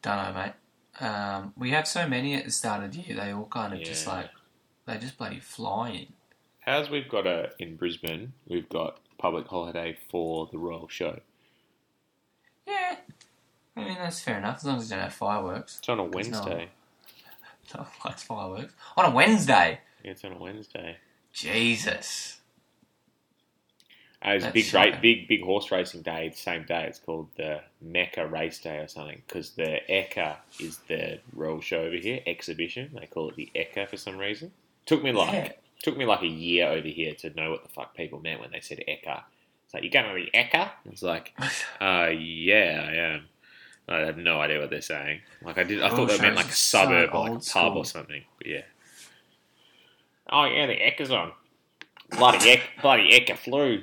Don't 0.00 0.16
know, 0.16 0.32
mate. 0.32 1.04
Um, 1.06 1.52
we 1.58 1.70
have 1.72 1.86
so 1.86 2.08
many 2.08 2.34
at 2.34 2.46
the 2.46 2.50
start 2.50 2.82
of 2.82 2.92
the 2.92 3.00
year. 3.00 3.14
They 3.16 3.30
all 3.30 3.44
kind 3.44 3.74
of 3.74 3.80
just 3.82 4.06
like 4.06 4.30
they 4.86 4.96
just 4.96 5.18
bloody 5.18 5.40
fly 5.40 5.90
in. 5.90 6.06
As 6.66 6.88
we've 6.88 7.08
got 7.08 7.26
a 7.26 7.50
in 7.58 7.76
Brisbane, 7.76 8.32
we've 8.46 8.68
got 8.70 8.98
public 9.18 9.46
holiday 9.46 9.98
for 10.10 10.48
the 10.50 10.56
Royal 10.56 10.88
Show. 10.88 11.20
Yeah, 12.66 12.96
I 13.76 13.84
mean 13.84 13.94
that's 13.94 14.20
fair 14.20 14.38
enough 14.38 14.56
as 14.56 14.64
long 14.64 14.78
as 14.78 14.84
you 14.90 14.96
don't 14.96 15.04
have 15.04 15.12
fireworks. 15.14 15.78
It's 15.80 15.88
on 15.90 16.00
a 16.00 16.04
no- 16.04 16.08
Wednesday. 16.08 16.70
No 17.74 17.86
one 18.00 18.14
fireworks 18.14 18.72
on 18.96 19.04
a 19.04 19.10
Wednesday. 19.14 19.80
Yeah, 20.02 20.12
it's 20.12 20.24
on 20.24 20.32
a 20.32 20.38
Wednesday. 20.38 20.96
Jesus. 21.34 22.37
Uh, 24.24 24.30
it's 24.30 24.46
big, 24.48 24.74
ra- 24.74 24.98
big, 25.00 25.28
big 25.28 25.42
horse 25.44 25.70
racing 25.70 26.02
day. 26.02 26.28
The 26.30 26.36
same 26.36 26.64
day. 26.64 26.86
It's 26.88 26.98
called 26.98 27.28
the 27.36 27.60
Mecca 27.80 28.26
Race 28.26 28.58
Day 28.58 28.78
or 28.78 28.88
something 28.88 29.22
because 29.26 29.50
the 29.50 29.78
Ekka 29.88 30.36
is 30.58 30.78
the 30.88 31.20
Royal 31.32 31.60
Show 31.60 31.82
over 31.82 31.94
here. 31.96 32.20
Exhibition. 32.26 32.90
They 32.98 33.06
call 33.06 33.28
it 33.30 33.36
the 33.36 33.48
Ekka 33.54 33.88
for 33.88 33.96
some 33.96 34.18
reason. 34.18 34.50
Took 34.86 35.04
me 35.04 35.12
like 35.12 35.32
Yeah. 35.32 35.52
took 35.82 35.96
me 35.96 36.04
like 36.04 36.22
a 36.22 36.26
year 36.26 36.66
over 36.68 36.88
here 36.88 37.14
to 37.14 37.30
know 37.34 37.50
what 37.52 37.62
the 37.62 37.68
fuck 37.68 37.96
people 37.96 38.18
meant 38.20 38.40
when 38.40 38.50
they 38.50 38.58
said 38.60 38.82
Ekka. 38.88 39.22
It's 39.66 39.74
like 39.74 39.84
you 39.84 39.90
going 39.90 40.06
to 40.06 40.14
the 40.32 40.36
Ekka? 40.36 40.70
It's 40.90 41.02
like, 41.02 41.32
uh, 41.80 42.08
yeah, 42.18 42.86
I 42.88 42.94
am. 43.14 43.26
I 43.88 43.98
have 44.06 44.18
no 44.18 44.40
idea 44.40 44.58
what 44.60 44.70
they're 44.70 44.80
saying. 44.82 45.20
Like 45.42 45.58
I 45.58 45.62
did, 45.62 45.80
I 45.82 45.90
thought 45.90 46.08
they 46.08 46.18
meant 46.18 46.34
like 46.36 46.46
a 46.46 46.52
so 46.52 46.78
suburb 46.80 47.10
or 47.14 47.20
like 47.20 47.30
a 47.30 47.34
pub 47.34 47.42
school. 47.44 47.78
or 47.78 47.84
something. 47.84 48.22
But 48.38 48.46
yeah. 48.48 48.62
Oh 50.30 50.44
yeah, 50.44 50.66
the 50.66 50.74
Ekka's 50.76 51.10
on. 51.10 51.32
Bloody 52.10 52.50
Ek, 52.50 52.62
bloody 52.82 53.10
Ekka 53.12 53.36
flu. 53.38 53.82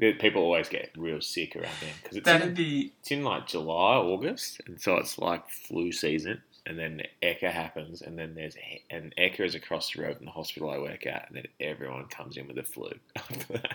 People 0.00 0.42
always 0.42 0.68
get 0.68 0.90
real 0.96 1.20
sick 1.20 1.54
around 1.56 1.72
then 1.80 1.90
because 2.02 2.16
it's 2.16 2.24
That'd 2.24 2.48
in, 2.48 2.54
be 2.54 2.92
it's 3.00 3.10
in 3.10 3.22
like 3.22 3.46
July, 3.46 3.96
August, 3.96 4.60
and 4.66 4.80
so 4.80 4.96
it's 4.96 5.18
like 5.18 5.48
flu 5.50 5.92
season. 5.92 6.42
And 6.66 6.78
then 6.78 7.02
Ekka 7.22 7.50
happens, 7.50 8.02
and 8.02 8.18
then 8.18 8.34
there's 8.34 8.54
and 8.90 9.14
Ekka 9.18 9.40
is 9.40 9.54
across 9.54 9.92
the 9.92 10.02
road 10.02 10.16
from 10.18 10.26
the 10.26 10.32
hospital 10.32 10.70
I 10.70 10.78
work 10.78 11.06
at, 11.06 11.26
and 11.28 11.36
then 11.36 11.46
everyone 11.60 12.06
comes 12.06 12.36
in 12.36 12.46
with 12.46 12.56
the 12.56 12.62
flu 12.62 12.90
after 13.16 13.52
that. 13.54 13.74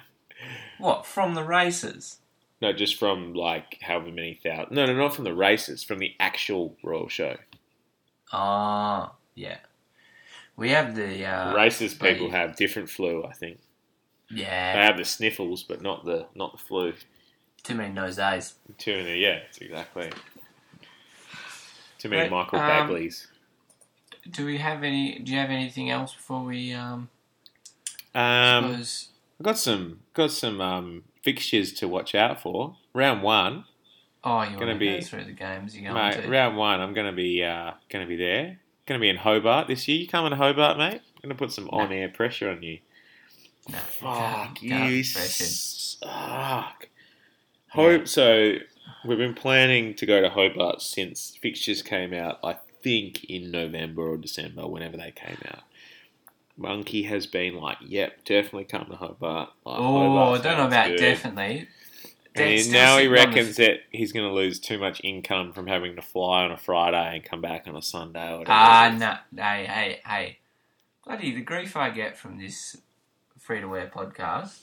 what 0.78 1.06
from 1.06 1.34
the 1.36 1.44
races. 1.44 2.18
No, 2.62 2.72
just 2.74 2.98
from 2.98 3.34
like 3.34 3.80
however 3.82 4.12
many 4.12 4.36
thousand. 4.42 4.76
No, 4.76 4.86
no, 4.86 4.96
not 4.96 5.14
from 5.16 5.26
the 5.26 5.34
races, 5.34 5.84
from 5.84 6.00
the 6.00 6.14
actual 6.20 6.76
royal 6.84 7.08
show. 7.10 7.36
Ah, 8.32 9.14
yeah. 9.36 9.58
We 10.58 10.70
have 10.70 10.96
the 10.96 11.26
uh, 11.26 11.54
races 11.56 11.94
people 11.94 12.30
bloody- 12.30 12.32
have 12.32 12.56
different 12.56 12.90
flu. 12.90 13.24
I 13.26 13.34
think 13.34 13.60
they 14.32 14.44
have 14.44 14.98
the 14.98 15.06
sniffles, 15.06 15.64
but 15.64 15.82
not 15.82 16.06
the 16.06 16.28
not 16.36 16.52
the 16.54 16.58
flu. 16.58 16.94
too 17.64 17.76
many 17.76 17.94
nose 17.94 18.16
days. 18.18 18.56
Too 18.78 18.98
many, 18.98 19.20
yeah, 19.20 19.40
exactly. 19.60 20.12
Too 22.00 22.10
many 22.10 22.24
Right, 22.24 22.32
Michael 22.32 22.60
um, 22.60 22.70
Bagleys. 22.70 23.28
Do 24.30 24.46
we 24.46 24.58
have 24.58 24.84
any? 24.84 25.20
Do 25.20 25.32
you 25.32 25.38
have 25.40 25.50
anything 25.50 25.90
else 25.90 26.14
before 26.14 26.44
we 26.44 26.74
um? 26.74 27.10
Um, 28.14 28.72
suppose- 28.72 29.10
I've 29.40 29.44
got 29.46 29.58
some 29.58 30.00
got 30.14 30.32
some 30.32 30.62
um, 30.62 31.04
fixtures 31.22 31.74
to 31.74 31.88
watch 31.88 32.16
out 32.16 32.42
for. 32.42 32.78
Round 32.94 33.22
one, 33.22 33.66
oh, 34.24 34.42
you're 34.44 34.54
gonna 34.54 34.68
want 34.68 34.74
to 34.76 34.80
be- 34.80 34.98
go 35.00 35.02
through 35.02 35.26
the 35.26 35.34
games 35.34 35.76
you're 35.78 35.92
going 35.94 36.10
mate. 36.16 36.24
to? 36.24 36.30
Round 36.30 36.56
one, 36.56 36.80
I'm 36.80 36.94
gonna 36.94 37.12
be 37.12 37.44
uh, 37.44 37.72
gonna 37.90 38.06
be 38.08 38.16
there. 38.16 38.60
Gonna 38.86 39.00
be 39.02 39.10
in 39.10 39.18
Hobart 39.18 39.68
this 39.68 39.88
year. 39.88 39.98
You 40.00 40.08
coming 40.08 40.30
to 40.30 40.38
Hobart, 40.38 40.78
mate? 40.78 41.02
I'm 41.18 41.22
gonna 41.24 41.36
put 41.36 41.52
some 41.52 41.66
Nah. 41.66 41.80
on 41.80 41.92
air 41.92 42.08
pressure 42.10 42.50
on 42.50 42.64
you. 42.64 42.80
Fuck 43.70 44.62
you, 44.62 45.04
suck. 45.04 46.88
Hope 47.70 48.08
so. 48.08 48.56
We've 49.04 49.18
been 49.18 49.34
planning 49.34 49.96
to 49.96 50.06
go 50.06 50.22
to 50.22 50.30
Hobart 50.30 50.82
since 50.82 51.38
fixtures 51.42 51.82
came 51.82 52.14
out. 52.14 52.40
I 52.44 52.58
think 52.84 53.24
in 53.26 53.52
November 53.52 54.04
or 54.08 54.18
December, 54.18 54.68
whenever 54.68 54.98
they 54.98 55.12
came 55.12 55.38
out. 55.48 55.64
Monkey 56.58 57.04
has 57.04 57.28
been 57.28 57.56
like, 57.56 57.78
"Yep, 57.82 58.24
definitely 58.24 58.64
come 58.66 58.86
to 58.86 58.96
Hobart." 58.96 59.50
Like, 59.66 59.80
Oh, 59.80 60.34
I 60.34 60.38
don't 60.38 60.58
know 60.58 60.68
about 60.68 60.88
good. 60.90 60.98
definitely. 60.98 61.68
And 62.36 62.58
That's 62.58 62.68
now 62.68 62.98
he 62.98 63.08
reckons 63.08 63.56
that 63.58 63.80
he's 63.92 64.12
going 64.12 64.28
to 64.28 64.34
lose 64.34 64.60
too 64.60 64.78
much 64.78 65.02
income 65.04 65.54
from 65.54 65.68
having 65.68 65.96
to 65.96 66.02
fly 66.02 66.44
on 66.44 66.52
a 66.52 66.58
Friday 66.58 67.16
and 67.16 67.24
come 67.24 67.42
back 67.42 67.66
on 67.68 67.76
a 67.76 67.82
Sunday. 67.82 68.44
Ah, 68.48 68.94
no, 68.98 69.42
hey, 69.42 69.66
hey, 69.66 70.02
hey! 70.06 70.38
Bloody 71.06 71.34
the 71.34 71.42
grief 71.42 71.76
I 71.78 71.90
get 71.92 72.18
from 72.18 72.38
this 72.38 72.78
free 73.46 73.62
to 73.62 73.68
wear 73.68 73.88
podcast. 73.88 74.58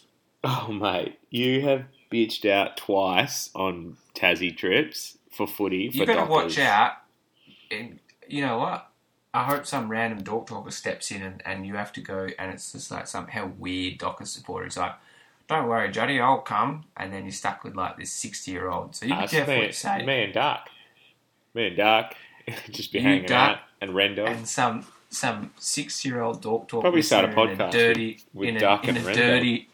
Oh, 0.45 0.69
mate, 0.73 1.19
you 1.31 1.61
have 1.63 1.85
bitched 2.11 2.51
out 2.51 2.77
twice 2.77 3.51
on 3.55 3.97
Tassie 4.15 4.57
trips 4.57 5.17
for 5.31 5.47
footy. 5.47 5.91
For 5.91 5.99
You 5.99 6.07
doctors. 6.07 6.29
watch 6.29 6.59
out. 6.59 6.93
And 7.71 8.01
you 8.29 8.45
know 8.45 8.59
what? 8.59 8.89
I 9.35 9.45
hope 9.45 9.65
some 9.67 9.89
random 9.89 10.23
dog 10.23 10.47
talker 10.49 10.71
steps 10.71 11.11
in 11.11 11.23
and, 11.23 11.43
and 11.47 11.67
you 11.67 11.77
have 11.77 11.93
to 11.95 12.01
go, 12.01 12.29
and 12.39 12.53
it's 12.53 12.73
just 12.73 12.91
like 12.91 13.07
some 13.07 13.29
hell 13.29 13.53
weird 13.59 13.99
Docker 13.99 14.27
supporter. 14.27 14.65
He's 14.65 14.77
like, 14.77 14.93
"Don't 15.49 15.69
worry, 15.69 15.91
Juddy, 15.91 16.21
I'll 16.21 16.41
come," 16.41 16.85
and 16.99 17.13
then 17.13 17.23
you're 17.23 17.33
stuck 17.33 17.65
with 17.65 17.75
like 17.75 17.97
this 17.97 18.13
sixty 18.13 18.51
year 18.51 18.69
old. 18.69 18.95
So 18.95 19.07
you 19.07 19.13
Ah, 19.15 19.17
can 19.19 19.25
it's 19.25 19.33
definitely 19.33 19.67
me, 19.69 19.73
say, 19.73 20.05
me 20.05 20.23
and 20.25 20.35
Dark. 20.35 20.61
Me 21.55 21.69
and 21.69 21.77
Dark 21.79 22.15
just 22.71 22.93
be 22.93 22.99
You, 22.99 23.05
hanging 23.05 23.27
Dark, 23.27 23.59
out 23.59 23.65
and 23.81 23.93
Rendo. 23.93 24.27
and 24.29 24.47
some 24.47 24.85
some 25.13 25.53
six 25.59 26.05
year 26.05 26.21
old 26.21 26.43
dog 26.43 26.69
talk. 26.69 26.81
Probably 26.83 27.03
start 27.03 27.27
a 27.27 27.29
podcast 27.29 27.71
dirty 27.73 28.21
with- 28.35 28.49
in 28.49 28.57
a, 28.63 28.81
in 28.83 28.97
and 28.97 29.09
a 29.09 29.15
dirty 29.15 29.69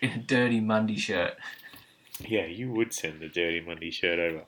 in 0.00 0.10
a 0.10 0.18
dirty 0.18 0.60
Monday 0.60 0.96
shirt. 0.96 1.34
yeah, 2.26 2.46
you 2.46 2.70
would 2.70 2.92
send 2.92 3.20
the 3.20 3.28
Dirty 3.28 3.60
Monday 3.60 3.90
shirt 3.90 4.18
over. 4.18 4.42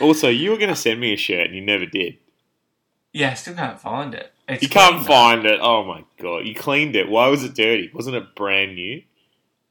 Also, 0.00 0.28
you 0.28 0.50
were 0.50 0.56
going 0.58 0.68
to 0.70 0.76
send 0.76 1.00
me 1.00 1.12
a 1.12 1.16
shirt 1.16 1.46
and 1.46 1.54
you 1.54 1.60
never 1.62 1.86
did. 1.86 2.18
Yeah, 3.12 3.30
I 3.30 3.34
still 3.34 3.54
can't 3.54 3.80
find 3.80 4.14
it. 4.14 4.32
It's 4.48 4.62
You 4.62 4.68
can't 4.68 4.98
though. 4.98 5.04
find 5.04 5.44
it. 5.46 5.58
Oh 5.62 5.84
my 5.84 6.04
god, 6.20 6.46
you 6.46 6.54
cleaned 6.54 6.94
it. 6.96 7.08
Why 7.08 7.28
was 7.28 7.42
it 7.42 7.54
dirty? 7.54 7.90
Wasn't 7.92 8.14
it 8.14 8.34
brand 8.34 8.74
new? 8.76 9.02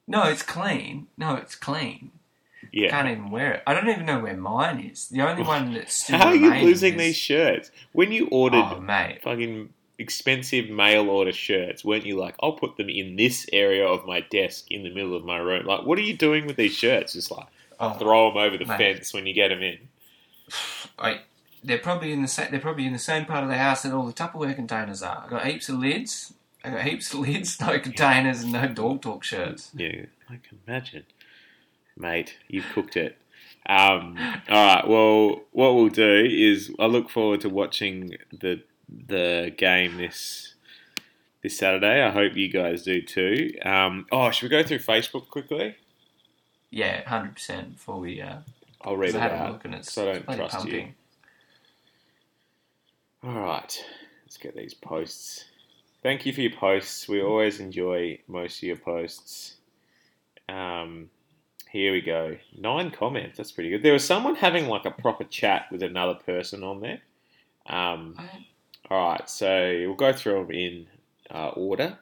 No, 0.08 0.24
it's 0.24 0.42
clean. 0.44 1.08
No, 1.18 1.36
it's 1.36 1.56
clean. 1.56 2.12
Yeah. 2.72 2.90
Can't 2.90 3.08
even 3.10 3.32
wear 3.32 3.54
it. 3.54 3.64
I 3.68 3.74
don't 3.74 3.90
even 3.90 4.06
know 4.06 4.20
where 4.20 4.36
mine 4.38 4.80
is. 4.92 5.08
The 5.10 5.22
only 5.22 5.44
one 5.44 5.74
that's 5.74 5.94
still 6.04 6.18
How 6.18 6.28
are 6.28 6.36
you 6.36 6.54
losing 6.66 6.94
is- 6.96 7.00
these 7.00 7.16
shirts? 7.18 7.72
When 7.94 8.12
you 8.12 8.28
ordered 8.32 8.58
Oh, 8.64 8.80
mate. 8.80 9.20
fucking 9.24 9.74
expensive 9.98 10.70
mail 10.70 11.10
order 11.10 11.32
shirts, 11.34 11.84
weren't 11.84 12.06
you 12.06 12.18
like, 12.18 12.36
I'll 12.42 12.54
put 12.54 12.78
them 12.78 12.90
in 12.90 13.16
this 13.18 13.46
area 13.52 13.86
of 13.86 14.06
my 14.06 14.22
desk 14.22 14.72
in 14.72 14.84
the 14.84 14.90
middle 14.94 15.16
of 15.16 15.26
my 15.26 15.38
room? 15.38 15.66
Like, 15.66 15.86
what 15.86 15.98
are 15.98 16.02
you 16.04 16.16
doing 16.16 16.46
with 16.48 16.56
these 16.56 16.74
shirts? 16.74 17.14
Just 17.14 17.32
like 17.32 17.48
Oh, 17.82 17.94
throw 17.94 18.30
them 18.30 18.38
over 18.38 18.58
the 18.58 18.66
Mate. 18.66 18.78
fence 18.78 19.14
when 19.14 19.26
you 19.26 19.34
get 19.34 19.48
them 19.50 19.62
in. 19.62 19.78
I, 21.00 21.22
they're 21.64 21.78
probably 21.78 22.12
in 22.14 22.22
the 22.22 22.28
sa- 22.28 22.48
they're 22.50 22.60
probably 22.60 22.86
in 22.86 22.94
the 22.94 23.00
same 23.00 23.26
part 23.26 23.44
of 23.44 23.50
the 23.50 23.58
house 23.58 23.84
that 23.84 23.94
all 23.94 24.06
the 24.06 24.14
Tupperware 24.14 24.56
containers 24.56 25.02
are. 25.02 25.24
I 25.26 25.30
got 25.30 25.46
heaps 25.46 25.70
of 25.70 25.80
lids 25.80 26.34
Uh, 26.64 26.78
heaps 26.78 27.14
of 27.14 27.22
lids, 27.22 27.60
no 27.62 27.80
containers, 27.80 28.42
and 28.44 28.52
no 28.52 28.68
dog 28.68 29.02
talk 29.02 29.24
shirts. 29.24 29.72
Yeah, 29.74 30.06
I 30.30 30.34
can 30.46 30.60
imagine. 30.68 31.04
Mate, 32.00 32.38
you've 32.48 32.66
cooked 32.74 32.96
it. 32.98 33.18
Um, 33.68 34.18
all 34.50 34.66
right. 34.76 34.88
Well, 34.88 35.42
what 35.52 35.76
we'll 35.76 35.90
do 35.90 36.26
is 36.28 36.72
I 36.80 36.86
look 36.88 37.10
forward 37.10 37.42
to 37.42 37.50
watching 37.50 38.16
the 38.32 38.64
the 39.08 39.54
game 39.56 39.98
this 39.98 40.56
this 41.44 41.58
Saturday. 41.58 42.02
I 42.02 42.10
hope 42.10 42.36
you 42.36 42.50
guys 42.50 42.84
do 42.84 43.02
too. 43.02 43.54
Um, 43.64 44.08
oh, 44.12 44.32
should 44.32 44.46
we 44.46 44.50
go 44.50 44.64
through 44.64 44.80
Facebook 44.80 45.30
quickly? 45.30 45.76
Yeah, 46.72 47.08
hundred 47.08 47.34
percent. 47.36 47.74
Before 47.76 48.00
we, 48.00 48.22
uh, 48.22 48.38
I'll 48.82 48.98
read 48.98 49.10
it 49.10 49.22
out 49.22 49.52
look 49.52 49.66
and 49.66 49.76
it's, 49.76 49.94
'cause 49.94 50.08
I 50.08 50.14
don't 50.14 50.28
trust 50.38 50.66
you. 50.72 50.88
All 53.24 53.34
right, 53.42 53.86
let's 54.26 54.38
get 54.38 54.56
these 54.56 54.74
posts. 54.74 55.46
Thank 56.02 56.26
you 56.26 56.32
for 56.32 56.40
your 56.42 56.52
posts. 56.52 57.08
We 57.10 57.22
always 57.22 57.60
enjoy 57.60 58.20
most 58.28 58.58
of 58.58 58.64
your 58.64 58.78
posts. 58.78 59.58
Um, 60.48 61.10
here 61.72 61.92
we 61.92 62.02
go. 62.02 62.36
Nine 62.58 62.92
comments. 62.92 63.38
That's 63.38 63.52
pretty 63.52 63.70
good. 63.70 63.84
There 63.84 63.94
was 63.94 64.04
someone 64.04 64.36
having 64.36 64.68
like 64.68 64.86
a 64.86 64.92
proper 64.92 65.24
chat 65.24 65.68
with 65.72 65.84
another 65.84 66.16
person 66.16 66.64
on 66.64 66.82
there. 66.82 67.00
Um, 67.68 68.16
all 68.90 69.10
right, 69.10 69.30
so 69.30 69.84
we'll 69.86 69.94
go 69.94 70.12
through 70.12 70.46
them 70.46 70.52
in 70.52 70.88
uh, 71.30 71.50
order. 71.50 72.00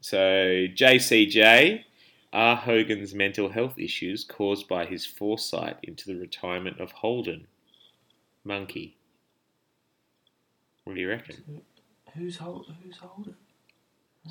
So 0.00 0.16
JCJ, 0.16 1.84
are 2.32 2.56
Hogan's 2.56 3.14
mental 3.14 3.50
health 3.50 3.78
issues 3.78 4.24
caused 4.24 4.66
by 4.68 4.86
his 4.86 5.04
foresight 5.04 5.76
into 5.82 6.06
the 6.06 6.18
retirement 6.18 6.80
of 6.80 6.92
Holden? 6.92 7.46
Monkey. 8.42 8.96
What 10.84 10.94
do 10.94 11.00
you 11.00 11.10
reckon? 11.10 11.62
Who's 12.16 12.38
hold, 12.38 12.72
Who's 12.82 12.96
holding? 12.96 13.34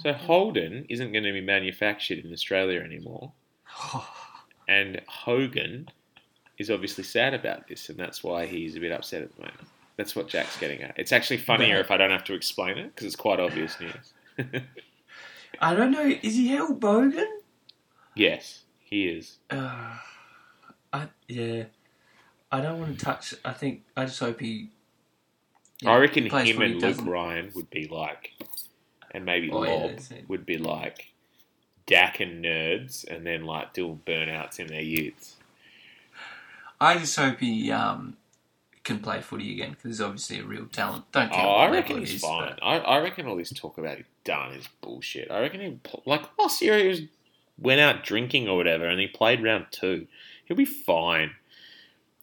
So 0.01 0.13
Holden 0.13 0.85
isn't 0.89 1.11
going 1.11 1.23
to 1.23 1.31
be 1.31 1.41
manufactured 1.41 2.25
in 2.25 2.33
Australia 2.33 2.79
anymore, 2.81 3.33
and 4.77 5.01
Hogan 5.07 5.87
is 6.57 6.69
obviously 6.71 7.03
sad 7.03 7.33
about 7.33 7.67
this, 7.67 7.89
and 7.89 7.97
that's 7.97 8.23
why 8.23 8.45
he's 8.45 8.75
a 8.75 8.79
bit 8.79 8.91
upset 8.91 9.21
at 9.21 9.35
the 9.35 9.41
moment. 9.41 9.67
That's 9.95 10.15
what 10.15 10.27
Jack's 10.27 10.57
getting 10.59 10.81
at. 10.81 10.93
It's 10.97 11.11
actually 11.11 11.37
funnier 11.37 11.75
Right. 11.75 11.85
if 11.85 11.91
I 11.91 11.97
don't 11.97 12.11
have 12.11 12.23
to 12.25 12.33
explain 12.33 12.77
it 12.77 12.87
because 12.93 13.07
it's 13.07 13.15
quite 13.15 13.39
obvious 13.39 13.77
news. 13.79 14.13
I 15.61 15.73
don't 15.73 15.91
know. 15.91 16.05
Is 16.21 16.35
he 16.35 16.49
Hell 16.49 16.73
Bogan? 16.75 17.25
yes, 18.15 18.61
he 18.79 19.07
is. 19.07 19.37
Uh, 19.49 19.95
I 20.93 21.07
yeah. 21.27 21.63
I 22.51 22.61
don't 22.61 22.79
want 22.79 22.97
to 22.99 23.05
touch. 23.05 23.33
I 23.43 23.51
think 23.53 23.83
I 23.95 24.05
just 24.05 24.19
hope 24.19 24.39
he. 24.39 24.69
yeah, 25.81 25.91
I 25.91 25.97
reckon 25.97 26.25
him 26.27 26.61
and 26.61 26.81
Luke 26.81 27.03
Ryan 27.03 27.51
would 27.55 27.69
be 27.69 27.87
like, 27.87 28.31
and 29.11 29.25
maybe 29.25 29.49
Oh, 29.51 29.59
Lob 29.59 29.91
it. 29.91 30.25
would 30.29 30.45
be 30.45 30.57
like 30.57 31.07
Dak 31.87 32.19
and 32.19 32.43
nerds, 32.45 33.07
and 33.07 33.25
then 33.25 33.45
like 33.45 33.73
doing 33.73 34.01
burnouts 34.05 34.59
in 34.59 34.67
their 34.67 34.81
youths. 34.81 35.37
I 36.79 36.97
just 36.97 37.15
hope 37.17 37.39
he 37.39 37.71
um 37.71 38.17
can 38.83 38.99
play 38.99 39.19
footy 39.21 39.51
again 39.53 39.71
because 39.71 39.83
he's 39.97 40.01
obviously 40.01 40.39
a 40.39 40.43
real 40.43 40.65
talent. 40.67 41.11
Don't 41.11 41.29
Oh, 41.31 41.35
care 41.35 41.45
I 41.45 41.65
what 41.65 41.71
reckon 41.71 41.97
he's 41.99 42.13
is, 42.15 42.21
fine. 42.21 42.53
but- 42.57 42.63
I, 42.65 42.77
I 42.77 42.99
reckon 42.99 43.27
all 43.27 43.35
this 43.35 43.51
talk 43.51 43.77
about 43.77 43.97
him 43.97 44.05
done 44.23 44.53
is 44.53 44.67
bullshit. 44.81 45.29
I 45.31 45.39
reckon 45.41 45.59
he 45.61 45.79
like 46.05 46.23
last 46.37 46.61
year 46.61 46.77
he 46.77 46.87
was 46.87 47.01
went 47.59 47.81
out 47.81 48.03
drinking 48.03 48.47
or 48.47 48.55
whatever, 48.57 48.85
and 48.85 48.99
he 48.99 49.07
played 49.07 49.43
round 49.43 49.65
two. 49.71 50.07
He'll 50.45 50.55
be 50.57 50.65
fine. 50.65 51.31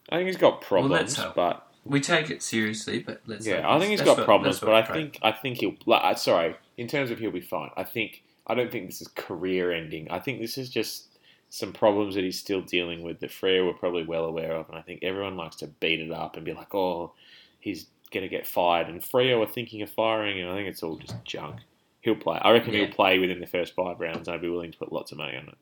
I 0.09 0.17
think 0.17 0.27
he's 0.27 0.37
got 0.37 0.61
problems, 0.61 1.15
hope. 1.17 1.35
but 1.35 1.67
We 1.83 1.99
take 1.99 2.29
it 2.29 2.41
seriously, 2.41 2.99
but 2.99 3.21
let's. 3.25 3.45
yeah, 3.45 3.67
I 3.69 3.77
think 3.79 3.91
he's 3.91 4.01
got 4.01 4.17
what- 4.17 4.25
problems. 4.25 4.59
But 4.59 4.73
I 4.73 4.81
think 4.83 5.19
I 5.21 5.31
think 5.31 5.57
he'll. 5.57 5.75
Like, 5.85 6.01
uh, 6.03 6.15
sorry, 6.15 6.55
in 6.77 6.87
terms 6.87 7.09
of 7.11 7.19
he'll 7.19 7.31
be 7.31 7.41
fine. 7.41 7.71
I 7.75 7.83
think 7.83 8.23
I 8.47 8.53
don't 8.55 8.71
think 8.71 8.87
this 8.87 9.01
is 9.01 9.07
career 9.09 9.71
ending. 9.71 10.09
I 10.11 10.19
think 10.19 10.39
this 10.39 10.57
is 10.57 10.69
just 10.69 11.07
some 11.49 11.73
problems 11.73 12.15
that 12.15 12.23
he's 12.23 12.39
still 12.39 12.61
dealing 12.61 13.01
with 13.01 13.19
that 13.19 13.29
Freo 13.31 13.65
were 13.65 13.73
probably 13.73 14.03
well 14.03 14.25
aware 14.25 14.51
of, 14.53 14.67
and 14.69 14.77
I 14.77 14.81
think 14.81 15.03
everyone 15.03 15.37
likes 15.37 15.55
to 15.57 15.67
beat 15.67 15.99
it 15.99 16.11
up 16.11 16.35
and 16.35 16.45
be 16.45 16.53
like, 16.53 16.73
"Oh, 16.75 17.13
he's 17.59 17.87
gonna 18.11 18.27
get 18.27 18.45
fired," 18.47 18.87
and 18.87 19.01
Freo 19.01 19.41
are 19.41 19.47
thinking 19.47 19.81
of 19.81 19.89
firing 19.89 20.37
him. 20.37 20.49
I 20.49 20.53
think 20.55 20.67
it's 20.67 20.83
all 20.83 20.97
just 20.97 21.23
junk. 21.23 21.61
He'll 22.01 22.15
play. 22.15 22.37
I 22.41 22.51
reckon 22.51 22.73
Yeah. 22.73 22.81
he'll 22.85 22.93
play 22.93 23.17
within 23.19 23.39
the 23.39 23.47
first 23.47 23.73
five 23.73 23.99
rounds. 23.99 24.27
I'd 24.27 24.41
be 24.41 24.49
willing 24.49 24.71
to 24.71 24.77
put 24.77 24.91
lots 24.91 25.11
of 25.11 25.17
money 25.17 25.37
on 25.37 25.47
it. 25.49 25.57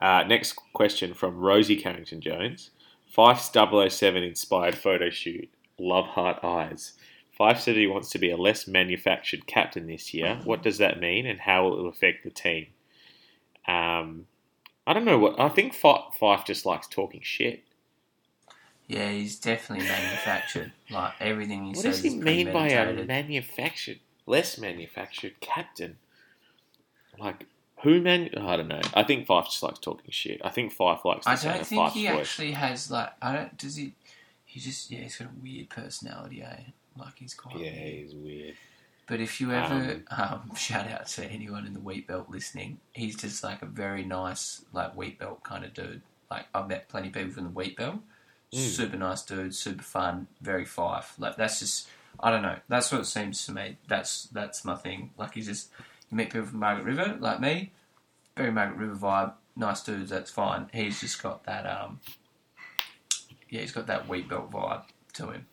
Uh, 0.00 0.24
next 0.24 0.54
question 0.72 1.14
from 1.14 1.38
Rosie 1.38 1.76
Carrington 1.76 2.20
Jones. 2.20 2.70
Fyfe's 3.06 3.44
007 3.50 4.22
inspired 4.22 4.76
photo 4.76 5.08
shoot. 5.10 5.48
Love 5.78 6.06
heart 6.06 6.42
eyes. 6.42 6.94
Fyfe 7.38 7.60
said 7.60 7.76
he 7.76 7.86
wants 7.86 8.10
to 8.10 8.18
be 8.18 8.30
a 8.30 8.36
less 8.36 8.68
manufactured 8.68 9.46
captain 9.46 9.86
this 9.86 10.14
year. 10.14 10.38
What 10.44 10.62
does 10.62 10.78
that 10.78 11.00
mean, 11.00 11.26
and 11.26 11.40
how 11.40 11.64
will 11.64 11.86
it 11.86 11.88
affect 11.88 12.22
the 12.22 12.30
team? 12.30 12.66
Um, 13.66 14.26
I 14.86 14.92
don't 14.92 15.04
know 15.04 15.18
what. 15.18 15.40
I 15.40 15.48
think 15.48 15.74
Fyfe, 15.74 16.44
just 16.44 16.64
likes 16.64 16.86
talking 16.86 17.20
shit. 17.22 17.64
Yeah, 18.86 19.10
he's 19.10 19.38
definitely 19.38 19.86
manufactured. 19.86 20.72
like 20.90 21.14
everything 21.20 21.64
he 21.64 21.68
What 21.70 21.76
says 21.78 21.84
What 21.84 22.02
does 22.02 22.12
he 22.12 22.18
mean 22.18 22.52
by 22.52 22.68
a 22.68 23.04
manufactured, 23.04 23.98
less 24.26 24.58
manufactured 24.58 25.40
captain? 25.40 25.96
Like 27.18 27.46
who 27.82 28.00
man? 28.00 28.30
I 28.36 28.56
don't 28.56 28.68
know. 28.68 28.80
I 28.94 29.02
think 29.02 29.26
Fyfe 29.26 29.46
just 29.46 29.62
likes 29.62 29.78
talking 29.78 30.10
shit. 30.10 30.40
I 30.44 30.50
think 30.50 30.72
Fyfe 30.72 31.04
likes. 31.04 31.26
I 31.26 31.36
don't 31.36 31.66
think 31.66 31.92
he 31.92 32.06
voice. 32.06 32.20
actually 32.20 32.52
has 32.52 32.90
like. 32.90 33.12
I 33.20 33.32
don't. 33.32 33.58
Does 33.58 33.76
he? 33.76 33.94
He 34.44 34.60
just 34.60 34.90
yeah. 34.90 35.00
He's 35.00 35.16
got 35.16 35.28
a 35.28 35.42
weird 35.42 35.68
personality. 35.68 36.42
Eh? 36.42 36.70
Like 36.98 37.18
he's 37.18 37.34
quite. 37.34 37.56
Yeah, 37.56 37.72
weird. 37.72 37.94
he's 37.94 38.14
weird. 38.14 38.54
But 39.06 39.20
if 39.20 39.40
you 39.40 39.52
ever 39.52 40.02
um, 40.10 40.54
shout 40.56 40.90
out 40.90 41.06
to 41.08 41.24
anyone 41.26 41.66
in 41.66 41.74
the 41.74 41.80
wheat 41.80 42.06
belt 42.06 42.30
listening, 42.30 42.78
he's 42.92 43.16
just 43.16 43.44
like 43.44 43.62
a 43.62 43.66
very 43.66 44.04
nice 44.04 44.64
like 44.72 44.96
wheat 44.96 45.18
belt 45.18 45.42
kind 45.42 45.64
of 45.64 45.74
dude. 45.74 46.02
Like 46.30 46.46
I've 46.54 46.68
met 46.68 46.88
plenty 46.88 47.08
of 47.08 47.14
people 47.14 47.32
from 47.32 47.44
the 47.44 47.50
wheat 47.50 47.76
belt. 47.76 47.96
Mm. 48.52 48.58
Super 48.58 48.96
nice 48.96 49.22
dude, 49.22 49.54
super 49.54 49.82
fun, 49.82 50.28
very 50.40 50.64
Fyfe. 50.64 51.18
Like 51.18 51.36
that's 51.36 51.60
just 51.60 51.88
I 52.20 52.30
don't 52.30 52.42
know. 52.42 52.56
That's 52.68 52.90
what 52.90 53.02
it 53.02 53.06
seems 53.06 53.44
to 53.46 53.52
me. 53.52 53.76
That's 53.88 54.24
that's 54.26 54.64
my 54.64 54.76
thing. 54.76 55.10
Like 55.18 55.34
he's 55.34 55.46
just 55.46 55.70
you 56.10 56.16
meet 56.16 56.30
people 56.30 56.46
from 56.46 56.60
Margaret 56.60 56.84
River 56.84 57.16
like 57.20 57.40
me, 57.40 57.72
very 58.36 58.50
Margaret 58.50 58.78
River 58.78 58.96
vibe. 58.96 59.34
Nice 59.56 59.82
dudes, 59.82 60.10
that's 60.10 60.30
fine. 60.30 60.68
He's 60.72 61.00
just 61.00 61.22
got 61.22 61.44
that 61.44 61.66
um 61.66 62.00
yeah, 63.50 63.60
he's 63.60 63.72
got 63.72 63.86
that 63.88 64.08
wheat 64.08 64.28
belt 64.28 64.50
vibe 64.50 64.84
to 65.14 65.30
him. 65.30 65.46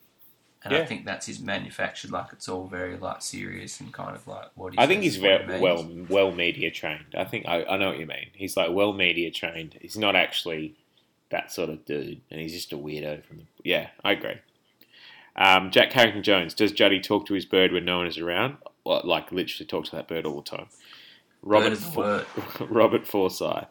And 0.64 0.76
I 0.76 0.86
think 0.86 1.06
that's 1.06 1.26
his 1.26 1.40
manufactured. 1.40 2.12
Like 2.12 2.28
it's 2.34 2.48
all 2.48 2.68
very 2.68 2.96
like 2.96 3.22
serious 3.22 3.80
and 3.80 3.92
kind 3.92 4.16
of 4.16 4.28
like 4.28 4.50
what 4.56 4.76
I 4.78 4.86
think 4.86 5.02
he's 5.02 5.18
very 5.18 5.60
well 5.60 5.90
well 6.08 6.32
media 6.32 6.70
trained. 6.70 7.16
I 7.18 7.24
think 7.24 7.48
I, 7.48 7.64
I 7.64 7.78
know 7.78 7.90
what 7.90 8.00
you 8.00 8.06
mean. 8.06 8.28
He's 8.34 8.56
like 8.56 8.70
well 8.72 8.94
media 8.94 9.32
trained. 9.32 9.78
He's 9.82 9.98
not 9.98 10.16
actually 10.16 10.76
that 11.32 11.52
sort 11.52 11.70
of 11.70 11.84
dude, 11.86 12.22
and 12.30 12.40
he's 12.40 12.54
just 12.54 12.74
a 12.74 12.78
weirdo 12.78 13.26
from 13.26 13.38
the. 13.38 13.44
Yeah, 13.64 13.88
I 14.04 14.12
agree. 14.12 14.40
Um, 15.36 15.72
Jack 15.72 15.90
Carrington 15.90 16.24
Jones. 16.24 16.54
Does 16.54 16.72
Juddy 16.72 17.00
talk 17.00 17.26
to 17.28 17.34
his 17.34 17.46
bird 17.46 17.72
when 17.72 17.86
no 17.86 17.98
one 17.98 18.08
is 18.08 18.18
around? 18.18 18.58
Well, 18.84 19.02
like 19.04 19.32
literally 19.32 19.66
talks 19.66 19.90
to 19.90 19.96
that 19.96 20.08
bird 20.08 20.26
all 20.26 20.42
the 20.42 20.58
time. 20.58 20.68
Robert 21.42 21.78
For-. 21.78 22.26
Robert 22.66 23.08
Forsyth. 23.08 23.66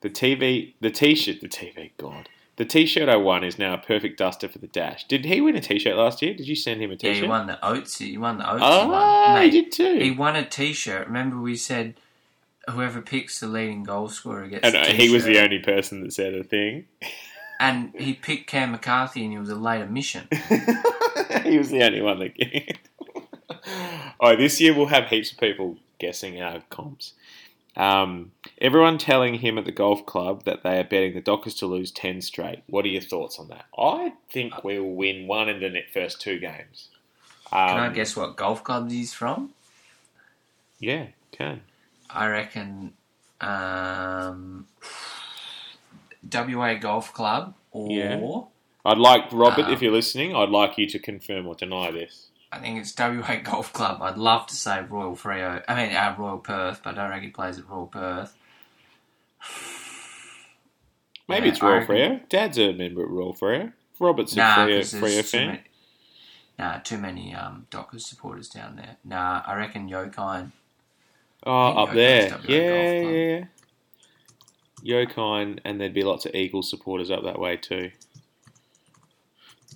The 0.00 0.08
TV, 0.08 0.74
the 0.80 0.90
T-shirt, 0.90 1.42
the 1.42 1.48
TV. 1.48 1.90
God, 1.98 2.30
the 2.60 2.66
T-shirt 2.66 3.08
I 3.08 3.16
won 3.16 3.42
is 3.42 3.58
now 3.58 3.72
a 3.72 3.78
perfect 3.78 4.18
duster 4.18 4.46
for 4.46 4.58
the 4.58 4.66
dash. 4.66 5.08
Did 5.08 5.24
he 5.24 5.40
win 5.40 5.56
a 5.56 5.62
T-shirt 5.62 5.96
last 5.96 6.20
year? 6.20 6.34
Did 6.34 6.46
you 6.46 6.54
send 6.54 6.82
him 6.82 6.90
a 6.90 6.92
Yeah, 6.92 6.98
T-shirt? 6.98 7.22
he 7.22 7.26
won 7.26 7.46
the 7.46 7.66
oats. 7.66 7.96
He 7.96 8.18
won 8.18 8.36
the 8.36 8.52
oats. 8.52 8.62
Oh, 8.62 9.36
he 9.38 9.44
he 9.48 9.62
did 9.62 9.72
too. 9.72 9.98
He 9.98 10.10
won 10.10 10.36
a 10.36 10.44
T-shirt. 10.44 11.06
Remember, 11.06 11.40
we 11.40 11.56
said 11.56 11.94
whoever 12.68 13.00
picks 13.00 13.40
the 13.40 13.46
leading 13.46 13.82
goal 13.82 14.10
scorer 14.10 14.46
gets. 14.46 14.62
And 14.62 14.76
he 14.94 15.08
was 15.08 15.24
the 15.24 15.42
only 15.42 15.60
person 15.60 16.02
that 16.02 16.12
said 16.12 16.34
a 16.34 16.44
thing. 16.44 16.84
And 17.58 17.94
he 17.96 18.12
picked 18.12 18.46
Cam 18.46 18.72
McCarthy, 18.72 19.24
and 19.24 19.32
he 19.32 19.38
was 19.38 19.48
a 19.48 19.54
late 19.54 19.80
admission. 19.80 20.28
he 21.44 21.56
was 21.56 21.70
the 21.70 21.82
only 21.82 22.02
one 22.02 22.18
that. 22.18 22.76
oh, 24.20 24.36
this 24.36 24.60
year 24.60 24.76
we'll 24.76 24.88
have 24.88 25.06
heaps 25.06 25.32
of 25.32 25.38
people 25.38 25.78
guessing 25.98 26.42
our 26.42 26.60
comps. 26.68 27.14
Um, 27.76 28.32
everyone 28.60 28.98
telling 28.98 29.34
him 29.34 29.56
at 29.56 29.64
the 29.64 29.72
golf 29.72 30.04
club 30.04 30.44
that 30.44 30.62
they 30.62 30.80
are 30.80 30.84
betting 30.84 31.14
the 31.14 31.20
Dockers 31.20 31.54
to 31.56 31.66
lose 31.66 31.90
ten 31.90 32.20
straight. 32.20 32.62
What 32.66 32.84
are 32.84 32.88
your 32.88 33.02
thoughts 33.02 33.38
on 33.38 33.48
that? 33.48 33.66
I 33.78 34.14
think 34.32 34.64
we'll 34.64 34.84
win 34.84 35.26
one 35.26 35.48
in 35.48 35.60
the 35.60 35.82
first 35.92 36.20
two 36.20 36.38
games. 36.38 36.88
Um, 37.52 37.68
Can 37.68 37.78
I 37.78 37.88
guess 37.90 38.16
what 38.16 38.36
golf 38.36 38.62
club 38.64 38.90
he's 38.90 39.12
from? 39.12 39.52
Yeah, 40.78 41.08
can. 41.32 41.62
I 42.08 42.26
reckon 42.26 42.94
um, 43.40 44.66
WA 46.32 46.74
Golf 46.74 47.12
Club 47.12 47.54
or 47.70 47.90
Yeah. 47.90 48.40
I'd 48.84 48.98
like 48.98 49.30
Robert, 49.30 49.66
Um, 49.66 49.72
if 49.72 49.82
you're 49.82 49.92
listening, 49.92 50.34
I'd 50.34 50.48
like 50.48 50.78
you 50.78 50.86
to 50.88 50.98
confirm 50.98 51.46
or 51.46 51.54
deny 51.54 51.90
this. 51.90 52.29
I 52.52 52.58
think 52.58 52.78
it's 52.80 52.94
WA 52.98 53.36
Golf 53.44 53.72
Club. 53.72 54.02
I'd 54.02 54.18
love 54.18 54.46
to 54.48 54.56
say 54.56 54.82
Royal 54.88 55.14
Freo. 55.16 55.62
I 55.68 55.74
mean, 55.74 55.94
uh, 55.94 56.14
Royal 56.18 56.38
Perth, 56.38 56.80
but 56.82 56.94
I 56.98 57.02
don't 57.02 57.10
reckon 57.10 57.24
he 57.24 57.30
plays 57.30 57.58
at 57.58 57.68
Royal 57.68 57.86
Perth. 57.86 58.36
Maybe 61.28 61.46
Yeah, 61.46 61.52
it's 61.52 61.62
Royal 61.62 61.82
Freo. 61.86 62.28
Dad's 62.28 62.58
a 62.58 62.72
member 62.72 63.02
at 63.02 63.08
Royal 63.08 63.34
Freo. 63.34 63.72
Robert's 63.98 64.32
a 64.34 64.36
Nah, 64.36 64.56
Freo, 64.56 64.66
there's 64.68 64.92
Freo 64.94 65.16
too 65.16 65.22
fan. 65.22 65.46
many- 65.46 65.60
Nah, 66.58 66.78
too 66.80 66.98
many 66.98 67.34
um, 67.34 67.66
Dockers 67.70 68.04
supporters 68.04 68.48
down 68.48 68.76
there. 68.76 68.96
Nah, 69.02 69.42
I 69.46 69.54
reckon 69.56 69.88
Yokine. 69.88 70.50
Oh, 71.46 71.68
up 71.84 71.94
there. 71.94 72.30
WA 72.30 72.38
Yeah, 72.48 73.00
yeah. 73.00 73.44
Yokine, 74.84 75.58
and 75.64 75.80
there'd 75.80 75.94
be 75.94 76.02
lots 76.02 76.26
of 76.26 76.34
Eagle 76.34 76.62
supporters 76.62 77.10
up 77.10 77.22
that 77.24 77.38
way 77.38 77.56
too. 77.56 77.92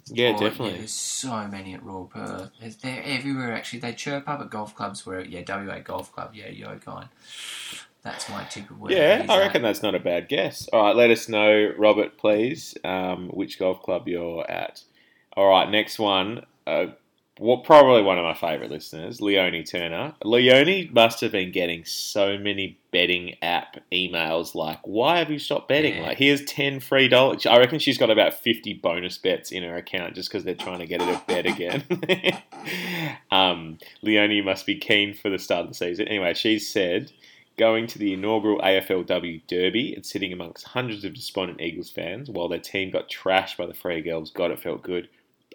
Yeah, 0.07 0.31
Or, 0.33 0.39
definitely. 0.39 0.79
there's 0.79 0.93
so 0.93 1.47
many 1.49 1.75
at 1.75 1.83
Royal 1.85 2.07
Perth. 2.07 2.51
They're 2.83 3.03
everywhere, 3.05 3.53
actually. 3.55 3.81
They 3.81 3.93
chirp 3.95 4.29
up 4.29 4.41
at 4.41 4.51
golf 4.51 4.75
clubs 4.75 5.07
where, 5.07 5.25
yeah, 5.25 5.43
WA 5.49 5.79
Golf 5.81 6.13
Club, 6.13 6.33
yeah, 6.35 6.49
Yokine. 6.49 7.09
That's 8.03 8.29
my 8.29 8.45
tip 8.45 8.71
of 8.71 8.79
where 8.81 8.93
Yeah, 8.93 9.25
I 9.29 9.37
at. 9.37 9.41
reckon 9.41 9.63
that's 9.63 9.83
not 9.83 9.95
a 9.95 9.99
bad 10.01 10.29
guess. 10.29 10.69
All 10.73 10.83
right, 10.85 10.95
let 10.97 11.11
us 11.11 11.29
know, 11.29 11.73
Robert, 11.79 12.19
please, 12.19 12.77
um, 12.85 13.29
which 13.31 13.59
golf 13.59 13.83
club 13.83 14.07
you're 14.09 14.49
at. 14.51 14.83
All 15.37 15.49
right, 15.49 15.71
next 15.71 15.99
one. 15.99 16.45
Uh, 16.67 16.87
what 17.39 17.65
probably 17.65 18.03
one 18.03 18.17
of 18.17 18.25
my 18.25 18.35
favourite 18.35 18.71
listeners, 18.71 19.21
Leonie 19.21 19.65
Turner. 19.65 20.15
Leonie 20.23 20.89
must 20.93 21.21
have 21.21 21.33
been 21.33 21.51
getting 21.51 21.85
so 21.85 22.39
many 22.39 22.79
betting 22.93 23.35
app 23.43 23.79
emails 23.91 24.55
like, 24.55 24.87
"Why 24.87 25.19
have 25.19 25.31
you 25.31 25.41
stopped 25.41 25.69
betting?" 25.69 25.97
Yeah. 25.97 26.03
Like, 26.03 26.19
here's 26.19 26.45
ten 26.45 26.79
free 26.79 27.09
dollars. 27.09 27.45
I 27.45 27.59
reckon 27.59 27.81
she's 27.81 27.99
got 27.99 28.11
about 28.11 28.35
fifty 28.35 28.73
bonus 28.73 29.19
bets 29.19 29.51
in 29.51 29.65
her 29.65 29.77
account 29.77 30.15
just 30.15 30.29
because 30.29 30.45
they're 30.45 30.55
trying 30.55 30.79
to 30.79 30.87
get 30.87 31.03
her 31.03 31.13
to 31.13 31.23
bet 31.27 31.47
again. 31.47 31.83
um, 33.31 33.79
Leonie 34.03 34.41
must 34.41 34.65
be 34.65 34.77
keen 34.77 35.13
for 35.13 35.29
the 35.29 35.39
start 35.39 35.63
of 35.63 35.69
the 35.69 35.75
season. 35.75 36.07
Anyway, 36.07 36.35
she 36.35 36.59
said 36.61 37.11
going 37.57 37.87
to 37.87 37.99
the 37.99 38.13
inaugural 38.13 38.59
AFLW 38.61 39.43
Derby 39.47 39.95
and 39.95 40.05
sitting 40.05 40.33
amongst 40.33 40.69
hundreds 40.69 41.05
of 41.05 41.15
despondent 41.15 41.61
Eagles 41.61 41.91
fans 41.91 42.29
while 42.29 42.49
their 42.49 42.59
team 42.59 42.91
got 42.91 43.09
trashed 43.09 43.57
by 43.57 43.67
the 43.67 43.75
Free 43.75 44.03
Girls. 44.03 44.31
God, 44.31 44.51
it 44.51 44.61
felt 44.61 44.83
good. 44.83 45.09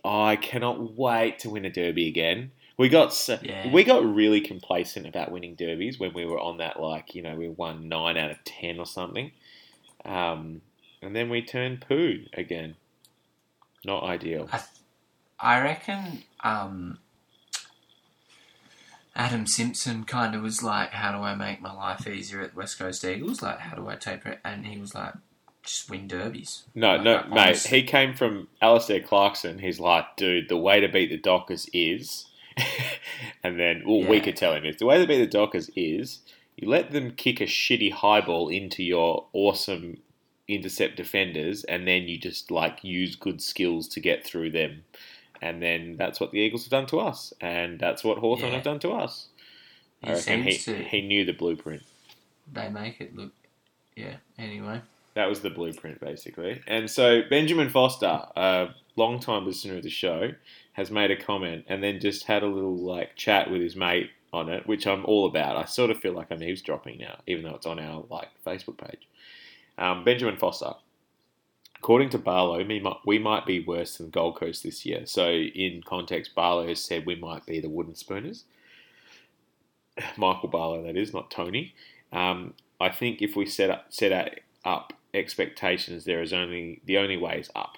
I 0.10 0.38
cannot 0.38 0.97
wait 0.97 1.38
to 1.39 1.51
win 1.51 1.66
a 1.66 1.70
Derby 1.70 2.07
again. 2.07 2.51
We 2.78 2.89
got 2.89 3.14
so, 3.14 3.38
Yeah. 3.43 3.72
we 3.72 3.84
got 3.84 4.03
really 4.03 4.41
complacent 4.41 5.05
about 5.05 5.32
winning 5.32 5.53
derbies 5.53 5.99
when 5.99 6.14
we 6.14 6.26
were 6.26 6.39
on 6.39 6.57
that 6.57 6.82
like 6.82 7.14
you 7.14 7.22
know 7.22 7.36
we 7.36 7.47
won 7.47 7.88
nine 7.89 8.18
out 8.18 8.32
of 8.32 8.43
ten 8.43 8.80
or 8.80 8.86
something, 8.86 9.32
um, 10.05 10.62
and 11.01 11.16
then 11.16 11.30
we 11.30 11.41
turned 11.43 11.82
poo 11.82 12.26
again. 12.34 12.76
Not 13.86 14.03
ideal. 14.03 14.49
I, 14.51 14.62
I 15.39 15.62
reckon 15.62 16.24
um, 16.43 16.99
Adam 19.16 19.45
Simpson 19.45 20.05
kind 20.05 20.34
of 20.34 20.41
was 20.41 20.64
like, 20.64 20.91
"How 20.91 21.12
do 21.12 21.20
I 21.20 21.36
make 21.36 21.62
my 21.62 21.74
life 21.74 22.07
easier 22.07 22.41
at 22.41 22.55
West 22.55 22.80
Coast 22.80 23.03
Eagles? 23.05 23.41
Like, 23.43 23.60
how 23.60 23.76
do 23.76 23.88
I 23.88 23.95
taper 23.95 24.30
it?" 24.30 24.39
And 24.43 24.66
he 24.66 24.80
was 24.80 24.95
like, 24.95 25.14
"Just 25.70 25.89
win 25.89 26.07
derbies." 26.07 26.63
No, 26.76 26.93
Like, 26.95 27.03
no, 27.03 27.13
like, 27.15 27.30
mate. 27.30 27.39
honest- 27.39 27.67
He 27.67 27.84
came 27.84 28.13
from 28.15 28.47
Alastair 28.61 28.99
Clarkson. 29.01 29.59
He's 29.59 29.80
like, 29.80 30.15
dude, 30.17 30.49
the 30.49 30.57
way 30.57 30.80
to 30.80 30.88
beat 30.88 31.09
the 31.09 31.17
Dockers 31.17 31.70
is, 31.74 32.26
and 33.43 33.59
then 33.59 33.84
well, 33.86 34.03
we 34.07 34.20
could 34.20 34.36
tell 34.36 34.53
him 34.53 34.65
is 34.65 34.78
the 34.78 34.86
way 34.86 34.97
to 34.99 35.07
beat 35.07 35.20
the 35.20 35.28
Dockers 35.28 35.70
is 35.76 36.20
you 36.57 36.67
let 36.67 36.91
them 36.91 37.11
kick 37.11 37.39
a 37.39 37.45
shitty 37.45 37.91
high 37.91 38.20
ball 38.22 38.49
into 38.49 38.84
your 38.84 39.28
awesome 39.34 39.97
intercept 40.47 40.95
defenders, 40.97 41.63
and 41.65 41.88
then 41.88 42.03
you 42.07 42.17
just 42.17 42.49
like 42.51 42.84
use 42.84 43.15
good 43.15 43.41
skills 43.41 43.88
to 43.89 43.99
get 43.99 44.26
through 44.26 44.49
them, 44.51 44.84
and 45.41 45.61
then 45.61 45.95
that's 45.97 46.20
what 46.20 46.32
the 46.32 46.39
Eagles 46.39 46.63
have 46.63 46.72
done 46.72 46.88
to 46.88 46.99
us, 46.99 47.32
and 47.39 47.80
that's 47.80 48.03
what 48.03 48.17
Hawthorn 48.17 48.49
Yeah. 48.51 48.55
have 48.55 48.63
done 48.65 48.80
to 48.80 48.91
us. 48.91 49.28
I 50.03 50.07
He 50.07 50.13
reckon 50.13 50.43
he, 50.43 50.57
to. 50.57 50.76
he 50.84 51.01
knew 51.01 51.24
the 51.26 51.34
blueprint. 51.34 51.84
They 52.51 52.67
make 52.70 52.99
it 52.99 53.15
look. 53.15 53.32
Yeah. 53.95 54.15
Anyway. 54.38 54.82
That 55.20 55.28
was 55.28 55.41
the 55.41 55.49
blueprint, 55.49 55.99
basically. 55.99 56.61
And 56.65 56.89
so 56.89 57.24
Benjamin 57.30 57.67
Foster, 57.67 58.22
a 58.38 58.70
long-time 58.95 59.45
listener 59.45 59.76
of 59.76 59.84
the 59.84 59.89
show, 59.89 60.32
has 60.72 60.91
made 60.91 61.11
a 61.11 61.22
comment 61.22 61.65
and 61.67 61.84
then 61.84 61.99
just 61.99 62.24
had 62.24 62.41
a 62.41 62.47
little 62.47 62.78
like 62.78 63.17
chat 63.17 63.51
with 63.51 63.59
his 63.59 63.76
mate 63.76 64.11
on 64.32 64.47
it, 64.47 64.65
which 64.65 64.88
I'm 64.88 65.03
all 65.03 65.26
about. 65.26 65.57
I 65.57 65.65
sort 65.65 65.91
of 65.91 65.99
feel 65.99 66.13
like 66.13 66.28
I'm 66.32 66.41
eavesdropping 66.41 66.99
now, 66.99 67.20
even 67.28 67.43
though 67.43 67.55
it's 67.55 67.65
on 67.65 67.82
our 67.82 68.05
like 68.09 68.30
Facebook 68.47 68.78
page. 68.78 69.09
Um, 69.78 70.05
Benjamin 70.05 70.38
Foster. 70.38 70.72
According 71.76 72.11
to 72.11 72.17
Barlow, 72.17 72.63
we 73.05 73.20
might, 73.20 73.45
be 73.45 73.59
worse 73.59 73.97
than 73.97 74.11
Gold 74.11 74.38
Coast 74.38 74.63
this 74.63 74.86
year. 74.86 75.05
So, 75.05 75.30
in 75.30 75.84
context, 75.86 76.34
Barlow 76.34 76.65
has 76.65 76.80
said 76.80 77.05
we 77.05 77.15
might 77.15 77.45
be 77.45 77.59
the 77.59 77.67
Wooden 77.67 77.95
Spooners. 77.95 78.45
Michael 80.15 80.47
Barlow, 80.47 80.82
that 80.84 80.95
is, 80.95 81.13
not 81.13 81.30
Tony. 81.30 81.76
Um, 82.13 82.53
I 82.80 82.88
think 82.88 83.22
if 83.22 83.36
we 83.36 83.45
set 83.45 83.70
up 83.70 83.88
set 83.89 84.13
out, 84.13 84.30
up 84.63 84.93
expectations, 85.14 86.05
there 86.05 86.22
is 86.22 86.34
only 86.34 86.82
the 86.86 86.97
only 86.97 87.18
way 87.18 87.39
is 87.39 87.49
up. 87.55 87.78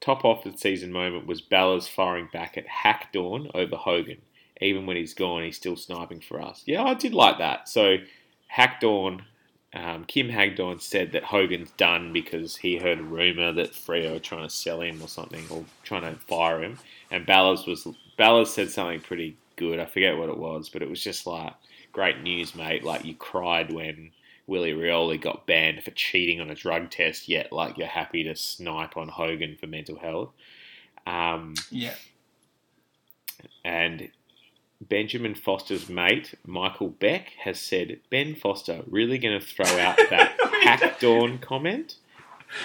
Top 0.00 0.24
off 0.24 0.44
the 0.44 0.56
season 0.56 0.92
moment 0.92 1.26
was 1.26 1.40
Ballas 1.40 1.88
firing 1.88 2.28
back 2.32 2.58
at 2.58 2.66
Hagdorn 2.66 3.50
over 3.54 3.76
Hogan. 3.76 4.18
Even 4.60 4.86
when 4.86 4.96
he's 4.96 5.14
gone, 5.14 5.42
he's 5.42 5.56
still 5.56 5.76
sniping 5.76 6.20
for 6.20 6.40
us. 6.40 6.62
Yeah, 6.66 6.84
I 6.84 6.94
did 6.94 7.14
like 7.14 7.38
that. 7.38 7.68
So 7.68 7.96
Hagdorn, 8.48 9.22
um, 9.72 10.04
Kim 10.04 10.28
Hagdorn 10.28 10.80
said 10.80 11.12
that 11.12 11.24
Hogan's 11.24 11.70
done 11.72 12.12
because 12.12 12.56
he 12.56 12.76
heard 12.76 13.00
a 13.00 13.02
rumor 13.02 13.52
that 13.52 13.72
Freo 13.72 14.16
are 14.16 14.20
trying 14.20 14.46
to 14.46 14.54
sell 14.54 14.80
him 14.80 15.02
or 15.02 15.08
something, 15.08 15.44
or 15.50 15.64
trying 15.82 16.02
to 16.02 16.20
fire 16.20 16.62
him. 16.62 16.78
And 17.10 17.26
Ballas 17.26 17.66
was 17.66 17.88
Ballas 18.18 18.48
said 18.48 18.70
something 18.70 19.00
pretty 19.00 19.36
good. 19.56 19.80
I 19.80 19.86
forget 19.86 20.18
what 20.18 20.28
it 20.28 20.38
was, 20.38 20.68
but 20.68 20.82
it 20.82 20.90
was 20.90 21.02
just 21.02 21.26
like 21.26 21.54
great 21.92 22.22
news, 22.22 22.54
mate. 22.54 22.84
Like 22.84 23.04
you 23.04 23.14
cried 23.14 23.72
when 23.72 24.10
Willie 24.46 24.72
Rioli 24.74 25.20
got 25.20 25.46
banned 25.46 25.82
for 25.82 25.90
cheating 25.92 26.40
on 26.40 26.50
a 26.50 26.54
drug 26.54 26.90
test, 26.90 27.28
yet 27.28 27.52
like 27.52 27.78
you're 27.78 27.86
happy 27.86 28.22
to 28.24 28.36
snipe 28.36 28.96
on 28.96 29.08
Hogan 29.08 29.56
for 29.58 29.66
mental 29.66 29.98
health. 29.98 30.30
Um, 31.06 31.54
Yeah. 31.70 31.94
and 33.64 34.10
Benjamin 34.80 35.34
Foster's 35.34 35.88
mate, 35.88 36.34
Michael 36.46 36.88
Beck, 36.88 37.30
has 37.44 37.58
said, 37.60 38.00
Ben 38.10 38.34
Foster 38.34 38.82
really 38.86 39.18
going 39.18 39.38
to 39.38 39.44
throw 39.44 39.66
out 39.78 39.96
that 40.10 40.36
Hagdorn 40.62 41.38
comment? 41.38 41.96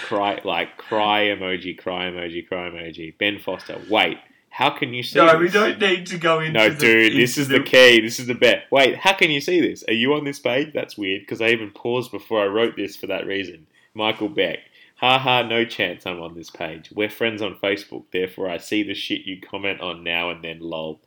Cry, 0.02 0.40
like, 0.44 0.76
cry 0.76 1.22
emoji, 1.28 1.76
cry 1.76 2.04
emoji, 2.10 2.46
cry 2.46 2.68
emoji. 2.70 3.16
Ben 3.16 3.38
Foster, 3.38 3.80
wait, 3.88 4.18
how 4.60 4.70
can 4.70 4.92
you 4.92 5.02
see 5.02 5.18
this? 5.18 5.32
No, 5.32 5.38
we 5.38 5.48
don't 5.48 5.78
need 5.80 6.06
to 6.08 6.18
go 6.18 6.38
into. 6.40 6.52
No, 6.52 6.68
the, 6.68 6.76
dude, 6.78 7.16
this 7.16 7.38
is 7.38 7.48
the 7.48 7.60
key. 7.60 8.00
This 8.00 8.20
is 8.20 8.26
the 8.26 8.34
bet. 8.34 8.64
Wait, 8.70 8.96
how 8.96 9.14
can 9.14 9.30
you 9.30 9.40
see 9.40 9.60
this? 9.60 9.82
Are 9.88 9.94
you 9.94 10.12
on 10.14 10.24
this 10.24 10.38
page? 10.38 10.72
That's 10.74 10.98
weird 10.98 11.22
because 11.22 11.40
I 11.40 11.48
even 11.48 11.70
paused 11.70 12.10
before 12.10 12.42
I 12.42 12.46
wrote 12.46 12.76
this 12.76 12.94
for 12.94 13.06
that 13.08 13.26
reason. 13.26 13.66
Michael 13.94 14.28
Beck. 14.28 14.58
Ha 14.96 15.18
ha, 15.18 15.42
no 15.42 15.64
chance 15.64 16.06
I'm 16.06 16.20
on 16.20 16.34
this 16.34 16.50
page. 16.50 16.90
We're 16.94 17.08
friends 17.08 17.40
on 17.40 17.54
Facebook, 17.54 18.04
therefore 18.12 18.50
I 18.50 18.58
see 18.58 18.82
the 18.82 18.92
shit 18.94 19.22
you 19.22 19.40
comment 19.40 19.80
on 19.80 20.04
now 20.04 20.28
and 20.28 20.44
then, 20.44 20.60
lol. 20.60 21.00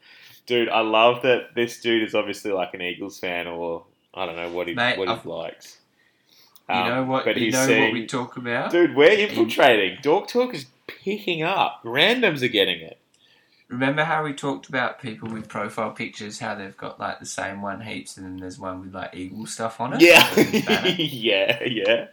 Dude, 0.48 0.68
I 0.70 0.80
love 0.82 1.22
that 1.22 1.54
this 1.56 1.80
dude 1.80 2.02
is 2.02 2.16
obviously 2.16 2.52
like 2.52 2.74
an 2.74 2.82
Eagles 2.82 3.20
fan 3.20 3.46
or 3.46 3.86
I 4.16 4.26
don't 4.26 4.36
know 4.36 4.52
what 4.52 4.68
he 4.68 4.74
Mate, 4.74 4.98
what 4.98 5.08
he 5.10 5.14
I've- 5.14 5.30
likes. 5.30 5.78
You 6.70 6.76
Um, 6.76 6.88
know 6.90 7.04
what? 7.04 7.26
But 7.26 7.38
You 7.38 7.46
he's 7.46 7.54
know 7.54 7.66
saying, 7.68 7.84
what 7.84 7.94
we 7.94 8.08
talk 8.08 8.36
about. 8.38 8.72
dude, 8.72 8.96
we're 8.96 9.12
infiltrating. 9.12 10.00
Dork 10.02 10.28
Talk 10.28 10.54
is 10.56 10.66
picking 10.88 11.44
up. 11.44 11.82
Randoms 11.84 12.42
are 12.42 12.48
getting 12.48 12.80
it. 12.82 12.98
Remember 13.74 14.04
how 14.04 14.24
we 14.24 14.34
talked 14.34 14.70
about 14.70 15.02
people 15.02 15.30
with 15.30 15.48
profile 15.48 15.92
pictures, 15.92 16.38
how 16.40 16.54
they've 16.56 16.78
got 16.78 17.00
like 17.00 17.20
the 17.20 17.26
same 17.26 17.62
one 17.62 17.82
heaps, 17.82 18.18
and 18.18 18.26
then 18.26 18.38
there's 18.38 18.60
one 18.60 18.82
with 18.82 18.94
like 18.94 19.16
eagle 19.16 19.46
stuff 19.48 19.82
on 19.82 19.94
it. 19.94 20.02
Yeah, 20.02 20.36
yeah, 20.98 21.64
yeah. 21.64 22.08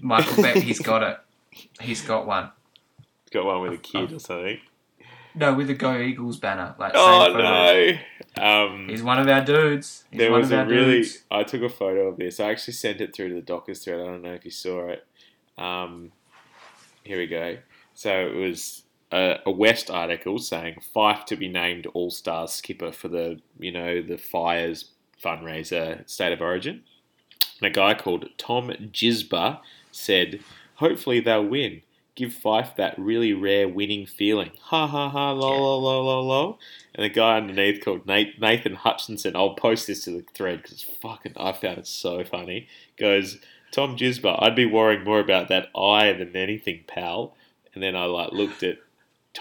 Michael 0.00 0.42
Beck, 0.42 0.56
he's 0.56 0.80
got 0.80 1.02
it. 1.02 1.18
He's 1.80 2.02
got 2.02 2.26
one. 2.26 2.50
Got 3.30 3.44
one 3.44 3.60
with 3.62 3.72
a 3.74 3.78
kid 3.78 4.12
or 4.12 4.18
something. 4.18 4.58
No, 5.34 5.54
with 5.54 5.70
a 5.70 5.74
Go 5.74 5.96
Eagles 5.96 6.36
banner. 6.38 6.74
Like 6.78 6.92
Oh 6.96 7.26
photo. 7.32 7.38
no! 7.38 7.98
Um, 8.42 8.88
He's 8.88 9.02
one 9.02 9.20
of 9.20 9.28
our 9.28 9.44
dudes. 9.44 10.04
He's 10.10 10.18
there 10.18 10.32
was 10.32 10.50
a 10.50 10.64
really. 10.64 10.98
dudes. 11.02 11.22
I 11.30 11.44
took 11.44 11.62
a 11.62 11.68
photo 11.68 12.08
of 12.08 12.16
this. 12.16 12.40
I 12.40 12.50
actually 12.50 12.74
sent 12.74 13.00
it 13.00 13.14
through 13.14 13.28
to 13.28 13.34
the 13.34 13.42
Dockers 13.42 13.84
thread. 13.84 14.00
I 14.00 14.04
don't 14.04 14.22
know 14.22 14.32
if 14.34 14.44
you 14.44 14.50
saw 14.50 14.88
it. 14.88 15.06
Um, 15.56 16.10
here 17.04 17.18
we 17.18 17.26
go. 17.28 17.58
So 17.94 18.10
it 18.26 18.34
was 18.34 18.82
a, 19.12 19.36
a 19.46 19.50
West 19.50 19.90
article 19.90 20.38
saying 20.38 20.80
Fyfe 20.94 21.24
to 21.26 21.36
be 21.36 21.48
named 21.48 21.86
All 21.94 22.10
Stars 22.10 22.52
skipper 22.52 22.92
for 22.92 23.08
the 23.08 23.40
you 23.58 23.72
know 23.72 24.02
the 24.02 24.18
Fires 24.18 24.90
fundraiser 25.22 26.08
State 26.08 26.32
of 26.32 26.40
Origin. 26.40 26.82
And 27.60 27.66
a 27.68 27.70
guy 27.70 27.94
called 27.94 28.28
Tom 28.38 28.68
Gisba 28.92 29.60
said, 29.90 30.40
"Hopefully 30.76 31.20
they'll 31.20 31.44
win." 31.44 31.82
Give 32.14 32.32
Fyfe 32.32 32.74
that 32.74 32.98
really 32.98 33.32
rare 33.32 33.68
winning 33.68 34.04
feeling. 34.04 34.50
Ha 34.62 34.88
ha 34.88 35.08
ha, 35.08 35.30
lol, 35.30 35.52
Yeah. 35.52 35.60
lol, 35.60 35.82
lol, 35.82 36.04
lol, 36.04 36.26
lol. 36.26 36.58
And 36.92 37.06
a 37.06 37.08
guy 37.08 37.36
underneath 37.36 37.84
called 37.84 38.06
Nate, 38.08 38.40
Nathan 38.40 38.74
Hutchinson, 38.74 39.36
I'll 39.36 39.54
post 39.54 39.86
this 39.86 40.02
to 40.02 40.10
the 40.10 40.24
thread 40.34 40.62
because 40.62 40.82
fucking, 40.82 41.34
I 41.36 41.52
found 41.52 41.78
it 41.78 41.86
so 41.86 42.24
funny. 42.24 42.66
Goes, 42.96 43.38
Tom 43.70 43.96
Gisba, 43.96 44.36
I'd 44.42 44.56
be 44.56 44.66
worrying 44.66 45.04
more 45.04 45.20
about 45.20 45.46
that 45.48 45.68
eye 45.76 46.12
than 46.12 46.34
anything, 46.34 46.82
pal. 46.88 47.36
And 47.72 47.84
then 47.84 47.94
I 47.94 48.06
like 48.06 48.32
looked 48.32 48.64
at 48.64 48.78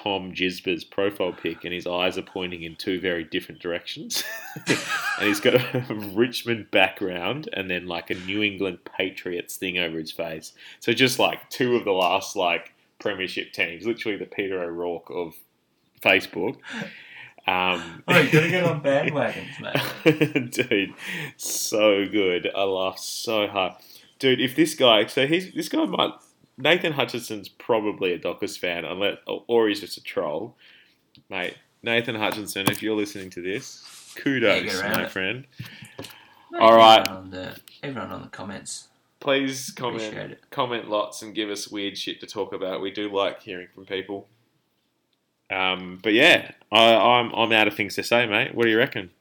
Tom 0.04 0.32
Gisba's 0.32 0.84
profile 0.84 1.34
pic, 1.34 1.64
and 1.64 1.74
his 1.74 1.88
eyes 1.88 2.18
are 2.18 2.24
pointing 2.24 2.64
in 2.64 2.76
two 2.76 3.00
very 3.00 3.24
different 3.24 3.62
directions. 3.62 4.24
and 4.68 5.28
he's 5.28 5.40
got 5.40 5.56
a 5.56 5.84
Richmond 6.14 6.70
background, 6.72 7.50
and 7.54 7.70
then 7.70 7.88
like 7.88 8.10
a 8.10 8.16
New 8.16 8.44
England 8.44 8.80
Patriots 8.86 9.56
thing 9.56 9.78
over 9.78 9.98
his 9.98 10.12
face. 10.12 10.54
So 10.80 10.94
just 10.94 11.20
like 11.20 11.50
two 11.50 11.76
of 11.76 11.84
the 11.86 11.92
last 11.92 12.36
like 12.36 12.74
premiership 13.00 13.54
teams, 13.54 13.86
literally 13.86 14.18
the 14.18 14.26
Peter 14.26 14.62
O'Rourke 14.62 15.10
of 15.10 15.36
Facebook. 16.02 16.58
Um, 17.48 18.04
Oh, 18.08 18.20
you 18.20 18.32
gotta 18.32 18.50
get 18.50 18.64
on 18.66 18.82
bandwagons, 18.82 19.60
mate. 19.62 20.52
dude, 20.52 20.94
so 21.38 22.06
good. 22.06 22.50
I 22.56 22.64
laughed 22.64 23.00
so 23.00 23.48
hard, 23.48 23.74
dude. 24.20 24.42
If 24.42 24.56
this 24.56 24.76
guy, 24.76 25.06
so 25.08 25.26
he's 25.26 25.54
this 25.54 25.70
guy 25.70 25.86
might 25.86 26.12
Nathan 26.58 26.94
Hutchinson's 26.94 27.50
probably 27.50 28.14
a 28.14 28.18
Dockers 28.18 28.58
fan, 28.58 28.84
unless 28.84 29.18
or 29.26 29.68
he's 29.68 29.82
just 29.82 29.98
a 29.98 30.04
troll, 30.04 30.56
mate. 31.30 31.56
Nathan 31.84 32.16
Hutchinson, 32.16 32.70
if 32.70 32.82
you're 32.82 32.96
listening 32.96 33.30
to 33.32 33.42
this, 33.42 34.14
kudos, 34.16 34.82
my 34.82 35.04
it. 35.04 35.12
friend. 35.12 35.46
All 36.60 36.76
right. 36.76 37.02
Everyone 37.02 37.18
on 37.18 37.30
the, 37.30 37.60
everyone 37.84 38.12
on 38.12 38.22
the 38.24 38.28
comments. 38.30 38.88
Please 39.20 39.72
comment 39.72 40.38
comment 40.50 40.90
lots 40.90 41.22
and 41.22 41.34
give 41.34 41.50
us 41.50 41.68
weird 41.68 41.98
shit 41.98 42.20
to 42.22 42.28
talk 42.28 42.54
about. 42.54 42.82
We 42.82 42.92
do 42.92 43.14
like 43.14 43.42
hearing 43.42 43.68
from 43.74 43.86
people. 43.86 44.28
Um, 45.50 46.00
but 46.02 46.14
yeah, 46.14 46.52
I, 46.72 46.96
I'm 46.96 47.34
I'm 47.34 47.52
out 47.52 47.68
of 47.68 47.76
things 47.76 47.96
to 47.96 48.04
say, 48.04 48.26
mate. 48.26 48.54
What 48.54 48.66
do 48.66 48.70
you 48.70 48.78
reckon? 48.78 49.12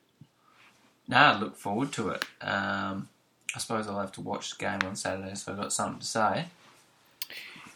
Nah, 1.08 1.38
look 1.38 1.56
forward 1.56 1.92
to 1.92 2.10
it. 2.10 2.24
Um, 2.40 3.08
I 3.54 3.58
suppose 3.58 3.86
I'll 3.86 4.00
have 4.00 4.12
to 4.12 4.20
watch 4.20 4.56
the 4.56 4.64
game 4.64 4.80
on 4.84 4.96
Saturday, 4.96 5.34
so 5.34 5.52
I've 5.52 5.58
got 5.58 5.72
something 5.72 6.00
to 6.00 6.06
say. 6.06 6.46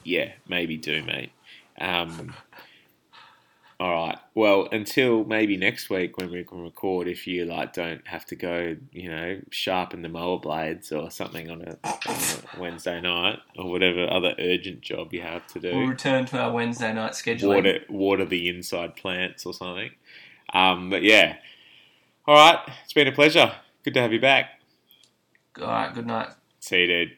Yeah, 0.04 0.32
maybe 0.48 0.76
do, 0.76 1.02
mate. 1.02 1.32
Um, 1.80 2.34
all 3.80 4.06
right. 4.06 4.18
Well, 4.34 4.68
until 4.72 5.24
maybe 5.24 5.56
next 5.56 5.88
week 5.90 6.18
when 6.18 6.30
we 6.30 6.44
can 6.44 6.62
record, 6.62 7.08
if 7.08 7.26
you 7.26 7.46
like 7.46 7.72
don't 7.72 8.06
have 8.06 8.24
to 8.26 8.36
go, 8.36 8.76
you 8.92 9.10
know, 9.10 9.40
sharpen 9.50 10.02
the 10.02 10.08
mower 10.08 10.38
blades 10.38 10.92
or 10.92 11.10
something 11.10 11.50
on 11.50 11.62
a, 11.62 11.78
on 11.84 11.98
a 12.06 12.60
Wednesday 12.60 13.00
night 13.00 13.38
or 13.56 13.70
whatever 13.70 14.08
other 14.10 14.34
urgent 14.38 14.82
job 14.82 15.12
you 15.12 15.22
have 15.22 15.46
to 15.48 15.60
do. 15.60 15.74
We'll 15.74 15.88
return 15.88 16.26
to 16.26 16.38
our 16.38 16.52
Wednesday 16.52 16.92
night 16.92 17.12
scheduling. 17.12 17.54
water 17.54 17.78
water 17.88 18.24
the 18.24 18.48
inside 18.48 18.96
plants 18.96 19.46
or 19.46 19.54
something. 19.54 19.90
Um, 20.52 20.90
but 20.90 21.02
yeah, 21.02 21.36
all 22.26 22.34
right. 22.34 22.58
It's 22.84 22.92
been 22.92 23.08
a 23.08 23.12
pleasure. 23.12 23.52
Good 23.82 23.94
to 23.94 24.02
have 24.02 24.12
you 24.12 24.20
back. 24.20 24.60
All 25.60 25.66
right, 25.66 25.94
good 25.94 26.06
night. 26.06 26.28
See 26.60 26.80
you, 26.80 26.86
dude. 26.86 27.16